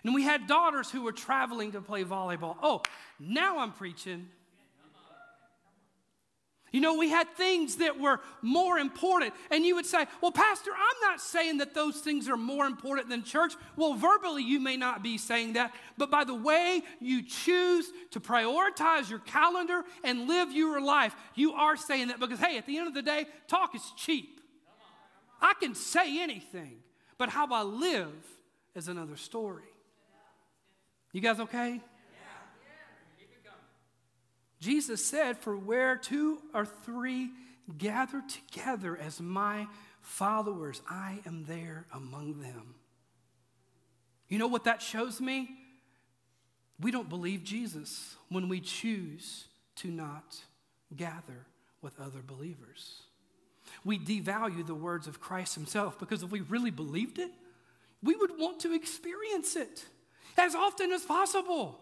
And 0.04 0.14
we 0.14 0.22
had 0.22 0.46
daughters 0.46 0.90
who 0.90 1.02
were 1.02 1.12
traveling 1.12 1.72
to 1.72 1.80
play 1.80 2.04
volleyball. 2.04 2.56
Oh, 2.62 2.82
now 3.18 3.58
I'm 3.58 3.72
preaching. 3.72 4.28
You 6.72 6.80
know, 6.80 6.94
we 6.94 7.08
had 7.08 7.28
things 7.36 7.76
that 7.76 7.98
were 7.98 8.20
more 8.42 8.78
important. 8.78 9.34
And 9.50 9.64
you 9.64 9.74
would 9.74 9.86
say, 9.86 10.06
Well, 10.20 10.30
Pastor, 10.30 10.70
I'm 10.70 11.10
not 11.10 11.20
saying 11.20 11.58
that 11.58 11.74
those 11.74 11.96
things 11.96 12.28
are 12.28 12.36
more 12.36 12.66
important 12.66 13.08
than 13.08 13.24
church. 13.24 13.54
Well, 13.76 13.94
verbally, 13.94 14.44
you 14.44 14.60
may 14.60 14.76
not 14.76 15.02
be 15.02 15.18
saying 15.18 15.54
that. 15.54 15.74
But 15.98 16.10
by 16.10 16.24
the 16.24 16.34
way 16.34 16.82
you 17.00 17.22
choose 17.22 17.90
to 18.12 18.20
prioritize 18.20 19.10
your 19.10 19.18
calendar 19.20 19.82
and 20.04 20.28
live 20.28 20.52
your 20.52 20.80
life, 20.80 21.14
you 21.34 21.52
are 21.54 21.76
saying 21.76 22.08
that 22.08 22.20
because, 22.20 22.38
hey, 22.38 22.56
at 22.56 22.66
the 22.66 22.78
end 22.78 22.86
of 22.86 22.94
the 22.94 23.02
day, 23.02 23.26
talk 23.48 23.74
is 23.74 23.82
cheap. 23.96 24.40
I 25.40 25.54
can 25.58 25.74
say 25.74 26.22
anything, 26.22 26.76
but 27.18 27.30
how 27.30 27.48
I 27.52 27.62
live 27.62 28.12
is 28.74 28.88
another 28.88 29.16
story. 29.16 29.64
You 31.12 31.20
guys 31.20 31.40
okay? 31.40 31.80
Jesus 34.60 35.04
said, 35.04 35.38
For 35.38 35.56
where 35.56 35.96
two 35.96 36.38
or 36.54 36.66
three 36.66 37.30
gather 37.78 38.22
together 38.28 38.96
as 38.96 39.20
my 39.20 39.66
followers, 40.02 40.82
I 40.88 41.20
am 41.26 41.44
there 41.46 41.86
among 41.92 42.40
them. 42.40 42.74
You 44.28 44.38
know 44.38 44.46
what 44.46 44.64
that 44.64 44.82
shows 44.82 45.20
me? 45.20 45.48
We 46.78 46.90
don't 46.90 47.08
believe 47.08 47.42
Jesus 47.42 48.16
when 48.28 48.48
we 48.48 48.60
choose 48.60 49.46
to 49.76 49.88
not 49.88 50.36
gather 50.96 51.46
with 51.82 51.98
other 52.00 52.20
believers. 52.24 53.02
We 53.84 53.98
devalue 53.98 54.66
the 54.66 54.74
words 54.74 55.06
of 55.06 55.20
Christ 55.20 55.54
Himself 55.54 55.98
because 55.98 56.22
if 56.22 56.30
we 56.30 56.40
really 56.42 56.70
believed 56.70 57.18
it, 57.18 57.30
we 58.02 58.16
would 58.16 58.38
want 58.38 58.60
to 58.60 58.72
experience 58.74 59.56
it 59.56 59.84
as 60.38 60.54
often 60.54 60.92
as 60.92 61.02
possible. 61.02 61.80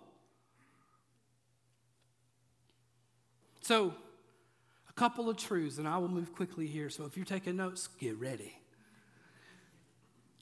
So, 3.68 3.92
a 4.88 4.92
couple 4.94 5.28
of 5.28 5.36
truths, 5.36 5.76
and 5.76 5.86
I 5.86 5.98
will 5.98 6.08
move 6.08 6.34
quickly 6.34 6.66
here. 6.66 6.88
So, 6.88 7.04
if 7.04 7.18
you're 7.18 7.26
taking 7.26 7.56
notes, 7.56 7.86
get 8.00 8.18
ready. 8.18 8.58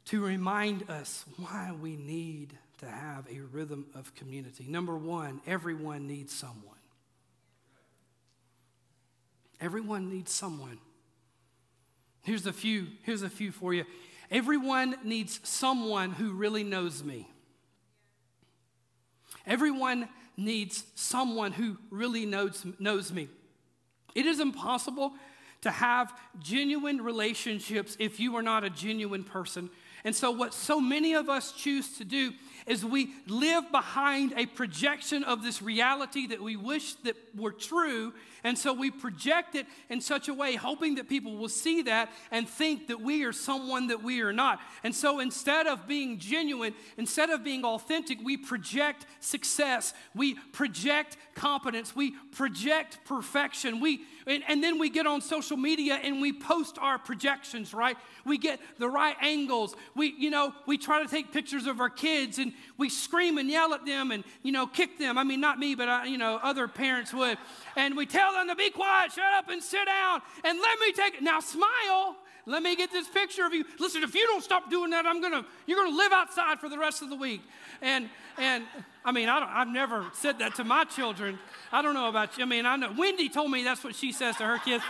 To 0.04 0.24
remind 0.24 0.88
us 0.88 1.24
why 1.36 1.72
we 1.72 1.96
need 1.96 2.56
to 2.78 2.86
have 2.86 3.26
a 3.28 3.40
rhythm 3.40 3.86
of 3.96 4.14
community. 4.14 4.66
Number 4.68 4.96
one, 4.96 5.40
everyone 5.44 6.06
needs 6.06 6.32
someone. 6.32 6.78
Everyone 9.60 10.08
needs 10.08 10.30
someone. 10.30 10.78
Here's 12.22 12.46
a 12.46 12.52
few, 12.52 12.86
here's 13.02 13.22
a 13.22 13.28
few 13.28 13.50
for 13.50 13.74
you. 13.74 13.86
Everyone 14.30 14.94
needs 15.02 15.40
someone 15.42 16.12
who 16.12 16.30
really 16.30 16.62
knows 16.62 17.02
me. 17.02 17.28
Everyone 19.44 20.08
needs 20.36 20.84
someone 20.94 21.52
who 21.52 21.78
really 21.90 22.26
knows, 22.26 22.64
knows 22.78 23.12
me. 23.12 23.28
It 24.14 24.26
is 24.26 24.40
impossible 24.40 25.12
to 25.62 25.70
have 25.70 26.12
genuine 26.38 27.00
relationships 27.02 27.96
if 27.98 28.20
you 28.20 28.36
are 28.36 28.42
not 28.42 28.64
a 28.64 28.70
genuine 28.70 29.24
person. 29.24 29.70
And 30.04 30.14
so, 30.14 30.30
what 30.30 30.54
so 30.54 30.80
many 30.80 31.14
of 31.14 31.28
us 31.28 31.52
choose 31.52 31.98
to 31.98 32.04
do 32.04 32.32
is 32.66 32.84
we 32.84 33.12
live 33.26 33.70
behind 33.70 34.34
a 34.36 34.46
projection 34.46 35.22
of 35.24 35.42
this 35.42 35.62
reality 35.62 36.26
that 36.26 36.42
we 36.42 36.56
wish 36.56 36.94
that 37.04 37.16
were 37.36 37.52
true. 37.52 38.12
And 38.42 38.56
so 38.56 38.72
we 38.72 38.90
project 38.90 39.54
it 39.54 39.66
in 39.88 40.00
such 40.00 40.28
a 40.28 40.34
way, 40.34 40.54
hoping 40.54 40.96
that 40.96 41.08
people 41.08 41.36
will 41.36 41.48
see 41.48 41.82
that 41.82 42.10
and 42.30 42.48
think 42.48 42.88
that 42.88 43.00
we 43.00 43.24
are 43.24 43.32
someone 43.32 43.88
that 43.88 44.02
we 44.02 44.20
are 44.20 44.32
not. 44.32 44.60
And 44.84 44.94
so 44.94 45.20
instead 45.20 45.66
of 45.66 45.86
being 45.88 46.18
genuine, 46.18 46.74
instead 46.96 47.30
of 47.30 47.42
being 47.42 47.64
authentic, 47.64 48.18
we 48.22 48.36
project 48.36 49.06
success, 49.20 49.94
we 50.14 50.34
project 50.34 51.16
competence, 51.34 51.94
we 51.94 52.12
project 52.32 52.98
perfection. 53.04 53.80
We, 53.80 54.02
and, 54.26 54.42
and 54.48 54.62
then 54.62 54.78
we 54.78 54.90
get 54.90 55.06
on 55.06 55.20
social 55.20 55.56
media 55.56 55.94
and 56.02 56.20
we 56.20 56.32
post 56.32 56.78
our 56.80 56.98
projections, 56.98 57.74
right? 57.74 57.96
We 58.24 58.38
get 58.38 58.60
the 58.78 58.88
right 58.88 59.16
angles. 59.20 59.74
We, 59.94 60.14
you 60.18 60.30
know, 60.30 60.52
we 60.66 60.78
try 60.78 61.02
to 61.02 61.08
take 61.08 61.32
pictures 61.32 61.66
of 61.66 61.80
our 61.80 61.90
kids 61.90 62.38
and 62.38 62.52
we 62.78 62.88
scream 62.88 63.38
and 63.38 63.48
yell 63.48 63.74
at 63.74 63.84
them 63.86 64.10
and, 64.10 64.24
you 64.42 64.52
know, 64.52 64.66
kick 64.66 64.98
them. 64.98 65.18
I 65.18 65.24
mean, 65.24 65.40
not 65.40 65.58
me, 65.58 65.74
but, 65.74 65.88
I, 65.88 66.06
you 66.06 66.18
know, 66.18 66.38
other 66.42 66.68
parents 66.68 67.12
would. 67.12 67.38
And 67.76 67.96
we 67.96 68.06
tell 68.06 68.32
them 68.32 68.48
to 68.48 68.54
be 68.54 68.70
quiet, 68.70 69.12
shut 69.12 69.32
up, 69.34 69.48
and 69.48 69.62
sit 69.62 69.86
down, 69.86 70.22
and 70.44 70.58
let 70.58 70.80
me 70.80 70.92
take 70.92 71.14
it. 71.14 71.22
Now, 71.22 71.40
smile. 71.40 72.16
Let 72.48 72.62
me 72.62 72.76
get 72.76 72.92
this 72.92 73.08
picture 73.08 73.44
of 73.44 73.52
you. 73.52 73.64
Listen, 73.80 74.04
if 74.04 74.14
you 74.14 74.24
don't 74.26 74.42
stop 74.42 74.70
doing 74.70 74.90
that, 74.90 75.04
I'm 75.04 75.20
gonna, 75.20 75.44
you're 75.66 75.82
gonna 75.82 75.96
live 75.96 76.12
outside 76.12 76.60
for 76.60 76.68
the 76.68 76.78
rest 76.78 77.02
of 77.02 77.10
the 77.10 77.16
week. 77.16 77.42
And, 77.82 78.08
and 78.38 78.62
I 79.04 79.10
mean, 79.10 79.28
I 79.28 79.40
don't, 79.40 79.48
I've 79.48 79.68
never 79.68 80.06
said 80.12 80.38
that 80.38 80.54
to 80.54 80.64
my 80.64 80.84
children. 80.84 81.40
I 81.72 81.82
don't 81.82 81.94
know 81.94 82.08
about 82.08 82.38
you. 82.38 82.44
I 82.44 82.46
mean, 82.46 82.64
I 82.64 82.76
know 82.76 82.94
Wendy 82.96 83.28
told 83.28 83.50
me 83.50 83.64
that's 83.64 83.82
what 83.82 83.96
she 83.96 84.12
says 84.12 84.36
to 84.36 84.44
her 84.44 84.58
kids 84.58 84.84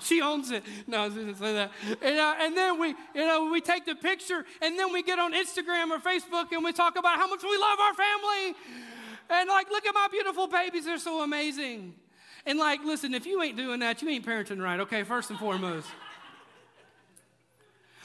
she 0.00 0.20
owns 0.20 0.50
it. 0.50 0.62
No, 0.86 1.08
didn't 1.08 1.36
say 1.36 1.52
that. 1.52 1.72
And, 2.02 2.18
uh, 2.18 2.34
and 2.40 2.56
then 2.56 2.80
we, 2.80 2.88
you 2.88 3.26
know, 3.26 3.50
we 3.50 3.60
take 3.60 3.84
the 3.84 3.94
picture, 3.94 4.44
and 4.60 4.78
then 4.78 4.92
we 4.92 5.02
get 5.02 5.18
on 5.18 5.32
Instagram 5.32 5.90
or 5.90 5.98
Facebook, 5.98 6.52
and 6.52 6.64
we 6.64 6.72
talk 6.72 6.96
about 6.96 7.18
how 7.18 7.28
much 7.28 7.42
we 7.42 7.56
love 7.56 7.78
our 7.80 7.94
family, 7.94 8.54
and 9.30 9.48
like, 9.48 9.70
look 9.70 9.86
at 9.86 9.94
my 9.94 10.08
beautiful 10.10 10.46
babies; 10.46 10.84
they're 10.84 10.98
so 10.98 11.22
amazing. 11.22 11.94
And 12.44 12.58
like, 12.58 12.84
listen, 12.84 13.12
if 13.12 13.26
you 13.26 13.42
ain't 13.42 13.56
doing 13.56 13.80
that, 13.80 14.02
you 14.02 14.08
ain't 14.08 14.24
parenting 14.24 14.62
right. 14.62 14.78
Okay, 14.80 15.02
first 15.02 15.30
and 15.30 15.38
foremost. 15.38 15.88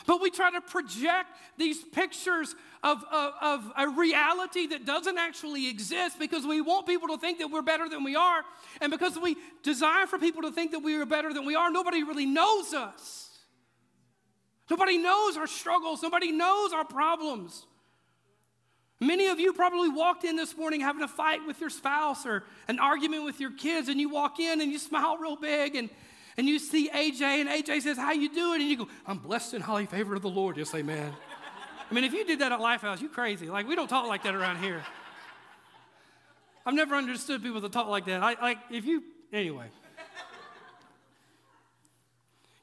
But 0.06 0.22
we 0.22 0.30
try 0.30 0.52
to 0.52 0.62
project 0.62 1.30
these 1.58 1.84
pictures 1.84 2.56
of, 2.84 3.04
of, 3.12 3.34
of, 3.42 3.72
a 3.78 3.90
reality 3.90 4.68
that 4.68 4.86
doesn't 4.86 5.18
actually 5.18 5.68
exist 5.68 6.18
because 6.18 6.46
we 6.46 6.62
want 6.62 6.88
people 6.88 7.08
to 7.10 7.18
think 7.18 7.40
that 7.40 7.52
we're 7.52 7.62
better 7.62 7.88
than 7.88 8.04
we 8.04 8.16
are. 8.16 8.42
And 8.82 8.92
because 8.92 9.18
we 9.20 9.38
desire 9.62 10.08
for 10.08 10.18
people 10.18 10.42
to 10.44 10.52
think 10.52 10.72
that 10.72 10.80
we 10.80 10.96
are 10.96 11.06
better 11.06 11.34
than 11.34 11.46
we 11.46 11.56
are, 11.56 11.70
nobody 11.70 12.04
really 12.04 12.26
knows 12.26 12.74
us. 12.74 13.30
Nobody 14.70 14.98
knows 14.98 15.38
our 15.38 15.48
struggles, 15.48 16.02
nobody 16.02 16.32
knows 16.32 16.74
our 16.74 16.86
problems. 16.86 17.66
Many 19.02 19.28
of 19.28 19.40
you 19.40 19.52
probably 19.52 19.90
walked 19.90 20.24
in 20.24 20.36
this 20.36 20.56
morning 20.56 20.80
having 20.80 21.02
a 21.02 21.08
fight 21.08 21.46
with 21.46 21.60
your 21.60 21.72
spouse 21.72 22.26
or 22.26 22.44
an 22.68 22.80
argument 22.80 23.26
with 23.26 23.40
your 23.40 23.52
kids, 23.52 23.90
and 23.90 24.00
you 24.00 24.10
walk 24.10 24.40
in 24.40 24.62
and 24.62 24.72
you 24.72 24.78
smile 24.78 25.18
real 25.18 25.36
big 25.36 25.76
and 25.76 25.90
and 26.38 26.48
you 26.48 26.60
see 26.60 26.90
AJ, 26.90 27.22
and 27.22 27.50
AJ 27.50 27.82
says, 27.82 27.98
How 27.98 28.12
you 28.12 28.34
doing? 28.34 28.62
And 28.62 28.70
you 28.70 28.78
go, 28.78 28.88
I'm 29.06 29.18
blessed 29.18 29.54
and 29.54 29.64
highly 29.64 29.86
favored 29.86 30.16
of 30.16 30.22
the 30.22 30.30
Lord. 30.30 30.56
Just 30.56 30.72
say, 30.72 30.82
man. 30.82 31.14
I 31.90 31.94
mean, 31.94 32.06
if 32.06 32.14
you 32.14 32.26
did 32.26 32.40
that 32.40 32.54
at 32.54 32.60
Lifehouse, 32.60 33.02
you 33.02 33.10
crazy. 33.10 33.48
Like, 33.48 33.68
we 33.68 33.76
don't 33.76 33.90
talk 33.90 34.08
like 34.08 34.24
that 34.24 34.34
around 34.34 34.64
here. 34.64 34.82
I've 36.66 36.74
never 36.74 36.96
understood 36.96 37.44
people 37.44 37.60
that 37.60 37.72
talk 37.72 37.88
like 37.88 38.06
that. 38.06 38.24
I, 38.24 38.36
like, 38.42 38.60
if 38.70 38.86
you, 38.86 39.04
anyway. 39.34 39.66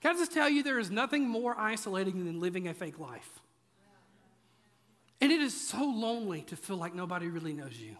Can 0.00 0.14
I 0.14 0.18
just 0.18 0.32
tell 0.32 0.48
you, 0.48 0.62
there 0.62 0.78
is 0.78 0.90
nothing 0.90 1.28
more 1.28 1.58
isolating 1.58 2.24
than 2.24 2.40
living 2.40 2.68
a 2.68 2.74
fake 2.74 2.98
life. 2.98 3.40
And 5.20 5.32
it 5.32 5.40
is 5.40 5.68
so 5.68 5.84
lonely 5.84 6.42
to 6.42 6.56
feel 6.56 6.76
like 6.76 6.94
nobody 6.94 7.26
really 7.26 7.52
knows 7.52 7.76
you. 7.76 7.96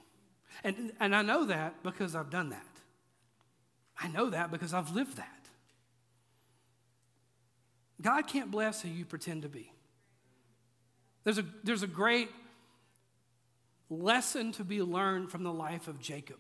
And, 0.64 0.92
and 1.00 1.14
I 1.14 1.22
know 1.22 1.44
that 1.46 1.82
because 1.82 2.14
I've 2.14 2.30
done 2.30 2.50
that. 2.50 2.64
I 4.00 4.08
know 4.08 4.30
that 4.30 4.50
because 4.50 4.72
I've 4.72 4.92
lived 4.92 5.16
that. 5.16 5.37
God 8.00 8.26
can't 8.26 8.50
bless 8.50 8.82
who 8.82 8.88
you 8.88 9.04
pretend 9.04 9.42
to 9.42 9.48
be. 9.48 9.72
There's 11.24 11.38
a, 11.38 11.44
there's 11.64 11.82
a 11.82 11.88
great 11.88 12.30
lesson 13.90 14.52
to 14.52 14.64
be 14.64 14.82
learned 14.82 15.30
from 15.30 15.42
the 15.42 15.52
life 15.52 15.88
of 15.88 16.00
Jacob, 16.00 16.38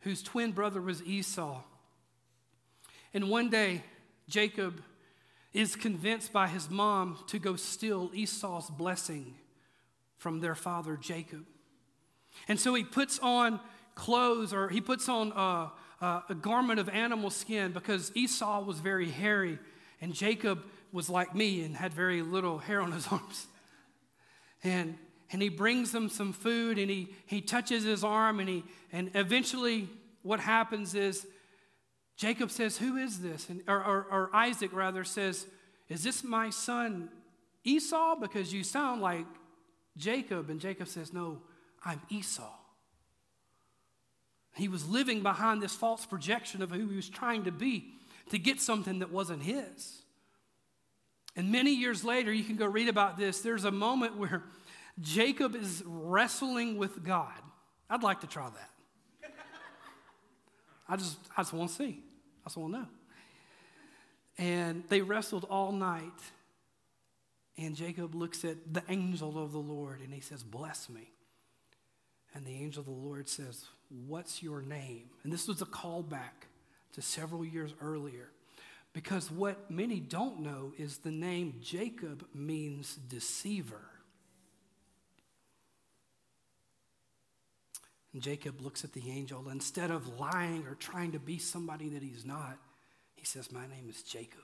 whose 0.00 0.22
twin 0.22 0.52
brother 0.52 0.80
was 0.80 1.02
Esau. 1.02 1.62
And 3.14 3.28
one 3.28 3.50
day, 3.50 3.84
Jacob 4.28 4.82
is 5.52 5.76
convinced 5.76 6.32
by 6.32 6.48
his 6.48 6.70
mom 6.70 7.18
to 7.28 7.38
go 7.38 7.56
steal 7.56 8.10
Esau's 8.14 8.70
blessing 8.70 9.34
from 10.16 10.40
their 10.40 10.54
father 10.54 10.96
Jacob. 10.96 11.44
And 12.48 12.58
so 12.58 12.72
he 12.74 12.84
puts 12.84 13.18
on 13.18 13.60
clothes 13.94 14.54
or 14.54 14.70
he 14.70 14.80
puts 14.80 15.08
on 15.08 15.32
a, 15.32 16.04
a, 16.04 16.24
a 16.30 16.34
garment 16.34 16.80
of 16.80 16.88
animal 16.88 17.28
skin 17.28 17.72
because 17.72 18.10
Esau 18.14 18.62
was 18.62 18.78
very 18.78 19.10
hairy 19.10 19.58
and 20.02 20.12
Jacob 20.12 20.64
was 20.90 21.08
like 21.08 21.34
me 21.34 21.62
and 21.62 21.74
had 21.76 21.94
very 21.94 22.20
little 22.20 22.58
hair 22.58 22.82
on 22.82 22.92
his 22.92 23.06
arms. 23.10 23.46
And, 24.62 24.98
and 25.30 25.40
he 25.40 25.48
brings 25.48 25.92
them 25.92 26.10
some 26.10 26.34
food 26.34 26.78
and 26.78 26.90
he, 26.90 27.14
he 27.24 27.40
touches 27.40 27.84
his 27.84 28.04
arm 28.04 28.40
and, 28.40 28.48
he, 28.48 28.64
and 28.92 29.10
eventually 29.14 29.88
what 30.22 30.40
happens 30.40 30.94
is 30.94 31.26
Jacob 32.16 32.50
says, 32.50 32.76
Who 32.76 32.96
is 32.96 33.20
this? 33.20 33.48
And, 33.48 33.62
or, 33.66 33.82
or, 33.82 34.06
or 34.10 34.30
Isaac 34.34 34.72
rather 34.72 35.04
says, 35.04 35.46
Is 35.88 36.04
this 36.04 36.22
my 36.22 36.50
son 36.50 37.08
Esau? 37.64 38.16
Because 38.16 38.52
you 38.52 38.64
sound 38.64 39.00
like 39.00 39.26
Jacob. 39.96 40.50
And 40.50 40.60
Jacob 40.60 40.88
says, 40.88 41.12
No, 41.12 41.38
I'm 41.84 42.00
Esau. 42.10 42.52
He 44.54 44.68
was 44.68 44.86
living 44.86 45.22
behind 45.22 45.62
this 45.62 45.74
false 45.74 46.04
projection 46.04 46.60
of 46.60 46.70
who 46.70 46.88
he 46.88 46.96
was 46.96 47.08
trying 47.08 47.44
to 47.44 47.52
be 47.52 47.94
to 48.32 48.38
get 48.38 48.62
something 48.62 49.00
that 49.00 49.12
wasn't 49.12 49.42
his. 49.42 50.02
And 51.36 51.52
many 51.52 51.74
years 51.74 52.02
later, 52.02 52.32
you 52.32 52.44
can 52.44 52.56
go 52.56 52.64
read 52.64 52.88
about 52.88 53.18
this. 53.18 53.40
There's 53.40 53.66
a 53.66 53.70
moment 53.70 54.16
where 54.16 54.42
Jacob 55.02 55.54
is 55.54 55.82
wrestling 55.84 56.78
with 56.78 57.04
God. 57.04 57.38
I'd 57.90 58.02
like 58.02 58.22
to 58.22 58.26
try 58.26 58.48
that. 58.48 59.32
I 60.88 60.96
just, 60.96 61.18
I 61.36 61.42
just 61.42 61.52
want 61.52 61.68
to 61.68 61.76
see. 61.76 62.00
I 62.42 62.48
just 62.48 62.56
want 62.56 62.72
to 62.72 62.78
know. 62.80 62.86
And 64.38 64.84
they 64.88 65.02
wrestled 65.02 65.44
all 65.50 65.70
night. 65.70 66.10
And 67.58 67.76
Jacob 67.76 68.14
looks 68.14 68.46
at 68.46 68.72
the 68.72 68.82
angel 68.88 69.42
of 69.42 69.52
the 69.52 69.58
Lord 69.58 70.00
and 70.00 70.12
he 70.12 70.20
says, 70.20 70.42
Bless 70.42 70.88
me. 70.88 71.12
And 72.34 72.46
the 72.46 72.54
angel 72.54 72.80
of 72.80 72.86
the 72.86 72.92
Lord 72.92 73.28
says, 73.28 73.66
What's 74.06 74.42
your 74.42 74.62
name? 74.62 75.10
And 75.22 75.30
this 75.30 75.46
was 75.46 75.60
a 75.60 75.66
callback 75.66 76.48
to 76.92 77.02
several 77.02 77.44
years 77.44 77.74
earlier. 77.80 78.28
Because 78.92 79.30
what 79.30 79.70
many 79.70 80.00
don't 80.00 80.40
know 80.40 80.72
is 80.76 80.98
the 80.98 81.10
name 81.10 81.60
Jacob 81.62 82.26
means 82.34 82.96
deceiver. 82.96 83.80
And 88.12 88.20
Jacob 88.20 88.60
looks 88.60 88.84
at 88.84 88.92
the 88.92 89.10
angel. 89.10 89.48
Instead 89.48 89.90
of 89.90 90.20
lying 90.20 90.66
or 90.66 90.74
trying 90.74 91.12
to 91.12 91.18
be 91.18 91.38
somebody 91.38 91.88
that 91.90 92.02
he's 92.02 92.26
not, 92.26 92.58
he 93.14 93.24
says, 93.24 93.50
My 93.50 93.66
name 93.66 93.86
is 93.88 94.02
Jacob. 94.02 94.40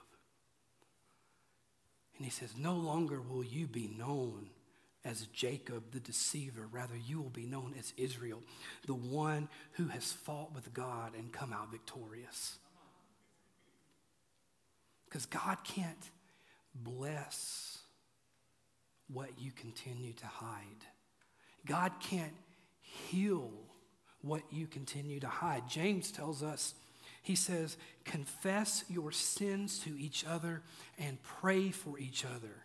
And 2.16 2.24
he 2.24 2.30
says, 2.30 2.54
No 2.56 2.74
longer 2.74 3.20
will 3.20 3.44
you 3.44 3.66
be 3.66 3.88
known 3.88 4.48
as 5.08 5.26
Jacob 5.32 5.90
the 5.90 6.00
deceiver. 6.00 6.68
Rather, 6.70 6.96
you 6.96 7.20
will 7.20 7.30
be 7.30 7.46
known 7.46 7.74
as 7.78 7.94
Israel, 7.96 8.42
the 8.86 8.94
one 8.94 9.48
who 9.72 9.86
has 9.86 10.12
fought 10.12 10.54
with 10.54 10.74
God 10.74 11.14
and 11.16 11.32
come 11.32 11.52
out 11.52 11.72
victorious. 11.72 12.58
Because 15.06 15.24
God 15.24 15.56
can't 15.64 16.10
bless 16.74 17.78
what 19.10 19.30
you 19.38 19.50
continue 19.52 20.12
to 20.12 20.26
hide. 20.26 20.84
God 21.66 21.92
can't 22.00 22.34
heal 22.80 23.50
what 24.20 24.42
you 24.50 24.66
continue 24.66 25.20
to 25.20 25.28
hide. 25.28 25.62
James 25.68 26.12
tells 26.12 26.42
us, 26.42 26.74
he 27.22 27.34
says, 27.34 27.78
confess 28.04 28.84
your 28.88 29.10
sins 29.10 29.78
to 29.80 29.98
each 29.98 30.26
other 30.26 30.62
and 30.98 31.22
pray 31.22 31.70
for 31.70 31.98
each 31.98 32.26
other 32.26 32.64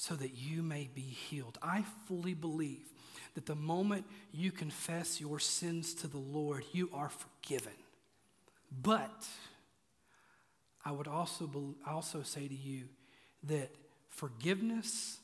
so 0.00 0.14
that 0.14 0.36
you 0.36 0.62
may 0.62 0.88
be 0.94 1.00
healed. 1.00 1.58
I 1.60 1.84
fully 2.06 2.32
believe 2.32 2.86
that 3.34 3.46
the 3.46 3.56
moment 3.56 4.06
you 4.30 4.52
confess 4.52 5.20
your 5.20 5.40
sins 5.40 5.92
to 5.94 6.06
the 6.06 6.18
Lord, 6.18 6.62
you 6.70 6.88
are 6.94 7.08
forgiven. 7.08 7.72
But 8.80 9.26
I 10.84 10.92
would 10.92 11.08
also, 11.08 11.48
be, 11.48 11.74
also 11.84 12.22
say 12.22 12.46
to 12.46 12.54
you 12.54 12.84
that 13.42 13.74
forgiveness 14.08 15.18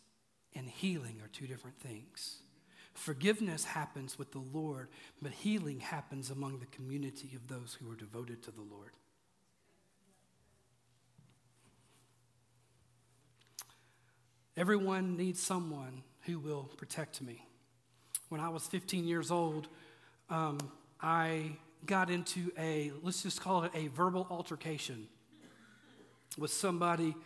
and 0.56 0.68
healing 0.68 1.20
are 1.22 1.28
two 1.28 1.46
different 1.46 1.78
things. 1.78 2.38
Forgiveness 2.94 3.62
happens 3.62 4.18
with 4.18 4.32
the 4.32 4.42
Lord, 4.52 4.88
but 5.22 5.30
healing 5.30 5.78
happens 5.78 6.30
among 6.30 6.58
the 6.58 6.66
community 6.66 7.30
of 7.36 7.46
those 7.46 7.78
who 7.80 7.92
are 7.92 7.96
devoted 7.96 8.42
to 8.42 8.50
the 8.50 8.62
Lord. 8.62 8.90
Everyone 14.56 15.16
needs 15.16 15.42
someone 15.42 16.04
who 16.26 16.38
will 16.38 16.70
protect 16.76 17.20
me. 17.20 17.44
When 18.28 18.40
I 18.40 18.50
was 18.50 18.64
15 18.68 19.04
years 19.04 19.32
old, 19.32 19.66
um, 20.30 20.58
I 21.00 21.56
got 21.84 22.08
into 22.08 22.52
a, 22.56 22.92
let's 23.02 23.24
just 23.24 23.40
call 23.40 23.64
it 23.64 23.72
a 23.74 23.88
verbal 23.88 24.28
altercation 24.30 25.08
with 26.38 26.52
somebody 26.52 27.16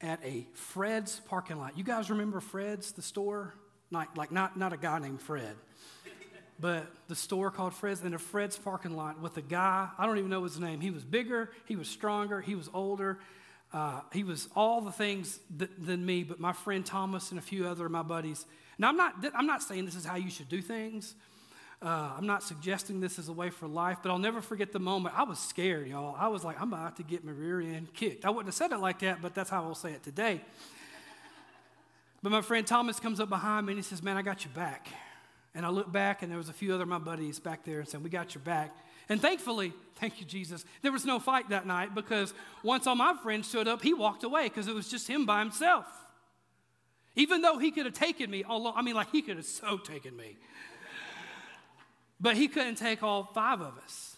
at 0.00 0.18
a 0.24 0.48
Fred's 0.52 1.20
parking 1.28 1.58
lot. 1.58 1.78
You 1.78 1.84
guys 1.84 2.10
remember 2.10 2.40
Fred's, 2.40 2.90
the 2.90 3.02
store? 3.02 3.54
Not, 3.92 4.16
like 4.18 4.32
not, 4.32 4.58
not 4.58 4.72
a 4.72 4.76
guy 4.76 4.98
named 4.98 5.22
Fred, 5.22 5.54
but 6.58 6.86
the 7.06 7.14
store 7.14 7.52
called 7.52 7.72
Fred's 7.72 8.02
in 8.02 8.14
a 8.14 8.18
Fred's 8.18 8.58
parking 8.58 8.96
lot 8.96 9.20
with 9.20 9.36
a 9.36 9.42
guy, 9.42 9.88
I 9.96 10.06
don't 10.06 10.18
even 10.18 10.28
know 10.28 10.42
his 10.42 10.58
name. 10.58 10.80
He 10.80 10.90
was 10.90 11.04
bigger, 11.04 11.52
he 11.66 11.76
was 11.76 11.86
stronger, 11.88 12.40
he 12.40 12.56
was 12.56 12.68
older. 12.74 13.20
Uh, 13.72 14.00
he 14.12 14.24
was 14.24 14.48
all 14.56 14.80
the 14.80 14.92
things 14.92 15.40
th- 15.58 15.70
than 15.78 16.04
me, 16.04 16.22
but 16.22 16.40
my 16.40 16.52
friend 16.52 16.84
Thomas 16.84 17.30
and 17.30 17.38
a 17.38 17.42
few 17.42 17.66
other 17.66 17.86
of 17.86 17.92
my 17.92 18.02
buddies. 18.02 18.46
Now, 18.78 18.88
I'm 18.88 18.96
not, 18.96 19.14
I'm 19.34 19.46
not 19.46 19.62
saying 19.62 19.84
this 19.84 19.94
is 19.94 20.04
how 20.04 20.16
you 20.16 20.30
should 20.30 20.48
do 20.48 20.62
things. 20.62 21.14
Uh, 21.80 22.10
I'm 22.16 22.26
not 22.26 22.42
suggesting 22.42 23.00
this 23.00 23.18
is 23.18 23.28
a 23.28 23.32
way 23.32 23.50
for 23.50 23.68
life, 23.68 23.98
but 24.02 24.10
I'll 24.10 24.18
never 24.18 24.40
forget 24.40 24.72
the 24.72 24.80
moment. 24.80 25.16
I 25.16 25.22
was 25.22 25.38
scared, 25.38 25.86
y'all. 25.86 26.16
I 26.18 26.28
was 26.28 26.44
like, 26.44 26.60
I'm 26.60 26.72
about 26.72 26.96
to 26.96 27.02
get 27.04 27.24
my 27.24 27.30
rear 27.30 27.60
end 27.60 27.92
kicked. 27.94 28.24
I 28.24 28.30
wouldn't 28.30 28.46
have 28.46 28.54
said 28.54 28.72
it 28.72 28.78
like 28.78 28.98
that, 29.00 29.22
but 29.22 29.34
that's 29.34 29.50
how 29.50 29.62
I'll 29.62 29.74
say 29.76 29.92
it 29.92 30.02
today. 30.02 30.40
but 32.22 32.32
my 32.32 32.40
friend 32.40 32.66
Thomas 32.66 32.98
comes 32.98 33.20
up 33.20 33.28
behind 33.28 33.66
me 33.66 33.74
and 33.74 33.78
he 33.78 33.84
says, 33.84 34.02
Man, 34.02 34.16
I 34.16 34.22
got 34.22 34.44
your 34.44 34.54
back. 34.54 34.88
And 35.54 35.64
I 35.64 35.70
look 35.70 35.90
back, 35.90 36.22
and 36.22 36.30
there 36.30 36.38
was 36.38 36.48
a 36.48 36.52
few 36.52 36.74
other 36.74 36.82
of 36.82 36.88
my 36.88 36.98
buddies 36.98 37.38
back 37.38 37.64
there 37.64 37.80
and 37.80 37.88
said, 37.88 38.02
We 38.02 38.10
got 38.10 38.34
your 38.34 38.42
back. 38.42 38.74
And 39.08 39.20
thankfully, 39.20 39.72
thank 39.96 40.20
you, 40.20 40.26
Jesus, 40.26 40.64
there 40.82 40.92
was 40.92 41.04
no 41.04 41.18
fight 41.18 41.48
that 41.48 41.66
night 41.66 41.94
because 41.94 42.34
once 42.62 42.86
all 42.86 42.94
my 42.94 43.14
friends 43.22 43.50
showed 43.50 43.66
up, 43.66 43.82
he 43.82 43.94
walked 43.94 44.24
away 44.24 44.44
because 44.44 44.68
it 44.68 44.74
was 44.74 44.88
just 44.88 45.08
him 45.08 45.24
by 45.24 45.40
himself. 45.40 45.86
Even 47.16 47.40
though 47.42 47.58
he 47.58 47.70
could 47.70 47.86
have 47.86 47.94
taken 47.94 48.30
me, 48.30 48.44
along, 48.48 48.74
I 48.76 48.82
mean, 48.82 48.94
like 48.94 49.10
he 49.10 49.22
could 49.22 49.36
have 49.36 49.46
so 49.46 49.78
taken 49.78 50.16
me. 50.16 50.36
But 52.20 52.36
he 52.36 52.48
couldn't 52.48 52.76
take 52.76 53.02
all 53.02 53.24
five 53.34 53.60
of 53.60 53.76
us 53.78 54.16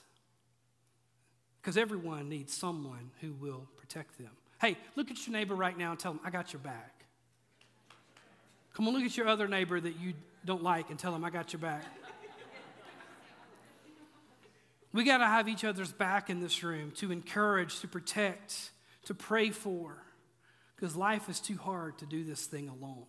because 1.61 1.76
everyone 1.76 2.28
needs 2.28 2.53
someone 2.53 3.11
who 3.20 3.32
will 3.32 3.66
protect 3.76 4.18
them. 4.18 4.30
Hey, 4.61 4.76
look 4.97 5.11
at 5.11 5.26
your 5.26 5.32
neighbor 5.32 5.55
right 5.55 5.76
now 5.76 5.91
and 5.91 6.01
tell 6.01 6.12
them, 6.12 6.20
I 6.24 6.30
got 6.30 6.53
your 6.53 6.61
back. 6.61 7.05
Come 8.74 8.88
on, 8.88 8.95
look 8.95 9.05
at 9.05 9.16
your 9.16 9.28
other 9.28 9.49
neighbor 9.49 9.80
that 9.80 9.99
you 9.99 10.14
don't 10.45 10.62
like 10.62 10.91
and 10.91 10.99
tell 10.99 11.12
them, 11.12 11.24
I 11.24 11.30
got 11.30 11.53
your 11.53 11.61
back. 11.61 11.84
We 14.93 15.05
got 15.05 15.18
to 15.18 15.26
have 15.26 15.49
each 15.49 15.64
other's 15.64 15.93
back 15.93 16.30
in 16.30 16.41
this 16.41 16.62
room 16.62 16.91
to 16.97 17.12
encourage, 17.12 17.80
to 17.80 17.88
protect, 17.88 18.70
to 19.05 19.14
pray 19.14 19.51
for, 19.51 20.03
because 20.74 20.97
life 20.97 21.28
is 21.28 21.41
too 21.41 21.57
hard 21.57 21.99
to 21.99 22.07
do 22.07 22.24
this 22.24 22.47
thing 22.47 22.68
alone. 22.68 23.07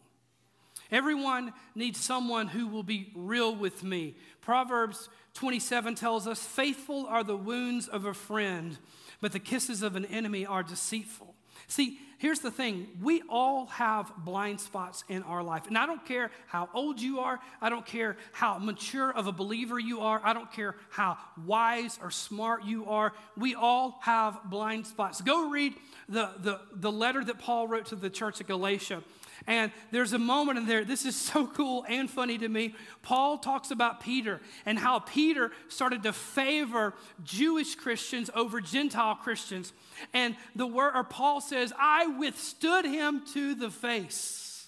Everyone 0.92 1.54
needs 1.74 2.00
someone 2.00 2.48
who 2.48 2.68
will 2.68 2.84
be 2.84 3.12
real 3.16 3.56
with 3.56 3.84
me. 3.84 4.16
Proverbs 4.42 5.10
27 5.36 5.96
tells 5.96 6.28
us 6.28 6.44
faithful 6.44 7.06
are 7.08 7.24
the 7.24 7.38
wounds 7.38 7.88
of 7.88 8.06
a 8.06 8.14
friend, 8.14 8.78
but 9.22 9.32
the 9.32 9.40
kisses 9.40 9.84
of 9.84 9.96
an 9.96 10.06
enemy 10.06 10.46
are 10.46 10.64
deceitful. 10.64 11.34
See, 11.68 12.00
here's 12.22 12.40
the 12.40 12.52
thing 12.52 12.88
we 13.02 13.24
all 13.28 13.66
have 13.66 14.14
blind 14.20 14.62
spots 14.62 15.04
in 15.10 15.24
our 15.24 15.42
life. 15.42 15.66
And 15.66 15.76
I 15.76 15.88
don't 15.88 16.06
care 16.06 16.30
how 16.46 16.70
old 16.74 17.02
you 17.02 17.20
are, 17.20 17.40
I 17.60 17.70
don't 17.70 17.86
care 17.86 18.16
how 18.32 18.60
mature 18.60 19.12
of 19.12 19.26
a 19.26 19.32
believer 19.32 19.80
you 19.80 20.02
are, 20.02 20.22
I 20.24 20.34
don't 20.34 20.52
care 20.52 20.76
how 20.90 21.18
wise 21.46 22.00
or 22.02 22.12
smart 22.12 22.64
you 22.64 22.86
are. 22.86 23.14
We 23.36 23.56
all 23.56 23.98
have 24.04 24.40
blind 24.46 24.86
spots. 24.86 25.20
Go 25.22 25.50
read 25.50 25.74
the, 26.08 26.30
the, 26.38 26.62
the 26.74 26.92
letter 26.92 27.24
that 27.24 27.40
Paul 27.40 27.68
wrote 27.68 27.88
to 27.88 27.96
the 27.96 28.10
church 28.10 28.40
of 28.40 28.48
Galatia. 28.48 29.02
And 29.48 29.72
there's 29.92 30.14
a 30.14 30.20
moment 30.20 30.60
in 30.60 30.66
there, 30.66 30.84
this 30.86 31.06
is 31.06 31.16
so 31.16 31.48
cool 31.56 31.86
and 31.88 32.10
funny 32.10 32.38
to 32.38 32.48
me. 32.48 32.76
Paul 33.02 33.38
talks 33.38 33.72
about 33.72 34.02
Peter 34.02 34.40
and 34.66 34.78
how 34.78 35.00
Peter 35.00 35.52
started 35.68 36.04
to 36.04 36.14
favor 36.14 36.94
Jewish 37.24 37.76
Christians 37.76 38.30
over 38.36 38.62
Gentile 38.62 39.16
Christians. 39.16 39.74
And 40.14 40.36
the 40.56 40.68
word, 40.68 40.94
or 40.96 41.04
Paul 41.04 41.42
says, 41.42 41.74
I 41.80 42.08
withstood 42.08 42.86
him 42.86 43.24
to 43.34 43.56
the 43.56 43.70
face. 43.70 44.68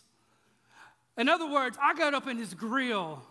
In 1.17 1.30
other 1.30 1.49
words, 1.49 1.78
I 1.82 1.93
got 1.93 2.13
up 2.13 2.28
in 2.28 2.38
his 2.38 2.53
grill 2.53 3.21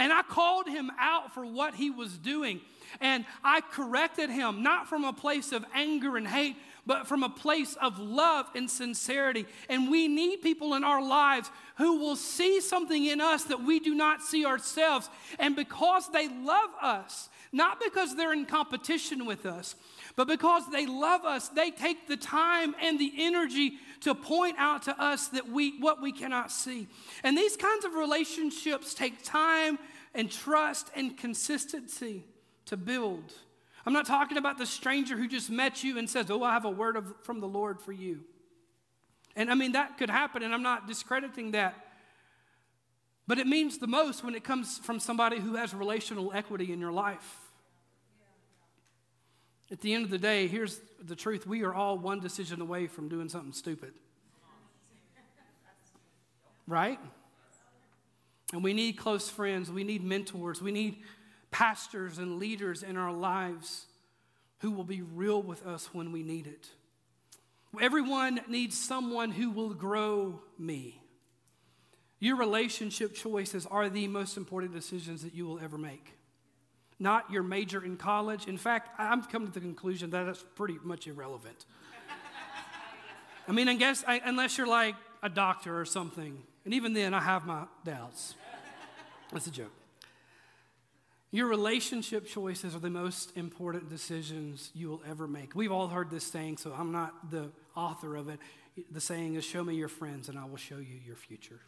and 0.00 0.14
I 0.14 0.22
called 0.22 0.66
him 0.66 0.90
out 0.98 1.34
for 1.34 1.44
what 1.44 1.74
he 1.74 1.90
was 1.90 2.16
doing. 2.16 2.62
And 3.02 3.26
I 3.44 3.60
corrected 3.60 4.30
him, 4.30 4.62
not 4.62 4.88
from 4.88 5.04
a 5.04 5.12
place 5.12 5.52
of 5.52 5.64
anger 5.74 6.16
and 6.16 6.26
hate, 6.26 6.56
but 6.86 7.06
from 7.06 7.22
a 7.22 7.28
place 7.28 7.76
of 7.80 7.98
love 7.98 8.46
and 8.54 8.70
sincerity. 8.70 9.46
And 9.68 9.90
we 9.90 10.08
need 10.08 10.42
people 10.42 10.74
in 10.74 10.84
our 10.84 11.02
lives 11.02 11.50
who 11.76 11.98
will 11.98 12.16
see 12.16 12.60
something 12.60 13.04
in 13.04 13.20
us 13.20 13.44
that 13.44 13.62
we 13.62 13.80
do 13.80 13.94
not 13.94 14.22
see 14.22 14.44
ourselves. 14.44 15.08
And 15.38 15.56
because 15.56 16.08
they 16.10 16.28
love 16.28 16.70
us, 16.82 17.28
not 17.52 17.80
because 17.80 18.14
they're 18.14 18.32
in 18.32 18.46
competition 18.46 19.26
with 19.26 19.46
us, 19.46 19.74
but 20.16 20.28
because 20.28 20.70
they 20.70 20.86
love 20.86 21.24
us, 21.24 21.48
they 21.48 21.70
take 21.70 22.06
the 22.06 22.16
time 22.16 22.74
and 22.80 22.98
the 22.98 23.12
energy 23.18 23.74
to 24.00 24.14
point 24.14 24.56
out 24.58 24.82
to 24.82 25.02
us 25.02 25.28
that 25.28 25.48
we 25.48 25.78
what 25.80 26.02
we 26.02 26.12
cannot 26.12 26.50
see. 26.50 26.88
And 27.22 27.36
these 27.36 27.56
kinds 27.56 27.84
of 27.84 27.94
relationships 27.94 28.94
take 28.94 29.22
time 29.22 29.78
and 30.14 30.30
trust 30.30 30.90
and 30.94 31.16
consistency 31.16 32.24
to 32.66 32.76
build. 32.76 33.32
I'm 33.86 33.92
not 33.92 34.06
talking 34.06 34.36
about 34.36 34.58
the 34.58 34.66
stranger 34.66 35.16
who 35.16 35.26
just 35.26 35.50
met 35.50 35.82
you 35.82 35.98
and 35.98 36.08
says, 36.08 36.30
Oh, 36.30 36.42
I 36.42 36.52
have 36.52 36.64
a 36.64 36.70
word 36.70 36.96
of, 36.96 37.14
from 37.22 37.40
the 37.40 37.48
Lord 37.48 37.80
for 37.80 37.92
you. 37.92 38.20
And 39.36 39.50
I 39.50 39.54
mean, 39.54 39.72
that 39.72 39.96
could 39.96 40.10
happen, 40.10 40.42
and 40.42 40.52
I'm 40.52 40.62
not 40.62 40.86
discrediting 40.86 41.52
that. 41.52 41.74
But 43.26 43.38
it 43.38 43.46
means 43.46 43.78
the 43.78 43.86
most 43.86 44.24
when 44.24 44.34
it 44.34 44.42
comes 44.42 44.78
from 44.78 44.98
somebody 44.98 45.38
who 45.38 45.54
has 45.54 45.72
relational 45.72 46.32
equity 46.34 46.72
in 46.72 46.80
your 46.80 46.92
life. 46.92 47.38
At 49.70 49.80
the 49.80 49.94
end 49.94 50.04
of 50.04 50.10
the 50.10 50.18
day, 50.18 50.48
here's 50.48 50.80
the 51.00 51.14
truth 51.14 51.46
we 51.46 51.62
are 51.62 51.72
all 51.72 51.96
one 51.96 52.18
decision 52.18 52.60
away 52.60 52.88
from 52.88 53.08
doing 53.08 53.28
something 53.28 53.52
stupid. 53.52 53.92
Right? 56.66 56.98
And 58.52 58.64
we 58.64 58.72
need 58.72 58.94
close 58.94 59.28
friends, 59.28 59.70
we 59.70 59.84
need 59.84 60.02
mentors, 60.02 60.60
we 60.60 60.72
need 60.72 60.98
pastors 61.50 62.18
and 62.18 62.38
leaders 62.38 62.82
in 62.82 62.96
our 62.96 63.12
lives 63.12 63.86
who 64.58 64.70
will 64.70 64.84
be 64.84 65.02
real 65.02 65.42
with 65.42 65.66
us 65.66 65.88
when 65.92 66.12
we 66.12 66.22
need 66.22 66.46
it. 66.46 66.68
Everyone 67.80 68.40
needs 68.48 68.76
someone 68.76 69.30
who 69.30 69.50
will 69.50 69.74
grow 69.74 70.40
me. 70.58 71.00
Your 72.18 72.36
relationship 72.36 73.14
choices 73.14 73.64
are 73.66 73.88
the 73.88 74.06
most 74.06 74.36
important 74.36 74.74
decisions 74.74 75.22
that 75.22 75.34
you 75.34 75.46
will 75.46 75.60
ever 75.60 75.78
make. 75.78 76.14
Not 76.98 77.30
your 77.30 77.42
major 77.42 77.82
in 77.82 77.96
college. 77.96 78.46
In 78.46 78.58
fact, 78.58 78.90
I'm 78.98 79.22
come 79.22 79.46
to 79.46 79.52
the 79.52 79.60
conclusion 79.60 80.10
that 80.10 80.24
that's 80.24 80.44
pretty 80.54 80.76
much 80.82 81.06
irrelevant. 81.06 81.64
I 83.48 83.52
mean, 83.52 83.68
I 83.68 83.74
guess 83.74 84.04
I, 84.06 84.20
unless 84.22 84.58
you're 84.58 84.66
like 84.66 84.96
a 85.22 85.30
doctor 85.30 85.80
or 85.80 85.86
something, 85.86 86.42
and 86.66 86.74
even 86.74 86.92
then, 86.92 87.14
I 87.14 87.20
have 87.20 87.46
my 87.46 87.64
doubts. 87.84 88.34
That's 89.32 89.46
a 89.46 89.50
joke. 89.50 89.72
Your 91.32 91.46
relationship 91.46 92.26
choices 92.26 92.74
are 92.74 92.80
the 92.80 92.90
most 92.90 93.36
important 93.36 93.88
decisions 93.88 94.70
you 94.74 94.88
will 94.88 95.02
ever 95.08 95.28
make. 95.28 95.54
We've 95.54 95.70
all 95.70 95.86
heard 95.86 96.10
this 96.10 96.24
saying, 96.24 96.56
so 96.56 96.74
I'm 96.76 96.90
not 96.90 97.30
the 97.30 97.50
author 97.76 98.16
of 98.16 98.28
it. 98.28 98.40
The 98.90 99.00
saying 99.00 99.34
is, 99.34 99.44
Show 99.44 99.62
me 99.62 99.74
your 99.74 99.88
friends, 99.88 100.28
and 100.28 100.38
I 100.38 100.44
will 100.44 100.56
show 100.56 100.78
you 100.78 100.98
your 101.04 101.16
future. 101.16 101.60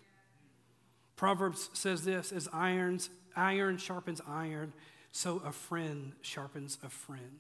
Proverbs 1.15 1.71
says 1.73 2.05
this 2.05 2.33
as 2.33 2.49
irons, 2.53 3.09
iron 3.37 3.77
sharpens 3.77 4.21
iron, 4.27 4.73
so 5.13 5.41
a 5.45 5.53
friend 5.53 6.13
sharpens 6.23 6.79
a 6.83 6.89
friend. 6.89 7.39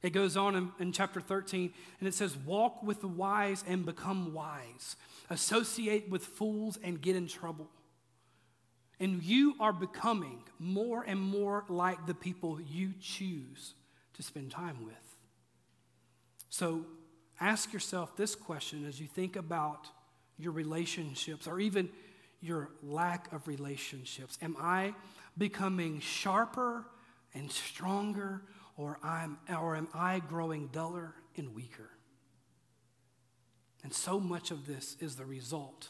It 0.00 0.10
goes 0.10 0.36
on 0.36 0.54
in, 0.54 0.70
in, 0.78 0.92
chapter 0.92 1.20
13, 1.20 1.72
and 1.98 2.08
it 2.08 2.14
says, 2.14 2.36
Walk 2.36 2.84
with 2.84 3.00
the 3.00 3.08
wise 3.08 3.64
and 3.66 3.84
become 3.84 4.32
wise, 4.32 4.94
associate 5.28 6.08
with 6.08 6.24
fools 6.24 6.78
and 6.84 7.00
get 7.00 7.16
in 7.16 7.26
trouble. 7.26 7.68
And 9.00 9.22
you 9.22 9.54
are 9.60 9.72
becoming 9.72 10.42
more 10.58 11.04
and 11.06 11.20
more 11.20 11.64
like 11.68 12.06
the 12.06 12.14
people 12.14 12.60
you 12.60 12.94
choose 13.00 13.74
to 14.14 14.22
spend 14.22 14.50
time 14.50 14.84
with. 14.84 14.94
So 16.50 16.84
ask 17.40 17.72
yourself 17.72 18.16
this 18.16 18.34
question 18.34 18.84
as 18.86 19.00
you 19.00 19.06
think 19.06 19.36
about 19.36 19.86
your 20.36 20.52
relationships 20.52 21.46
or 21.46 21.60
even 21.60 21.88
your 22.40 22.70
lack 22.82 23.32
of 23.32 23.46
relationships. 23.46 24.38
Am 24.42 24.56
I 24.58 24.94
becoming 25.36 26.00
sharper 26.00 26.84
and 27.34 27.50
stronger, 27.50 28.42
or, 28.76 28.98
I'm, 29.02 29.38
or 29.48 29.76
am 29.76 29.88
I 29.94 30.20
growing 30.20 30.68
duller 30.68 31.14
and 31.36 31.54
weaker? 31.54 31.90
And 33.84 33.92
so 33.92 34.18
much 34.18 34.50
of 34.50 34.66
this 34.66 34.96
is 35.00 35.16
the 35.16 35.24
result 35.24 35.88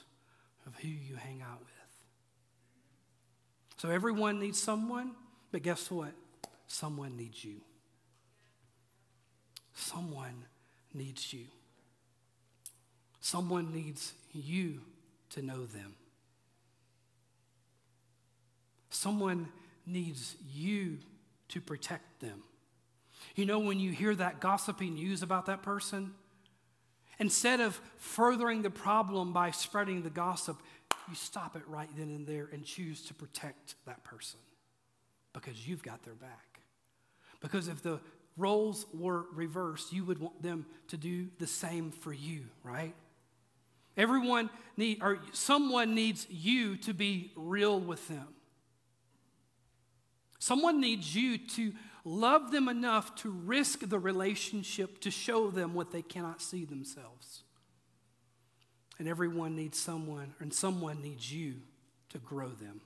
of 0.66 0.74
who 0.76 0.88
you 0.88 1.16
hang 1.16 1.42
out 1.42 1.60
with. 1.60 1.77
So 3.78 3.90
everyone 3.90 4.40
needs 4.40 4.60
someone, 4.60 5.12
but 5.52 5.62
guess 5.62 5.90
what? 5.90 6.12
Someone 6.66 7.16
needs 7.16 7.44
you. 7.44 7.60
Someone 9.72 10.44
needs 10.92 11.32
you. 11.32 11.46
Someone 13.20 13.72
needs 13.72 14.14
you 14.32 14.80
to 15.30 15.42
know 15.42 15.64
them. 15.64 15.94
Someone 18.90 19.48
needs 19.86 20.34
you 20.52 20.98
to 21.48 21.60
protect 21.60 22.20
them. 22.20 22.42
You 23.36 23.46
know, 23.46 23.60
when 23.60 23.78
you 23.78 23.92
hear 23.92 24.14
that 24.16 24.40
gossipy 24.40 24.90
news 24.90 25.22
about 25.22 25.46
that 25.46 25.62
person, 25.62 26.14
instead 27.20 27.60
of 27.60 27.80
furthering 27.96 28.62
the 28.62 28.70
problem 28.70 29.32
by 29.32 29.52
spreading 29.52 30.02
the 30.02 30.10
gossip, 30.10 30.60
you 31.08 31.14
stop 31.14 31.56
it 31.56 31.62
right 31.66 31.88
then 31.96 32.08
and 32.08 32.26
there 32.26 32.48
and 32.52 32.64
choose 32.64 33.02
to 33.02 33.14
protect 33.14 33.74
that 33.86 34.04
person 34.04 34.40
because 35.32 35.66
you've 35.66 35.82
got 35.82 36.02
their 36.02 36.14
back. 36.14 36.60
Because 37.40 37.68
if 37.68 37.82
the 37.82 38.00
roles 38.36 38.86
were 38.94 39.26
reversed, 39.34 39.92
you 39.92 40.04
would 40.04 40.18
want 40.18 40.42
them 40.42 40.66
to 40.88 40.96
do 40.96 41.28
the 41.38 41.46
same 41.46 41.90
for 41.90 42.12
you, 42.12 42.44
right? 42.62 42.94
Everyone 43.96 44.48
need 44.76 45.02
or 45.02 45.18
someone 45.32 45.94
needs 45.94 46.26
you 46.30 46.76
to 46.78 46.94
be 46.94 47.32
real 47.36 47.80
with 47.80 48.06
them. 48.08 48.28
Someone 50.38 50.80
needs 50.80 51.16
you 51.16 51.36
to 51.36 51.72
love 52.04 52.52
them 52.52 52.68
enough 52.68 53.14
to 53.16 53.30
risk 53.30 53.88
the 53.88 53.98
relationship 53.98 55.00
to 55.00 55.10
show 55.10 55.50
them 55.50 55.74
what 55.74 55.90
they 55.90 56.02
cannot 56.02 56.40
see 56.40 56.64
themselves. 56.64 57.42
And 58.98 59.06
everyone 59.06 59.54
needs 59.54 59.78
someone, 59.78 60.34
and 60.40 60.52
someone 60.52 61.00
needs 61.00 61.32
you 61.32 61.54
to 62.10 62.18
grow 62.18 62.48
them. 62.48 62.80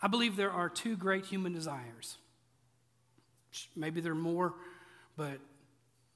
I 0.00 0.06
believe 0.06 0.36
there 0.36 0.52
are 0.52 0.68
two 0.68 0.96
great 0.96 1.26
human 1.26 1.52
desires. 1.52 2.18
Maybe 3.74 4.00
there 4.00 4.12
are 4.12 4.14
more, 4.14 4.54
but 5.16 5.38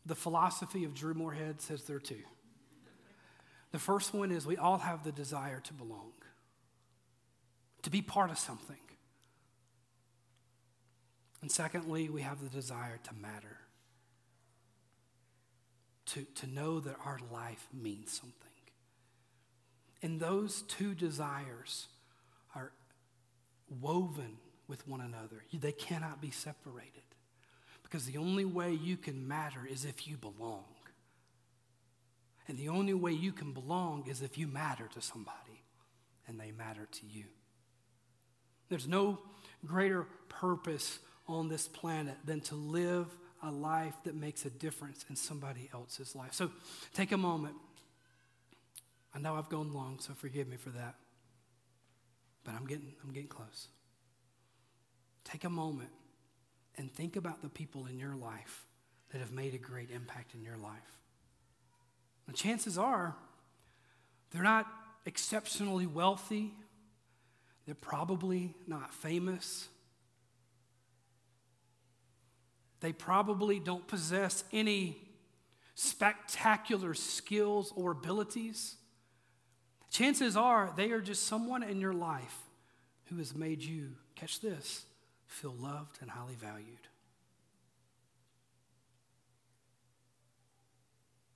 the 0.06 0.14
philosophy 0.14 0.84
of 0.84 0.94
Drew 0.94 1.14
Moorhead 1.14 1.60
says 1.60 1.84
there 1.84 1.96
are 1.96 2.00
two. 2.00 2.22
The 3.72 3.78
first 3.78 4.14
one 4.14 4.30
is 4.30 4.46
we 4.46 4.56
all 4.56 4.78
have 4.78 5.02
the 5.02 5.12
desire 5.12 5.60
to 5.60 5.72
belong, 5.72 6.12
to 7.82 7.90
be 7.90 8.02
part 8.02 8.30
of 8.30 8.38
something. 8.38 8.76
And 11.40 11.50
secondly, 11.50 12.08
we 12.08 12.22
have 12.22 12.40
the 12.40 12.48
desire 12.48 13.00
to 13.02 13.14
matter, 13.14 13.58
to, 16.06 16.24
to 16.34 16.46
know 16.46 16.80
that 16.80 16.96
our 17.04 17.18
life 17.30 17.66
means 17.72 18.12
something. 18.12 18.36
And 20.02 20.18
those 20.18 20.62
two 20.62 20.94
desires 20.94 21.86
are 22.54 22.72
woven 23.80 24.38
with 24.68 24.86
one 24.88 25.00
another, 25.00 25.44
they 25.52 25.72
cannot 25.72 26.20
be 26.20 26.30
separated. 26.30 27.02
Because 27.82 28.06
the 28.06 28.16
only 28.16 28.46
way 28.46 28.72
you 28.72 28.96
can 28.96 29.28
matter 29.28 29.68
is 29.70 29.84
if 29.84 30.08
you 30.08 30.16
belong. 30.16 30.64
And 32.48 32.56
the 32.56 32.70
only 32.70 32.94
way 32.94 33.12
you 33.12 33.32
can 33.32 33.52
belong 33.52 34.06
is 34.08 34.22
if 34.22 34.38
you 34.38 34.46
matter 34.46 34.88
to 34.94 35.02
somebody 35.02 35.62
and 36.26 36.40
they 36.40 36.52
matter 36.52 36.88
to 36.90 37.06
you. 37.06 37.24
There's 38.68 38.88
no 38.88 39.18
greater 39.66 40.06
purpose 40.28 40.98
on 41.28 41.48
this 41.48 41.68
planet 41.68 42.16
than 42.24 42.40
to 42.40 42.54
live 42.54 43.06
a 43.42 43.50
life 43.50 43.94
that 44.04 44.14
makes 44.14 44.44
a 44.44 44.50
difference 44.50 45.04
in 45.10 45.16
somebody 45.16 45.68
else's 45.74 46.14
life. 46.14 46.32
So 46.32 46.50
take 46.94 47.12
a 47.12 47.16
moment. 47.16 47.56
I 49.14 49.18
know 49.18 49.36
I've 49.36 49.48
gone 49.48 49.72
long, 49.72 49.98
so 50.00 50.14
forgive 50.14 50.48
me 50.48 50.56
for 50.56 50.70
that. 50.70 50.94
But 52.44 52.54
I'm 52.54 52.66
getting, 52.66 52.94
I'm 53.02 53.12
getting 53.12 53.28
close. 53.28 53.68
Take 55.24 55.44
a 55.44 55.50
moment 55.50 55.90
and 56.76 56.90
think 56.92 57.16
about 57.16 57.42
the 57.42 57.48
people 57.48 57.86
in 57.86 57.98
your 57.98 58.14
life 58.14 58.66
that 59.12 59.18
have 59.18 59.32
made 59.32 59.54
a 59.54 59.58
great 59.58 59.90
impact 59.90 60.34
in 60.34 60.42
your 60.42 60.56
life. 60.56 60.98
And 62.26 62.36
chances 62.36 62.78
are 62.78 63.14
they're 64.30 64.42
not 64.42 64.66
exceptionally 65.04 65.86
wealthy, 65.86 66.54
they're 67.66 67.74
probably 67.74 68.54
not 68.66 68.94
famous. 68.94 69.68
They 72.82 72.92
probably 72.92 73.60
don't 73.60 73.86
possess 73.86 74.42
any 74.52 74.98
spectacular 75.76 76.94
skills 76.94 77.72
or 77.76 77.92
abilities. 77.92 78.74
Chances 79.88 80.36
are 80.36 80.72
they 80.76 80.90
are 80.90 81.00
just 81.00 81.26
someone 81.28 81.62
in 81.62 81.80
your 81.80 81.92
life 81.92 82.38
who 83.04 83.18
has 83.18 83.36
made 83.36 83.62
you, 83.62 83.92
catch 84.16 84.40
this, 84.40 84.84
feel 85.26 85.54
loved 85.60 85.98
and 86.00 86.10
highly 86.10 86.34
valued. 86.34 86.66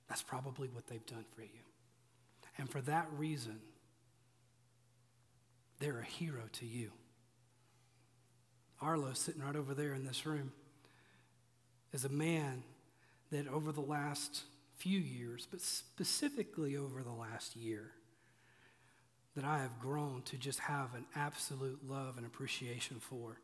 That's 0.09 0.23
probably 0.23 0.67
what 0.67 0.87
they've 0.87 1.05
done 1.05 1.25
for 1.33 1.43
you. 1.43 1.63
And 2.57 2.69
for 2.69 2.81
that 2.81 3.07
reason, 3.15 3.59
they're 5.79 5.99
a 5.99 6.05
hero 6.05 6.43
to 6.53 6.65
you. 6.65 6.91
Arlo, 8.81 9.13
sitting 9.13 9.41
right 9.41 9.55
over 9.55 9.73
there 9.73 9.93
in 9.93 10.05
this 10.05 10.25
room, 10.25 10.51
is 11.97 12.05
a 12.05 12.09
man 12.09 12.61
that 13.31 13.47
over 13.47 13.71
the 13.71 13.81
last 13.81 14.43
few 14.75 14.99
years, 14.99 15.47
but 15.49 15.59
specifically 15.59 16.77
over 16.77 17.01
the 17.01 17.11
last 17.11 17.55
year, 17.55 17.89
that 19.35 19.43
I 19.43 19.57
have 19.57 19.79
grown 19.79 20.21
to 20.25 20.37
just 20.37 20.59
have 20.59 20.93
an 20.93 21.07
absolute 21.15 21.79
love 21.89 22.17
and 22.17 22.25
appreciation 22.27 22.97
for. 22.99 23.39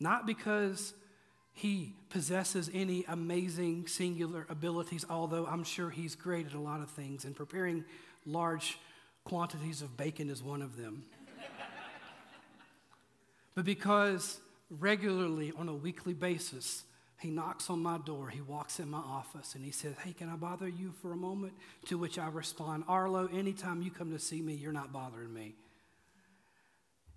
Not 0.00 0.26
because 0.26 0.94
he 1.52 1.92
possesses 2.08 2.70
any 2.72 3.04
amazing 3.06 3.86
singular 3.86 4.46
abilities, 4.48 5.04
although 5.10 5.44
I'm 5.44 5.64
sure 5.64 5.90
he's 5.90 6.14
great 6.14 6.46
at 6.46 6.54
a 6.54 6.58
lot 6.58 6.80
of 6.80 6.88
things, 6.88 7.26
and 7.26 7.36
preparing 7.36 7.84
large 8.24 8.78
quantities 9.24 9.82
of 9.82 9.98
bacon 9.98 10.30
is 10.30 10.42
one 10.42 10.62
of 10.62 10.78
them. 10.78 11.04
but 13.54 13.66
because 13.66 14.40
regularly 14.78 15.52
on 15.56 15.68
a 15.68 15.74
weekly 15.74 16.14
basis, 16.14 16.84
he 17.20 17.30
knocks 17.30 17.70
on 17.70 17.80
my 17.80 17.98
door, 17.98 18.28
he 18.28 18.40
walks 18.40 18.80
in 18.80 18.90
my 18.90 18.98
office, 18.98 19.54
and 19.54 19.64
he 19.64 19.70
says, 19.70 19.94
Hey, 20.04 20.12
can 20.12 20.28
I 20.28 20.34
bother 20.34 20.68
you 20.68 20.92
for 21.00 21.12
a 21.12 21.16
moment? 21.16 21.52
To 21.86 21.98
which 21.98 22.18
I 22.18 22.28
respond, 22.28 22.84
Arlo, 22.88 23.28
anytime 23.32 23.82
you 23.82 23.90
come 23.90 24.10
to 24.10 24.18
see 24.18 24.42
me, 24.42 24.54
you're 24.54 24.72
not 24.72 24.92
bothering 24.92 25.32
me. 25.32 25.54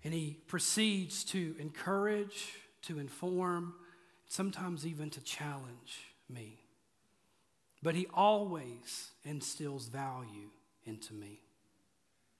And 0.04 0.14
he 0.14 0.36
proceeds 0.46 1.24
to 1.24 1.56
encourage, 1.58 2.52
to 2.82 3.00
inform, 3.00 3.74
sometimes 4.28 4.86
even 4.86 5.10
to 5.10 5.20
challenge 5.22 6.14
me. 6.28 6.60
But 7.82 7.96
he 7.96 8.06
always 8.14 9.10
instills 9.24 9.86
value 9.86 10.50
into 10.84 11.14
me. 11.14 11.40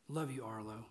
Love 0.08 0.30
you, 0.30 0.44
Arlo. 0.44 0.84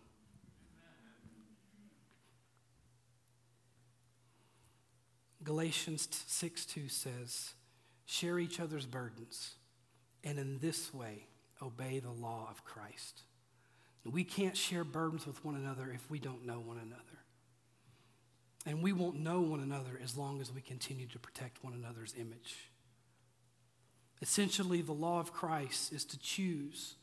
Galatians 5.46 6.10
6 6.28 6.66
2 6.66 6.90
says, 6.90 7.54
Share 8.06 8.40
each 8.40 8.60
other's 8.60 8.86
burdens, 8.86 9.56
and 10.24 10.38
in 10.38 10.60
this 10.60 10.94
way 10.94 11.28
obey 11.62 12.00
the 12.00 12.12
law 12.12 12.48
of 12.50 12.66
Christ. 12.66 13.22
We 14.04 14.24
can't 14.24 14.58
share 14.58 14.84
burdens 14.84 15.26
with 15.26 15.44
one 15.46 15.56
another 15.56 15.92
if 15.94 16.10
we 16.12 16.20
don't 16.20 16.46
know 16.46 16.60
one 16.60 16.78
another. 16.78 17.02
And 18.66 18.82
we 18.82 18.94
won't 18.94 19.20
know 19.20 19.42
one 19.42 19.60
another 19.60 20.00
as 20.04 20.18
long 20.18 20.42
as 20.42 20.52
we 20.52 20.62
continue 20.62 21.08
to 21.08 21.20
protect 21.20 21.64
one 21.64 21.74
another's 21.74 22.14
image. 22.18 22.70
Essentially, 24.22 24.82
the 24.82 24.92
law 24.92 25.20
of 25.20 25.34
Christ 25.34 25.94
is 25.94 26.06
to 26.06 26.20
choose 26.20 26.96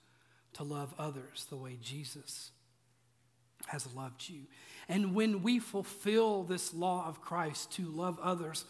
to 0.54 0.64
love 0.64 0.94
others 0.98 1.46
the 1.48 1.56
way 1.56 1.78
Jesus 1.80 2.50
has 3.66 3.86
loved 3.94 4.28
you. 4.28 4.42
And 4.88 5.14
when 5.14 5.42
we 5.42 5.58
fulfill 5.58 6.42
this 6.42 6.74
law 6.74 7.06
of 7.06 7.20
Christ 7.20 7.72
to 7.72 7.84
love 7.84 8.18
others 8.20 8.64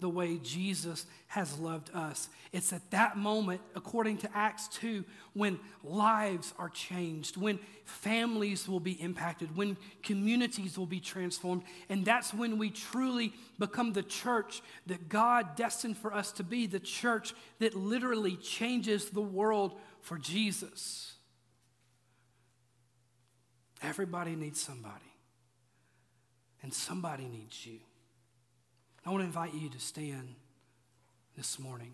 the 0.00 0.08
way 0.08 0.38
Jesus 0.38 1.06
has 1.28 1.58
loved 1.58 1.90
us. 1.94 2.28
It's 2.52 2.72
at 2.72 2.90
that 2.90 3.16
moment, 3.16 3.60
according 3.74 4.18
to 4.18 4.30
Acts 4.34 4.68
2, 4.68 5.04
when 5.34 5.58
lives 5.82 6.54
are 6.58 6.68
changed, 6.68 7.36
when 7.36 7.58
families 7.84 8.68
will 8.68 8.80
be 8.80 8.92
impacted, 8.92 9.56
when 9.56 9.76
communities 10.02 10.78
will 10.78 10.86
be 10.86 11.00
transformed. 11.00 11.62
And 11.88 12.04
that's 12.04 12.32
when 12.32 12.58
we 12.58 12.70
truly 12.70 13.32
become 13.58 13.92
the 13.92 14.02
church 14.02 14.62
that 14.86 15.08
God 15.08 15.56
destined 15.56 15.98
for 15.98 16.14
us 16.14 16.32
to 16.32 16.44
be, 16.44 16.66
the 16.66 16.80
church 16.80 17.34
that 17.58 17.74
literally 17.74 18.36
changes 18.36 19.10
the 19.10 19.20
world 19.20 19.78
for 20.00 20.16
Jesus. 20.16 21.14
Everybody 23.82 24.34
needs 24.34 24.60
somebody, 24.60 25.12
and 26.62 26.74
somebody 26.74 27.26
needs 27.26 27.64
you. 27.64 27.78
I 29.06 29.10
want 29.10 29.22
to 29.22 29.26
invite 29.26 29.54
you 29.54 29.68
to 29.70 29.78
stand 29.78 30.34
this 31.36 31.58
morning. 31.58 31.92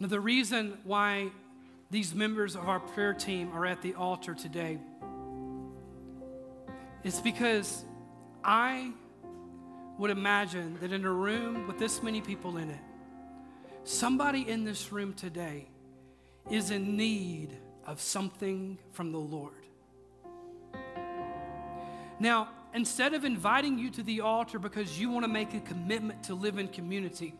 Now, 0.00 0.08
the 0.08 0.20
reason 0.20 0.78
why 0.84 1.30
these 1.90 2.14
members 2.14 2.56
of 2.56 2.68
our 2.68 2.80
prayer 2.80 3.12
team 3.12 3.52
are 3.52 3.66
at 3.66 3.82
the 3.82 3.94
altar 3.94 4.34
today 4.34 4.78
is 7.04 7.20
because 7.20 7.84
I 8.42 8.92
would 9.98 10.10
imagine 10.10 10.78
that 10.80 10.92
in 10.92 11.04
a 11.04 11.12
room 11.12 11.66
with 11.66 11.78
this 11.78 12.02
many 12.02 12.20
people 12.20 12.56
in 12.56 12.70
it, 12.70 12.80
somebody 13.84 14.48
in 14.48 14.64
this 14.64 14.90
room 14.90 15.12
today 15.12 15.68
is 16.50 16.70
in 16.70 16.96
need 16.96 17.56
of 17.86 18.00
something 18.00 18.78
from 18.92 19.12
the 19.12 19.18
Lord. 19.18 19.54
Now, 22.18 22.50
instead 22.74 23.14
of 23.14 23.24
inviting 23.24 23.78
you 23.78 23.90
to 23.90 24.02
the 24.02 24.20
altar 24.20 24.58
because 24.58 24.98
you 24.98 25.10
want 25.10 25.24
to 25.24 25.30
make 25.30 25.54
a 25.54 25.60
commitment 25.60 26.22
to 26.24 26.34
live 26.34 26.58
in 26.58 26.68
community, 26.68 27.34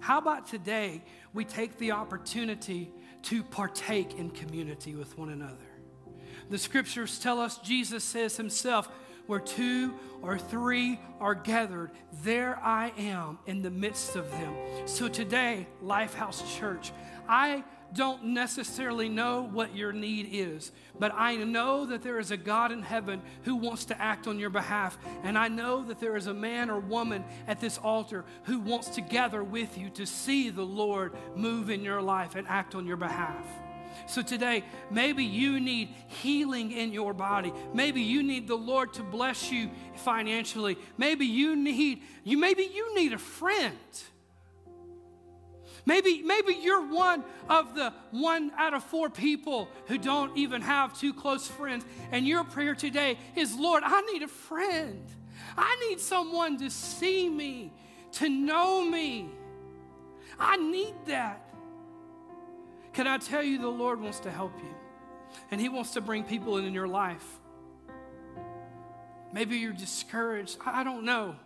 how 0.00 0.18
about 0.18 0.46
today 0.46 1.02
we 1.32 1.44
take 1.44 1.78
the 1.78 1.92
opportunity 1.92 2.90
to 3.22 3.42
partake 3.42 4.18
in 4.18 4.30
community 4.30 4.94
with 4.94 5.16
one 5.16 5.28
another? 5.28 5.56
The 6.50 6.58
scriptures 6.58 7.18
tell 7.18 7.38
us 7.40 7.58
Jesus 7.58 8.02
says 8.02 8.36
himself, 8.36 8.88
where 9.26 9.38
two 9.38 9.94
or 10.20 10.38
three 10.38 10.98
are 11.20 11.34
gathered, 11.34 11.92
there 12.22 12.58
I 12.62 12.92
am 12.98 13.38
in 13.46 13.62
the 13.62 13.70
midst 13.70 14.16
of 14.16 14.30
them. 14.32 14.54
So 14.86 15.08
today, 15.08 15.66
Lifehouse 15.82 16.58
Church, 16.58 16.92
I 17.28 17.62
don't 17.94 18.24
necessarily 18.24 19.08
know 19.08 19.48
what 19.52 19.76
your 19.76 19.92
need 19.92 20.28
is, 20.32 20.72
but 20.98 21.12
I 21.14 21.36
know 21.36 21.86
that 21.86 22.02
there 22.02 22.18
is 22.18 22.30
a 22.30 22.36
God 22.36 22.72
in 22.72 22.82
heaven 22.82 23.22
who 23.42 23.56
wants 23.56 23.84
to 23.86 24.00
act 24.00 24.26
on 24.26 24.38
your 24.38 24.50
behalf. 24.50 24.98
And 25.22 25.36
I 25.36 25.48
know 25.48 25.82
that 25.84 26.00
there 26.00 26.16
is 26.16 26.26
a 26.26 26.34
man 26.34 26.70
or 26.70 26.80
woman 26.80 27.24
at 27.46 27.60
this 27.60 27.78
altar 27.78 28.24
who 28.44 28.60
wants 28.60 28.88
to 28.90 29.00
gather 29.00 29.42
with 29.42 29.76
you 29.76 29.90
to 29.90 30.06
see 30.06 30.50
the 30.50 30.64
Lord 30.64 31.12
move 31.34 31.70
in 31.70 31.82
your 31.82 32.02
life 32.02 32.34
and 32.34 32.46
act 32.48 32.74
on 32.74 32.86
your 32.86 32.96
behalf. 32.96 33.46
So 34.06 34.22
today, 34.22 34.64
maybe 34.90 35.24
you 35.24 35.60
need 35.60 35.94
healing 36.08 36.72
in 36.72 36.92
your 36.92 37.12
body. 37.12 37.52
Maybe 37.72 38.00
you 38.00 38.22
need 38.22 38.48
the 38.48 38.56
Lord 38.56 38.94
to 38.94 39.02
bless 39.02 39.50
you 39.50 39.70
financially. 39.96 40.78
Maybe 40.96 41.26
you 41.26 41.56
need 41.56 42.02
you 42.24 42.38
maybe 42.38 42.64
you 42.64 42.94
need 42.94 43.12
a 43.12 43.18
friend. 43.18 43.76
Maybe, 45.84 46.22
maybe 46.22 46.54
you're 46.54 46.86
one 46.86 47.24
of 47.48 47.74
the 47.74 47.92
one 48.12 48.52
out 48.56 48.72
of 48.72 48.84
four 48.84 49.10
people 49.10 49.68
who 49.86 49.98
don't 49.98 50.36
even 50.36 50.62
have 50.62 50.98
two 50.98 51.12
close 51.12 51.48
friends. 51.48 51.84
And 52.12 52.26
your 52.26 52.44
prayer 52.44 52.74
today 52.74 53.18
is 53.34 53.56
Lord, 53.56 53.82
I 53.84 54.00
need 54.12 54.22
a 54.22 54.28
friend. 54.28 55.04
I 55.56 55.88
need 55.88 56.00
someone 56.00 56.58
to 56.58 56.70
see 56.70 57.28
me, 57.28 57.72
to 58.12 58.28
know 58.28 58.84
me. 58.84 59.28
I 60.38 60.56
need 60.56 60.94
that. 61.06 61.44
Can 62.92 63.06
I 63.06 63.18
tell 63.18 63.42
you, 63.42 63.58
the 63.58 63.68
Lord 63.68 64.00
wants 64.00 64.20
to 64.20 64.30
help 64.30 64.52
you, 64.58 64.74
and 65.50 65.60
He 65.60 65.68
wants 65.68 65.92
to 65.92 66.00
bring 66.00 66.24
people 66.24 66.58
in 66.58 66.72
your 66.72 66.88
life. 66.88 67.24
Maybe 69.32 69.56
you're 69.56 69.72
discouraged. 69.72 70.58
I 70.64 70.84
don't 70.84 71.04
know. 71.04 71.36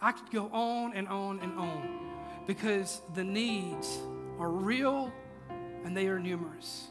I 0.00 0.12
could 0.12 0.30
go 0.30 0.48
on 0.52 0.94
and 0.94 1.08
on 1.08 1.40
and 1.40 1.58
on 1.58 2.15
because 2.46 3.00
the 3.14 3.24
needs 3.24 3.98
are 4.38 4.50
real 4.50 5.12
and 5.84 5.96
they 5.96 6.06
are 6.06 6.18
numerous. 6.18 6.88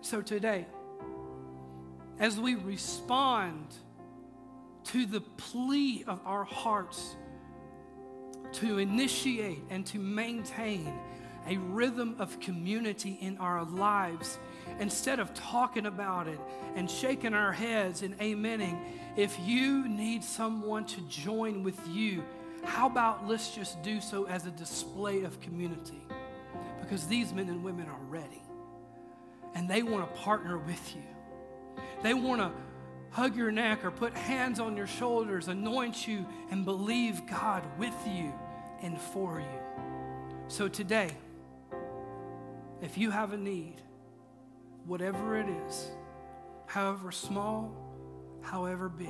So 0.00 0.22
today, 0.22 0.66
as 2.18 2.40
we 2.40 2.54
respond 2.54 3.74
to 4.84 5.04
the 5.04 5.20
plea 5.20 6.04
of 6.06 6.20
our 6.24 6.44
hearts 6.44 7.16
to 8.52 8.78
initiate 8.78 9.62
and 9.68 9.84
to 9.86 9.98
maintain 9.98 10.92
a 11.46 11.58
rhythm 11.58 12.16
of 12.18 12.40
community 12.40 13.18
in 13.20 13.36
our 13.38 13.64
lives, 13.64 14.38
instead 14.80 15.18
of 15.18 15.32
talking 15.34 15.86
about 15.86 16.28
it 16.28 16.40
and 16.74 16.90
shaking 16.90 17.34
our 17.34 17.52
heads 17.52 18.02
and 18.02 18.18
amening, 18.18 18.78
if 19.16 19.38
you 19.40 19.88
need 19.88 20.22
someone 20.22 20.84
to 20.86 21.00
join 21.02 21.62
with 21.62 21.80
you, 21.88 22.24
how 22.64 22.86
about 22.86 23.26
let's 23.26 23.54
just 23.54 23.82
do 23.82 24.00
so 24.00 24.24
as 24.24 24.46
a 24.46 24.50
display 24.50 25.22
of 25.22 25.40
community? 25.40 26.06
Because 26.80 27.06
these 27.06 27.32
men 27.32 27.48
and 27.48 27.64
women 27.64 27.86
are 27.88 28.04
ready 28.08 28.42
and 29.54 29.68
they 29.68 29.82
want 29.82 30.08
to 30.08 30.20
partner 30.20 30.58
with 30.58 30.94
you. 30.94 31.02
They 32.02 32.14
want 32.14 32.40
to 32.40 32.52
hug 33.10 33.36
your 33.36 33.50
neck 33.50 33.84
or 33.84 33.90
put 33.90 34.14
hands 34.14 34.60
on 34.60 34.76
your 34.76 34.86
shoulders, 34.86 35.48
anoint 35.48 36.06
you, 36.06 36.26
and 36.50 36.64
believe 36.64 37.26
God 37.26 37.64
with 37.78 37.96
you 38.06 38.32
and 38.82 38.98
for 39.00 39.40
you. 39.40 40.46
So 40.48 40.68
today, 40.68 41.10
if 42.80 42.96
you 42.96 43.10
have 43.10 43.32
a 43.32 43.36
need, 43.36 43.82
whatever 44.88 45.38
it 45.38 45.46
is, 45.68 45.90
however 46.64 47.12
small, 47.12 47.70
however 48.40 48.88
big, 48.88 49.08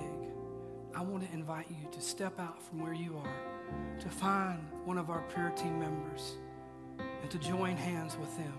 I 0.92 1.02
want 1.02 1.24
to 1.24 1.32
invite 1.32 1.66
you 1.70 1.88
to 1.92 2.00
step 2.00 2.40
out 2.40 2.60
from 2.60 2.82
where 2.82 2.92
you 2.92 3.16
are, 3.16 4.00
to 4.00 4.08
find 4.08 4.58
one 4.84 4.98
of 4.98 5.08
our 5.08 5.20
prayer 5.28 5.50
team 5.50 5.78
members, 5.78 6.36
and 6.98 7.30
to 7.30 7.38
join 7.38 7.76
hands 7.76 8.16
with 8.18 8.36
them 8.36 8.54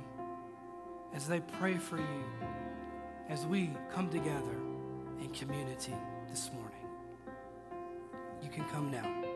as 1.14 1.28
they 1.28 1.42
pray 1.60 1.76
for 1.76 1.98
you 1.98 2.24
as 3.28 3.46
we 3.46 3.72
come 3.94 4.10
together 4.10 4.56
in 5.22 5.30
community 5.32 5.94
this 6.30 6.50
morning. 6.54 6.88
You 8.42 8.50
can 8.50 8.64
come 8.70 8.92
now. 8.92 9.29